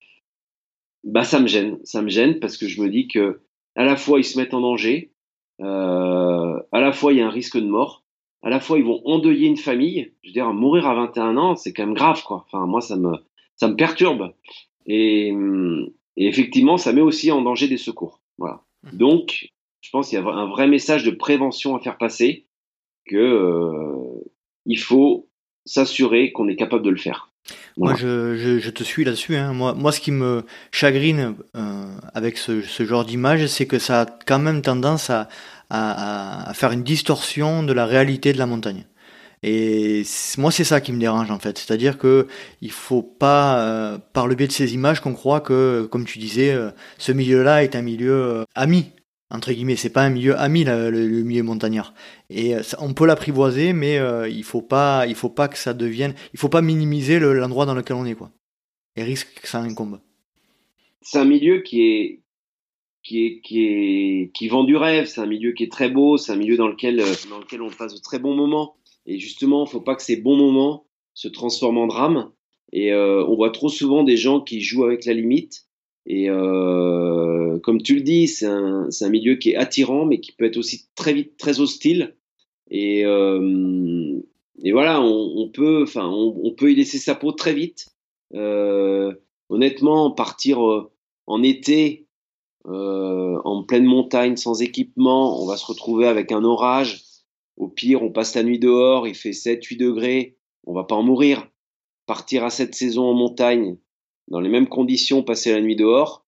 bah 1.03 1.23
ça 1.23 1.39
me 1.39 1.47
gêne. 1.47 1.79
Ça 1.83 2.01
me 2.01 2.09
gêne 2.09 2.39
parce 2.39 2.57
que 2.57 2.67
je 2.67 2.81
me 2.81 2.89
dis 2.89 3.07
que 3.07 3.41
à 3.75 3.85
la 3.85 3.95
fois 3.95 4.19
ils 4.19 4.23
se 4.23 4.37
mettent 4.39 4.55
en 4.55 4.61
danger, 4.61 5.13
euh, 5.61 6.59
à 6.71 6.81
la 6.81 6.91
fois 6.91 7.13
il 7.13 7.19
y 7.19 7.21
a 7.21 7.27
un 7.27 7.31
risque 7.31 7.57
de 7.57 7.67
mort, 7.67 8.03
à 8.43 8.49
la 8.49 8.59
fois 8.59 8.77
ils 8.77 8.85
vont 8.85 9.01
endeuiller 9.05 9.47
une 9.47 9.57
famille. 9.57 10.11
Je 10.23 10.29
veux 10.29 10.33
dire, 10.33 10.51
mourir 10.53 10.87
à 10.87 10.95
21 10.95 11.37
ans, 11.37 11.55
c'est 11.55 11.73
quand 11.73 11.85
même 11.85 11.95
grave, 11.95 12.23
quoi. 12.23 12.45
Enfin, 12.47 12.65
moi, 12.65 12.81
ça 12.81 12.95
me, 12.95 13.13
ça 13.55 13.67
me 13.67 13.75
perturbe. 13.75 14.33
Et, 14.85 15.33
et 16.15 16.27
effectivement, 16.27 16.77
ça 16.77 16.93
met 16.93 17.01
aussi 17.01 17.31
en 17.31 17.41
danger 17.41 17.67
des 17.67 17.77
secours. 17.77 18.21
Voilà. 18.37 18.61
Mmh. 18.83 18.97
Donc, 18.97 19.49
je 19.81 19.89
pense 19.91 20.09
qu'il 20.09 20.19
y 20.19 20.21
a 20.21 20.25
un 20.25 20.47
vrai 20.47 20.67
message 20.67 21.03
de 21.03 21.11
prévention 21.11 21.75
à 21.75 21.79
faire 21.79 21.97
passer, 21.97 22.45
que 23.07 23.15
euh, 23.15 24.21
il 24.65 24.79
faut 24.79 25.29
s'assurer 25.65 26.31
qu'on 26.31 26.47
est 26.47 26.55
capable 26.55 26.83
de 26.83 26.89
le 26.89 26.97
faire. 26.97 27.31
Moi, 27.77 27.93
je, 27.95 28.35
je, 28.35 28.59
je, 28.59 28.69
te 28.69 28.83
suis 28.83 29.05
là-dessus. 29.05 29.35
Hein. 29.35 29.53
Moi, 29.53 29.73
moi, 29.73 29.91
ce 29.91 30.01
qui 30.01 30.11
me 30.11 30.43
chagrine 30.71 31.35
euh, 31.55 31.85
avec 32.13 32.37
ce, 32.37 32.61
ce 32.61 32.83
genre 32.85 33.05
d'image, 33.05 33.45
c'est 33.47 33.67
que 33.67 33.79
ça 33.79 34.01
a 34.01 34.05
quand 34.05 34.39
même 34.39 34.61
tendance 34.61 35.09
à, 35.09 35.29
à, 35.69 36.51
faire 36.53 36.71
une 36.71 36.83
distorsion 36.83 37.63
de 37.63 37.73
la 37.73 37.85
réalité 37.85 38.33
de 38.33 38.37
la 38.37 38.45
montagne. 38.45 38.85
Et 39.43 40.03
moi, 40.37 40.51
c'est 40.51 40.63
ça 40.63 40.81
qui 40.81 40.91
me 40.91 40.99
dérange 40.99 41.29
en 41.29 41.39
fait. 41.39 41.57
C'est-à-dire 41.57 41.97
que 41.97 42.27
il 42.61 42.71
faut 42.71 43.03
pas, 43.03 43.59
euh, 43.59 43.97
par 44.13 44.27
le 44.27 44.35
biais 44.35 44.47
de 44.47 44.51
ces 44.51 44.73
images, 44.73 44.99
qu'on 44.99 45.13
croit 45.13 45.41
que, 45.41 45.87
comme 45.91 46.05
tu 46.05 46.17
disais, 46.17 46.51
euh, 46.51 46.71
ce 46.97 47.11
milieu-là 47.11 47.63
est 47.63 47.75
un 47.75 47.83
milieu 47.83 48.13
euh, 48.13 48.43
ami 48.55 48.91
entre 49.29 49.51
guillemets. 49.51 49.75
C'est 49.75 49.91
pas 49.91 50.03
un 50.03 50.09
milieu 50.09 50.39
ami 50.39 50.63
le, 50.63 50.89
milieu 51.23 51.43
montagnard. 51.43 51.93
Et 52.29 52.55
euh, 52.55 52.61
on 52.79 52.93
peut 52.93 53.05
l'apprivoiser, 53.05 53.73
mais 53.73 53.99
il 54.29 54.43
faut 54.43 54.63
pas, 54.63 55.05
il 55.07 55.15
faut 55.15 55.29
pas 55.29 55.47
que 55.47 55.57
ça 55.57 55.73
devienne, 55.73 56.15
il 56.33 56.39
faut 56.39 56.49
pas 56.49 56.61
minimiser 56.61 57.19
l'endroit 57.19 57.65
dans 57.65 57.75
lequel 57.75 57.97
on 57.97 58.05
est 58.05 58.15
quoi. 58.15 58.31
Et 58.95 59.03
risque 59.03 59.41
que 59.41 59.47
ça 59.47 59.59
incombe. 59.59 59.99
C'est 61.01 61.19
un 61.19 61.25
milieu 61.25 61.61
qui 61.61 61.83
est 61.83 62.21
qui 63.07 63.25
est 63.25 63.41
qui 63.41 63.65
est 63.65 64.31
qui 64.33 64.47
vend 64.47 64.63
du 64.63 64.75
rêve. 64.75 65.05
C'est 65.05 65.21
un 65.21 65.25
milieu 65.25 65.53
qui 65.53 65.63
est 65.63 65.71
très 65.71 65.89
beau. 65.89 66.17
C'est 66.17 66.31
un 66.31 66.35
milieu 66.35 66.57
dans 66.57 66.67
lequel 66.67 66.99
euh, 66.99 67.13
dans 67.29 67.39
lequel 67.39 67.61
on 67.61 67.69
passe 67.69 67.95
de 67.95 68.01
très 68.01 68.19
bons 68.19 68.35
moments. 68.35 68.75
Et 69.05 69.17
justement, 69.19 69.65
faut 69.65 69.81
pas 69.81 69.95
que 69.95 70.03
ces 70.03 70.17
bons 70.17 70.35
moments 70.35 70.85
se 71.13 71.27
transforment 71.27 71.77
en 71.79 71.87
drame. 71.87 72.31
Et 72.73 72.91
euh, 72.91 73.25
on 73.25 73.35
voit 73.35 73.51
trop 73.51 73.69
souvent 73.69 74.03
des 74.03 74.17
gens 74.17 74.41
qui 74.41 74.61
jouent 74.61 74.83
avec 74.83 75.05
la 75.05 75.13
limite 75.13 75.67
et 76.09 76.29
euh, 76.29 77.59
comme 77.59 77.81
tu 77.81 77.95
le 77.95 78.01
dis, 78.01 78.29
c'est 78.29 78.45
un, 78.45 78.87
un, 78.89 79.09
milieu 79.09 79.35
qui 79.35 79.51
est 79.51 79.55
attirant, 79.57 80.05
mais 80.05 80.21
qui 80.21 80.31
peut 80.31 80.45
être 80.45 80.55
aussi 80.55 80.87
très 80.95 81.13
vite 81.13 81.35
très 81.35 81.59
hostile. 81.59 82.15
Et, 82.71 83.05
euh, 83.05 84.17
et 84.63 84.71
voilà, 84.71 85.01
on, 85.01 85.33
on 85.35 85.49
peut, 85.49 85.83
enfin, 85.83 86.07
on, 86.07 86.39
on, 86.41 86.51
peut 86.53 86.71
y 86.71 86.75
laisser 86.75 86.97
sa 86.97 87.13
peau 87.13 87.33
très 87.33 87.53
vite. 87.53 87.89
Euh, 88.33 89.13
honnêtement, 89.49 90.09
partir 90.11 90.65
euh, 90.65 90.89
en 91.25 91.43
été, 91.43 92.06
euh, 92.67 93.39
en 93.43 93.63
pleine 93.63 93.85
montagne, 93.85 94.35
sans 94.35 94.61
équipement, 94.61 95.41
on 95.41 95.47
va 95.47 95.57
se 95.57 95.65
retrouver 95.65 96.07
avec 96.07 96.31
un 96.31 96.43
orage. 96.43 97.03
Au 97.55 97.67
pire, 97.67 98.03
on 98.03 98.11
passe 98.11 98.35
la 98.35 98.43
nuit 98.43 98.59
dehors, 98.59 99.07
il 99.07 99.15
fait 99.15 99.31
7-8 99.31 99.77
degrés, 99.77 100.37
on 100.65 100.73
va 100.73 100.83
pas 100.83 100.95
en 100.95 101.03
mourir. 101.03 101.47
Partir 102.05 102.43
à 102.43 102.49
cette 102.49 102.75
saison 102.75 103.05
en 103.05 103.13
montagne, 103.13 103.77
dans 104.27 104.39
les 104.39 104.49
mêmes 104.49 104.67
conditions, 104.67 105.23
passer 105.23 105.51
la 105.53 105.61
nuit 105.61 105.75
dehors, 105.75 106.25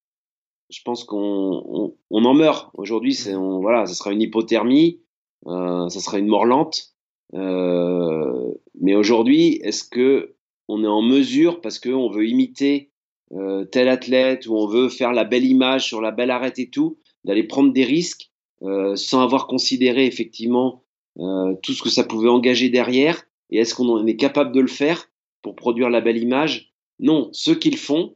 je 0.70 0.80
pense 0.84 1.04
qu'on 1.04 1.62
on, 1.66 1.96
on, 2.10 2.24
en 2.24 2.34
meurt. 2.34 2.70
Aujourd'hui, 2.74 3.14
c'est 3.14 3.34
voilà, 3.34 3.86
ça 3.86 3.94
sera 3.94 4.12
une 4.12 4.22
hypothermie, 4.22 5.02
euh, 5.46 5.88
ça 5.88 6.00
sera 6.00 6.18
une 6.18 6.28
mort 6.28 6.46
lente. 6.46 6.94
Euh, 7.34 8.52
mais 8.80 8.94
aujourd'hui, 8.94 9.60
est-ce 9.62 9.84
que 9.84 10.36
on 10.68 10.84
est 10.84 10.88
en 10.88 11.02
mesure, 11.02 11.60
parce 11.60 11.78
qu'on 11.78 12.10
veut 12.10 12.28
imiter 12.28 12.89
euh, 13.32 13.64
tel 13.64 13.88
athlète 13.88 14.46
ou 14.46 14.56
on 14.56 14.66
veut 14.66 14.88
faire 14.88 15.12
la 15.12 15.24
belle 15.24 15.44
image 15.44 15.86
sur 15.86 16.00
la 16.00 16.10
belle 16.10 16.30
arête 16.30 16.58
et 16.58 16.70
tout, 16.70 16.98
d'aller 17.24 17.44
prendre 17.44 17.72
des 17.72 17.84
risques 17.84 18.30
euh, 18.62 18.96
sans 18.96 19.22
avoir 19.22 19.46
considéré 19.46 20.06
effectivement 20.06 20.82
euh, 21.18 21.54
tout 21.62 21.72
ce 21.72 21.82
que 21.82 21.88
ça 21.88 22.04
pouvait 22.04 22.28
engager 22.28 22.68
derrière 22.68 23.22
Et 23.50 23.58
est-ce 23.58 23.74
qu'on 23.74 24.06
est 24.06 24.16
capable 24.16 24.52
de 24.52 24.60
le 24.60 24.68
faire 24.68 25.08
pour 25.42 25.56
produire 25.56 25.90
la 25.90 26.00
belle 26.00 26.18
image? 26.18 26.72
Non, 26.98 27.30
ceux 27.32 27.54
qui 27.54 27.70
le 27.70 27.76
font, 27.76 28.14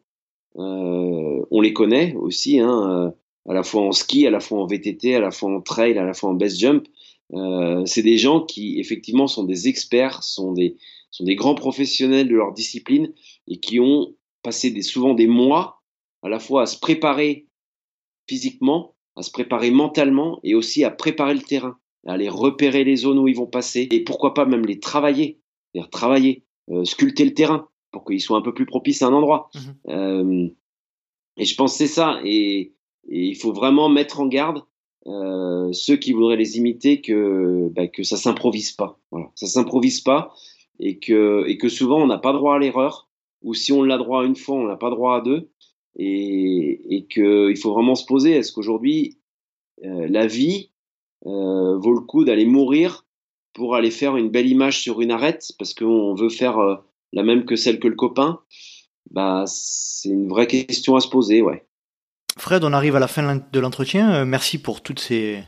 euh, 0.56 1.44
on 1.50 1.60
les 1.60 1.72
connaît 1.72 2.14
aussi, 2.14 2.60
hein, 2.60 2.90
euh, 2.90 3.50
à 3.50 3.54
la 3.54 3.62
fois 3.62 3.82
en 3.82 3.92
ski, 3.92 4.26
à 4.26 4.30
la 4.30 4.40
fois 4.40 4.60
en 4.60 4.66
VTT, 4.66 5.14
à 5.14 5.20
la 5.20 5.30
fois 5.30 5.50
en 5.50 5.60
trail, 5.60 5.98
à 5.98 6.04
la 6.04 6.14
fois 6.14 6.30
en 6.30 6.34
best 6.34 6.58
jump. 6.58 6.86
Euh, 7.32 7.84
c'est 7.86 8.02
des 8.02 8.18
gens 8.18 8.40
qui 8.42 8.78
effectivement 8.78 9.26
sont 9.26 9.44
des 9.44 9.68
experts, 9.68 10.22
sont 10.22 10.52
des, 10.52 10.76
sont 11.10 11.24
des 11.24 11.34
grands 11.34 11.54
professionnels 11.54 12.28
de 12.28 12.34
leur 12.34 12.52
discipline 12.52 13.12
et 13.48 13.58
qui 13.58 13.80
ont 13.80 14.14
passé 14.44 14.70
des, 14.70 14.82
souvent 14.82 15.14
des 15.14 15.26
mois 15.26 15.82
à 16.22 16.28
la 16.28 16.38
fois 16.38 16.62
à 16.62 16.66
se 16.66 16.78
préparer 16.78 17.48
physiquement, 18.28 18.94
à 19.16 19.22
se 19.22 19.32
préparer 19.32 19.70
mentalement 19.70 20.38
et 20.44 20.54
aussi 20.54 20.84
à 20.84 20.90
préparer 20.90 21.34
le 21.34 21.42
terrain, 21.42 21.78
à 22.06 22.12
aller 22.12 22.28
repérer 22.28 22.84
les 22.84 22.96
zones 22.96 23.18
où 23.18 23.26
ils 23.26 23.36
vont 23.36 23.46
passer 23.46 23.88
et 23.90 24.04
pourquoi 24.04 24.34
pas 24.34 24.46
même 24.46 24.64
les 24.64 24.78
travailler, 24.78 25.40
c'est-à-dire 25.72 25.90
travailler, 25.90 26.44
euh, 26.70 26.84
sculpter 26.84 27.24
le 27.24 27.34
terrain 27.34 27.68
pour 27.90 28.04
qu'il 28.04 28.20
soit 28.20 28.38
un 28.38 28.42
peu 28.42 28.54
plus 28.54 28.66
propice 28.66 29.02
à 29.02 29.06
un 29.06 29.12
endroit. 29.12 29.50
Mmh. 29.54 29.90
Euh, 29.90 30.48
et 31.36 31.44
je 31.44 31.54
pense 31.56 31.72
que 31.72 31.78
c'est 31.78 31.86
ça. 31.86 32.20
Et, 32.24 32.72
et, 33.08 33.24
il 33.26 33.36
faut 33.36 33.52
vraiment 33.52 33.88
mettre 33.88 34.20
en 34.20 34.26
garde 34.26 34.62
euh, 35.06 35.72
ceux 35.72 35.96
qui 35.96 36.12
voudraient 36.12 36.36
les 36.36 36.56
imiter 36.56 37.00
que, 37.00 37.68
bah, 37.72 37.88
que 37.88 38.02
ça 38.02 38.16
s'improvise 38.16 38.72
pas. 38.72 38.98
Voilà. 39.10 39.30
Ça 39.34 39.46
s'improvise 39.46 40.00
pas 40.00 40.32
et 40.80 40.98
que, 40.98 41.44
et 41.46 41.58
que 41.58 41.68
souvent 41.68 42.00
on 42.02 42.06
n'a 42.06 42.18
pas 42.18 42.32
droit 42.32 42.56
à 42.56 42.58
l'erreur. 42.58 43.08
Ou 43.44 43.54
si 43.54 43.72
on 43.72 43.82
l'a 43.82 43.98
droit 43.98 44.22
à 44.22 44.24
une 44.24 44.36
fois, 44.36 44.56
on 44.56 44.66
n'a 44.66 44.76
pas 44.76 44.90
droit 44.90 45.16
à 45.16 45.20
deux. 45.20 45.50
Et, 45.96 46.96
et 46.96 47.06
qu'il 47.06 47.56
faut 47.56 47.72
vraiment 47.72 47.94
se 47.94 48.04
poser 48.04 48.32
est-ce 48.32 48.52
qu'aujourd'hui, 48.52 49.18
euh, 49.84 50.06
la 50.08 50.26
vie 50.26 50.70
euh, 51.26 51.78
vaut 51.78 51.94
le 51.94 52.00
coup 52.00 52.24
d'aller 52.24 52.46
mourir 52.46 53.06
pour 53.52 53.76
aller 53.76 53.90
faire 53.90 54.16
une 54.16 54.30
belle 54.30 54.48
image 54.48 54.80
sur 54.80 55.00
une 55.00 55.10
arête 55.10 55.52
parce 55.58 55.74
qu'on 55.74 56.14
veut 56.14 56.28
faire 56.28 56.58
euh, 56.58 56.76
la 57.12 57.22
même 57.22 57.44
que 57.44 57.56
celle 57.56 57.78
que 57.78 57.88
le 57.88 57.94
copain? 57.94 58.40
Bah, 59.10 59.44
C'est 59.46 60.08
une 60.08 60.28
vraie 60.28 60.46
question 60.46 60.96
à 60.96 61.00
se 61.00 61.08
poser, 61.08 61.42
ouais. 61.42 61.64
Fred, 62.36 62.64
on 62.64 62.72
arrive 62.72 62.96
à 62.96 63.00
la 63.00 63.06
fin 63.06 63.36
de 63.36 63.60
l'entretien. 63.60 64.24
Merci 64.24 64.58
pour 64.58 64.82
toutes 64.82 64.98
ces 64.98 65.38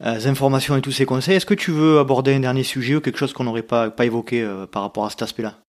informations 0.00 0.76
et 0.76 0.82
tous 0.82 0.90
ces 0.90 1.06
conseils. 1.06 1.36
Est-ce 1.36 1.46
que 1.46 1.54
tu 1.54 1.70
veux 1.70 2.00
aborder 2.00 2.34
un 2.34 2.40
dernier 2.40 2.64
sujet 2.64 2.96
ou 2.96 3.00
quelque 3.00 3.18
chose 3.18 3.32
qu'on 3.32 3.44
n'aurait 3.44 3.62
pas, 3.62 3.90
pas 3.90 4.06
évoqué 4.06 4.44
par 4.72 4.82
rapport 4.82 5.04
à 5.04 5.10
cet 5.10 5.22
aspect-là? 5.22 5.65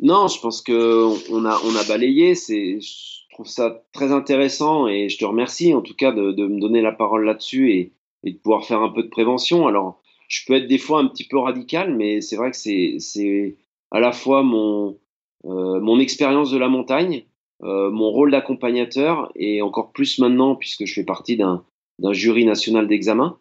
Non, 0.00 0.28
je 0.28 0.40
pense 0.40 0.60
qu'on 0.60 1.44
a, 1.44 1.60
on 1.64 1.76
a 1.76 1.84
balayé. 1.86 2.34
C'est, 2.34 2.80
je 2.80 3.34
trouve 3.34 3.46
ça 3.46 3.82
très 3.92 4.12
intéressant 4.12 4.86
et 4.86 5.08
je 5.08 5.18
te 5.18 5.24
remercie 5.24 5.74
en 5.74 5.82
tout 5.82 5.94
cas 5.94 6.12
de, 6.12 6.32
de 6.32 6.46
me 6.46 6.60
donner 6.60 6.82
la 6.82 6.92
parole 6.92 7.24
là-dessus 7.24 7.72
et, 7.72 7.92
et, 8.24 8.32
de 8.32 8.38
pouvoir 8.38 8.64
faire 8.64 8.80
un 8.80 8.90
peu 8.90 9.02
de 9.02 9.08
prévention. 9.08 9.66
Alors, 9.66 10.00
je 10.28 10.44
peux 10.46 10.54
être 10.54 10.66
des 10.66 10.78
fois 10.78 11.00
un 11.00 11.06
petit 11.06 11.26
peu 11.26 11.38
radical, 11.38 11.94
mais 11.94 12.20
c'est 12.20 12.36
vrai 12.36 12.50
que 12.50 12.56
c'est, 12.56 12.96
c'est 12.98 13.56
à 13.90 14.00
la 14.00 14.12
fois 14.12 14.42
mon, 14.42 14.98
euh, 15.44 15.80
mon 15.80 16.00
expérience 16.00 16.50
de 16.50 16.58
la 16.58 16.68
montagne, 16.68 17.24
euh, 17.62 17.90
mon 17.90 18.10
rôle 18.10 18.32
d'accompagnateur 18.32 19.30
et 19.36 19.62
encore 19.62 19.92
plus 19.92 20.18
maintenant 20.18 20.56
puisque 20.56 20.84
je 20.86 20.94
fais 20.94 21.04
partie 21.04 21.36
d'un 21.36 21.64
d'un 22.00 22.12
jury 22.12 22.44
national 22.44 22.88
d'examen. 22.88 23.38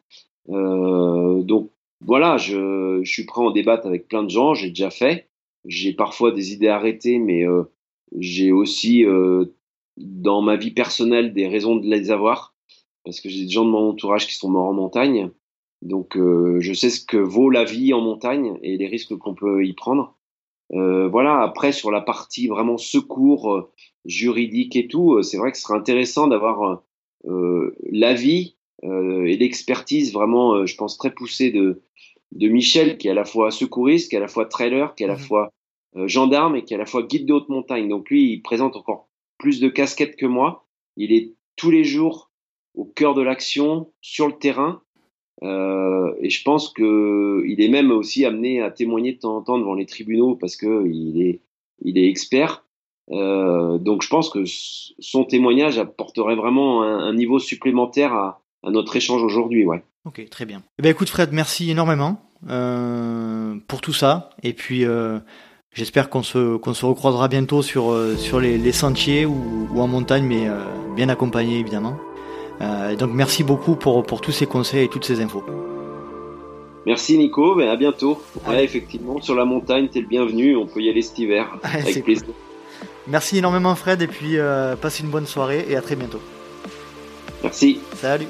donc 0.47 1.71
voilà, 2.01 2.37
je, 2.37 2.99
je, 3.01 3.11
suis 3.11 3.25
prêt 3.25 3.41
à 3.41 3.45
en 3.45 3.51
débattre 3.51 3.87
avec 3.87 4.07
plein 4.07 4.21
de 4.21 4.29
gens, 4.29 4.53
j'ai 4.53 4.69
déjà 4.69 4.91
fait. 4.91 5.27
J'ai 5.65 5.93
parfois 5.93 6.31
des 6.31 6.53
idées 6.53 6.67
arrêtées, 6.67 7.19
mais 7.19 7.45
j'ai 8.19 8.51
aussi 8.51 9.05
dans 9.97 10.41
ma 10.41 10.55
vie 10.55 10.71
personnelle 10.71 11.33
des 11.33 11.47
raisons 11.47 11.75
de 11.75 11.87
les 11.87 12.11
avoir, 12.11 12.55
parce 13.05 13.21
que 13.21 13.29
j'ai 13.29 13.45
des 13.45 13.49
gens 13.49 13.65
de 13.65 13.69
mon 13.69 13.89
entourage 13.89 14.27
qui 14.27 14.35
sont 14.35 14.49
morts 14.49 14.67
en 14.67 14.73
montagne. 14.73 15.31
Donc 15.83 16.15
euh, 16.15 16.59
je 16.61 16.73
sais 16.73 16.89
ce 16.89 17.05
que 17.05 17.17
vaut 17.17 17.49
la 17.49 17.65
vie 17.65 17.93
en 17.93 18.01
montagne 18.01 18.57
et 18.63 18.77
les 18.77 18.87
risques 18.87 19.15
qu'on 19.17 19.35
peut 19.35 19.65
y 19.65 19.73
prendre. 19.73 20.17
Euh, 20.71 21.07
voilà, 21.09 21.41
après 21.41 21.71
sur 21.71 21.91
la 21.91 22.01
partie 22.01 22.47
vraiment 22.47 22.77
secours 22.77 23.53
euh, 23.53 23.71
juridique 24.05 24.75
et 24.75 24.87
tout, 24.87 25.21
c'est 25.21 25.37
vrai 25.37 25.51
que 25.51 25.57
ce 25.57 25.63
serait 25.63 25.77
intéressant 25.77 26.27
d'avoir 26.27 26.83
l'avis 27.89 28.57
et 28.81 29.37
l'expertise 29.37 30.11
vraiment, 30.11 30.65
je 30.65 30.75
pense, 30.75 30.97
très 30.97 31.13
poussée 31.13 31.51
de, 31.51 31.81
de 32.33 32.47
Michel, 32.49 32.97
qui 32.97 33.07
est 33.07 33.11
à 33.11 33.15
la 33.15 33.25
fois 33.25 33.51
secouriste, 33.51 34.09
qui 34.09 34.15
est 34.15 34.19
à 34.19 34.21
la 34.21 34.27
fois 34.27 34.45
trailer, 34.45 34.95
qui 34.95 35.03
est 35.03 35.07
à 35.07 35.09
la 35.09 35.15
mmh 35.15 35.19
fois 35.19 35.49
gendarme 36.05 36.55
et 36.55 36.63
qui 36.63 36.73
est 36.73 36.77
à 36.77 36.79
la 36.79 36.87
fois 36.87 37.03
guide 37.03 37.27
de 37.27 37.33
haute 37.33 37.49
montagne. 37.49 37.87
Donc 37.87 38.09
lui, 38.09 38.33
il 38.33 38.41
présente 38.41 38.75
encore 38.75 39.07
plus 39.37 39.59
de 39.59 39.69
casquettes 39.69 40.15
que 40.15 40.25
moi. 40.25 40.65
Il 40.97 41.13
est 41.13 41.33
tous 41.55 41.69
les 41.69 41.83
jours 41.83 42.31
au 42.75 42.85
cœur 42.85 43.13
de 43.13 43.21
l'action, 43.21 43.91
sur 44.01 44.27
le 44.27 44.33
terrain. 44.33 44.81
Euh, 45.43 46.13
et 46.21 46.29
je 46.29 46.43
pense 46.43 46.73
qu'il 46.73 47.55
est 47.57 47.69
même 47.69 47.91
aussi 47.91 48.25
amené 48.25 48.61
à 48.61 48.71
témoigner 48.71 49.13
de 49.13 49.19
temps 49.19 49.37
en 49.37 49.41
temps 49.41 49.59
devant 49.59 49.73
les 49.73 49.85
tribunaux 49.85 50.35
parce 50.35 50.55
qu'il 50.55 51.21
est, 51.21 51.41
il 51.81 51.97
est 51.97 52.07
expert. 52.07 52.65
Euh, 53.11 53.77
donc 53.77 54.01
je 54.01 54.07
pense 54.07 54.29
que 54.29 54.43
son 54.45 55.25
témoignage 55.25 55.77
apporterait 55.77 56.35
vraiment 56.35 56.83
un, 56.83 57.13
niveau 57.13 57.39
supplémentaire 57.39 58.13
à, 58.13 58.41
notre 58.63 58.95
échange 58.95 59.23
aujourd'hui. 59.23 59.65
Ouais. 59.65 59.83
Ok, 60.05 60.23
très 60.29 60.45
bien. 60.45 60.61
Eh 60.79 60.81
bien, 60.81 60.91
écoute 60.91 61.09
Fred, 61.09 61.31
merci 61.31 61.71
énormément 61.71 62.29
euh, 62.49 63.55
pour 63.67 63.81
tout 63.81 63.93
ça. 63.93 64.29
Et 64.43 64.53
puis 64.53 64.85
J'espère 65.73 66.09
qu'on 66.09 66.21
se, 66.21 66.57
qu'on 66.57 66.75
se 66.75 66.85
recroisera 66.85 67.27
bientôt 67.27 67.63
sur, 67.63 67.91
euh, 67.91 68.15
sur 68.15 68.39
les, 68.39 68.59
les 68.59 68.71
sentiers 68.71 69.25
ou, 69.25 69.67
ou, 69.73 69.81
en 69.81 69.87
montagne, 69.87 70.23
mais 70.23 70.47
euh, 70.47 70.59
bien 70.95 71.09
accompagné 71.09 71.59
évidemment. 71.59 71.97
Euh, 72.61 72.95
donc 72.95 73.09
merci 73.11 73.43
beaucoup 73.43 73.75
pour, 73.75 74.03
pour 74.03 74.21
tous 74.21 74.31
ces 74.31 74.45
conseils 74.45 74.83
et 74.83 74.87
toutes 74.87 75.05
ces 75.05 75.19
infos. 75.19 75.43
Merci 76.85 77.17
Nico, 77.17 77.55
ben 77.55 77.69
à 77.69 77.75
bientôt. 77.75 78.21
Ouais, 78.47 78.63
effectivement, 78.63 79.19
sur 79.19 79.33
la 79.33 79.45
montagne, 79.45 79.87
t'es 79.87 80.01
le 80.01 80.07
bienvenu, 80.07 80.55
on 80.55 80.67
peut 80.67 80.81
y 80.81 80.89
aller 80.89 81.01
cet 81.01 81.17
hiver, 81.17 81.47
avec 81.63 82.03
plaisir. 82.03 82.27
Merci 83.07 83.39
énormément 83.39 83.73
Fred, 83.73 84.01
et 84.01 84.07
puis 84.07 84.37
euh, 84.37 84.75
passe 84.75 84.99
une 84.99 85.09
bonne 85.09 85.25
soirée 85.25 85.65
et 85.67 85.75
à 85.75 85.81
très 85.81 85.95
bientôt. 85.95 86.21
Merci. 87.41 87.79
Salut. 87.95 88.27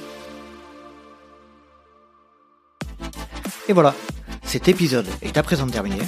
Et 3.69 3.73
voilà, 3.73 3.95
cet 4.43 4.67
épisode 4.67 5.07
est 5.21 5.37
à 5.37 5.43
présent 5.43 5.67
terminé. 5.67 5.99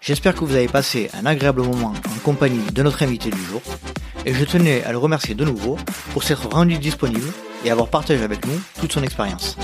J'espère 0.00 0.34
que 0.34 0.44
vous 0.44 0.54
avez 0.54 0.66
passé 0.66 1.10
un 1.12 1.26
agréable 1.26 1.62
moment 1.62 1.92
en 1.92 2.18
compagnie 2.24 2.64
de 2.72 2.82
notre 2.82 3.02
invité 3.02 3.30
du 3.30 3.42
jour, 3.44 3.60
et 4.24 4.32
je 4.32 4.44
tenais 4.44 4.82
à 4.84 4.92
le 4.92 4.98
remercier 4.98 5.34
de 5.34 5.44
nouveau 5.44 5.76
pour 6.14 6.24
s'être 6.24 6.48
rendu 6.48 6.78
disponible 6.78 7.30
et 7.66 7.70
avoir 7.70 7.88
partagé 7.88 8.24
avec 8.24 8.46
nous 8.46 8.58
toute 8.80 8.92
son 8.92 9.02
expérience. 9.02 9.58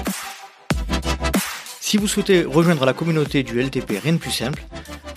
Si 1.80 1.96
vous 1.96 2.06
souhaitez 2.06 2.44
rejoindre 2.44 2.84
la 2.84 2.92
communauté 2.92 3.42
du 3.42 3.62
LTP 3.62 3.98
Rien 4.02 4.12
de 4.12 4.18
plus 4.18 4.30
simple, 4.30 4.62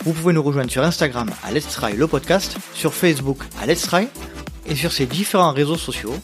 vous 0.06 0.14
pouvez 0.14 0.32
nous 0.32 0.42
rejoindre 0.42 0.72
sur 0.72 0.84
Instagram 0.84 1.30
à 1.44 1.52
Let's 1.52 1.68
Try 1.68 1.98
le 1.98 2.08
podcast, 2.08 2.56
sur 2.74 2.94
Facebook 2.94 3.40
à 3.62 3.66
Let's 3.66 3.82
Try, 3.82 4.08
et 4.68 4.76
sur 4.76 4.94
ces 4.94 5.06
différents 5.06 5.52
réseaux 5.52 5.76
sociaux, 5.76 6.16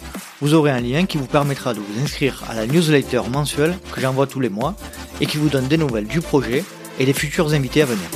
vous 0.41 0.53
aurez 0.53 0.71
un 0.71 0.79
lien 0.79 1.05
qui 1.05 1.17
vous 1.17 1.25
permettra 1.25 1.73
de 1.73 1.79
vous 1.79 2.01
inscrire 2.01 2.43
à 2.49 2.53
la 2.53 2.67
newsletter 2.67 3.21
mensuelle 3.31 3.77
que 3.91 4.01
j'envoie 4.01 4.27
tous 4.27 4.39
les 4.39 4.49
mois 4.49 4.75
et 5.19 5.25
qui 5.25 5.37
vous 5.37 5.49
donne 5.49 5.67
des 5.67 5.77
nouvelles 5.77 6.07
du 6.07 6.21
projet 6.21 6.63
et 6.99 7.05
des 7.05 7.13
futurs 7.13 7.53
invités 7.53 7.81
à 7.81 7.85
venir. 7.85 8.07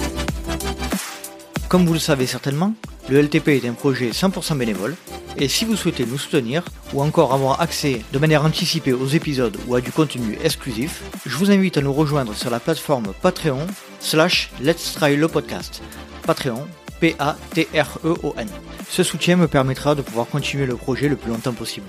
Comme 1.67 1.85
vous 1.85 1.93
le 1.93 1.99
savez 1.99 2.27
certainement, 2.27 2.73
le 3.09 3.21
LTP 3.21 3.49
est 3.49 3.67
un 3.67 3.73
projet 3.73 4.09
100% 4.09 4.57
bénévole, 4.57 4.95
et 5.37 5.47
si 5.47 5.65
vous 5.65 5.75
souhaitez 5.75 6.05
nous 6.05 6.17
soutenir, 6.17 6.63
ou 6.93 7.01
encore 7.01 7.33
avoir 7.33 7.61
accès 7.61 8.01
de 8.11 8.19
manière 8.19 8.45
anticipée 8.45 8.93
aux 8.93 9.07
épisodes 9.07 9.57
ou 9.67 9.75
à 9.75 9.81
du 9.81 9.91
contenu 9.91 10.37
exclusif, 10.43 11.01
je 11.25 11.37
vous 11.37 11.49
invite 11.49 11.77
à 11.77 11.81
nous 11.81 11.93
rejoindre 11.93 12.35
sur 12.35 12.49
la 12.49 12.59
plateforme 12.59 13.13
Patreon 13.21 13.65
slash 13.99 14.51
Let's 14.61 14.93
Try 14.93 15.15
le 15.15 15.27
podcast. 15.27 15.81
Patreon, 16.23 16.67
P-A-T-R-E-O-N. 16.99 18.47
Ce 18.89 19.03
soutien 19.03 19.37
me 19.37 19.47
permettra 19.47 19.95
de 19.95 20.01
pouvoir 20.01 20.27
continuer 20.27 20.65
le 20.65 20.75
projet 20.75 21.07
le 21.07 21.15
plus 21.15 21.31
longtemps 21.31 21.53
possible. 21.53 21.87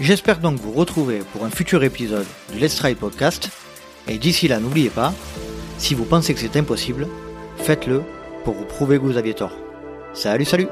J'espère 0.00 0.38
donc 0.38 0.58
vous 0.58 0.72
retrouver 0.72 1.18
pour 1.30 1.44
un 1.44 1.50
futur 1.50 1.84
épisode 1.84 2.24
de 2.54 2.58
Let's 2.58 2.76
Try 2.76 2.94
Podcast, 2.94 3.50
et 4.08 4.16
d'ici 4.16 4.48
là 4.48 4.58
n'oubliez 4.58 4.88
pas, 4.88 5.12
si 5.76 5.94
vous 5.94 6.06
pensez 6.06 6.32
que 6.32 6.40
c'est 6.40 6.56
impossible, 6.56 7.06
faites-le 7.58 8.02
pour 8.44 8.54
vous 8.54 8.64
prouver 8.64 8.96
que 8.96 9.02
vous 9.02 9.18
aviez 9.18 9.34
tort. 9.34 9.52
Salut, 10.14 10.46
salut 10.46 10.68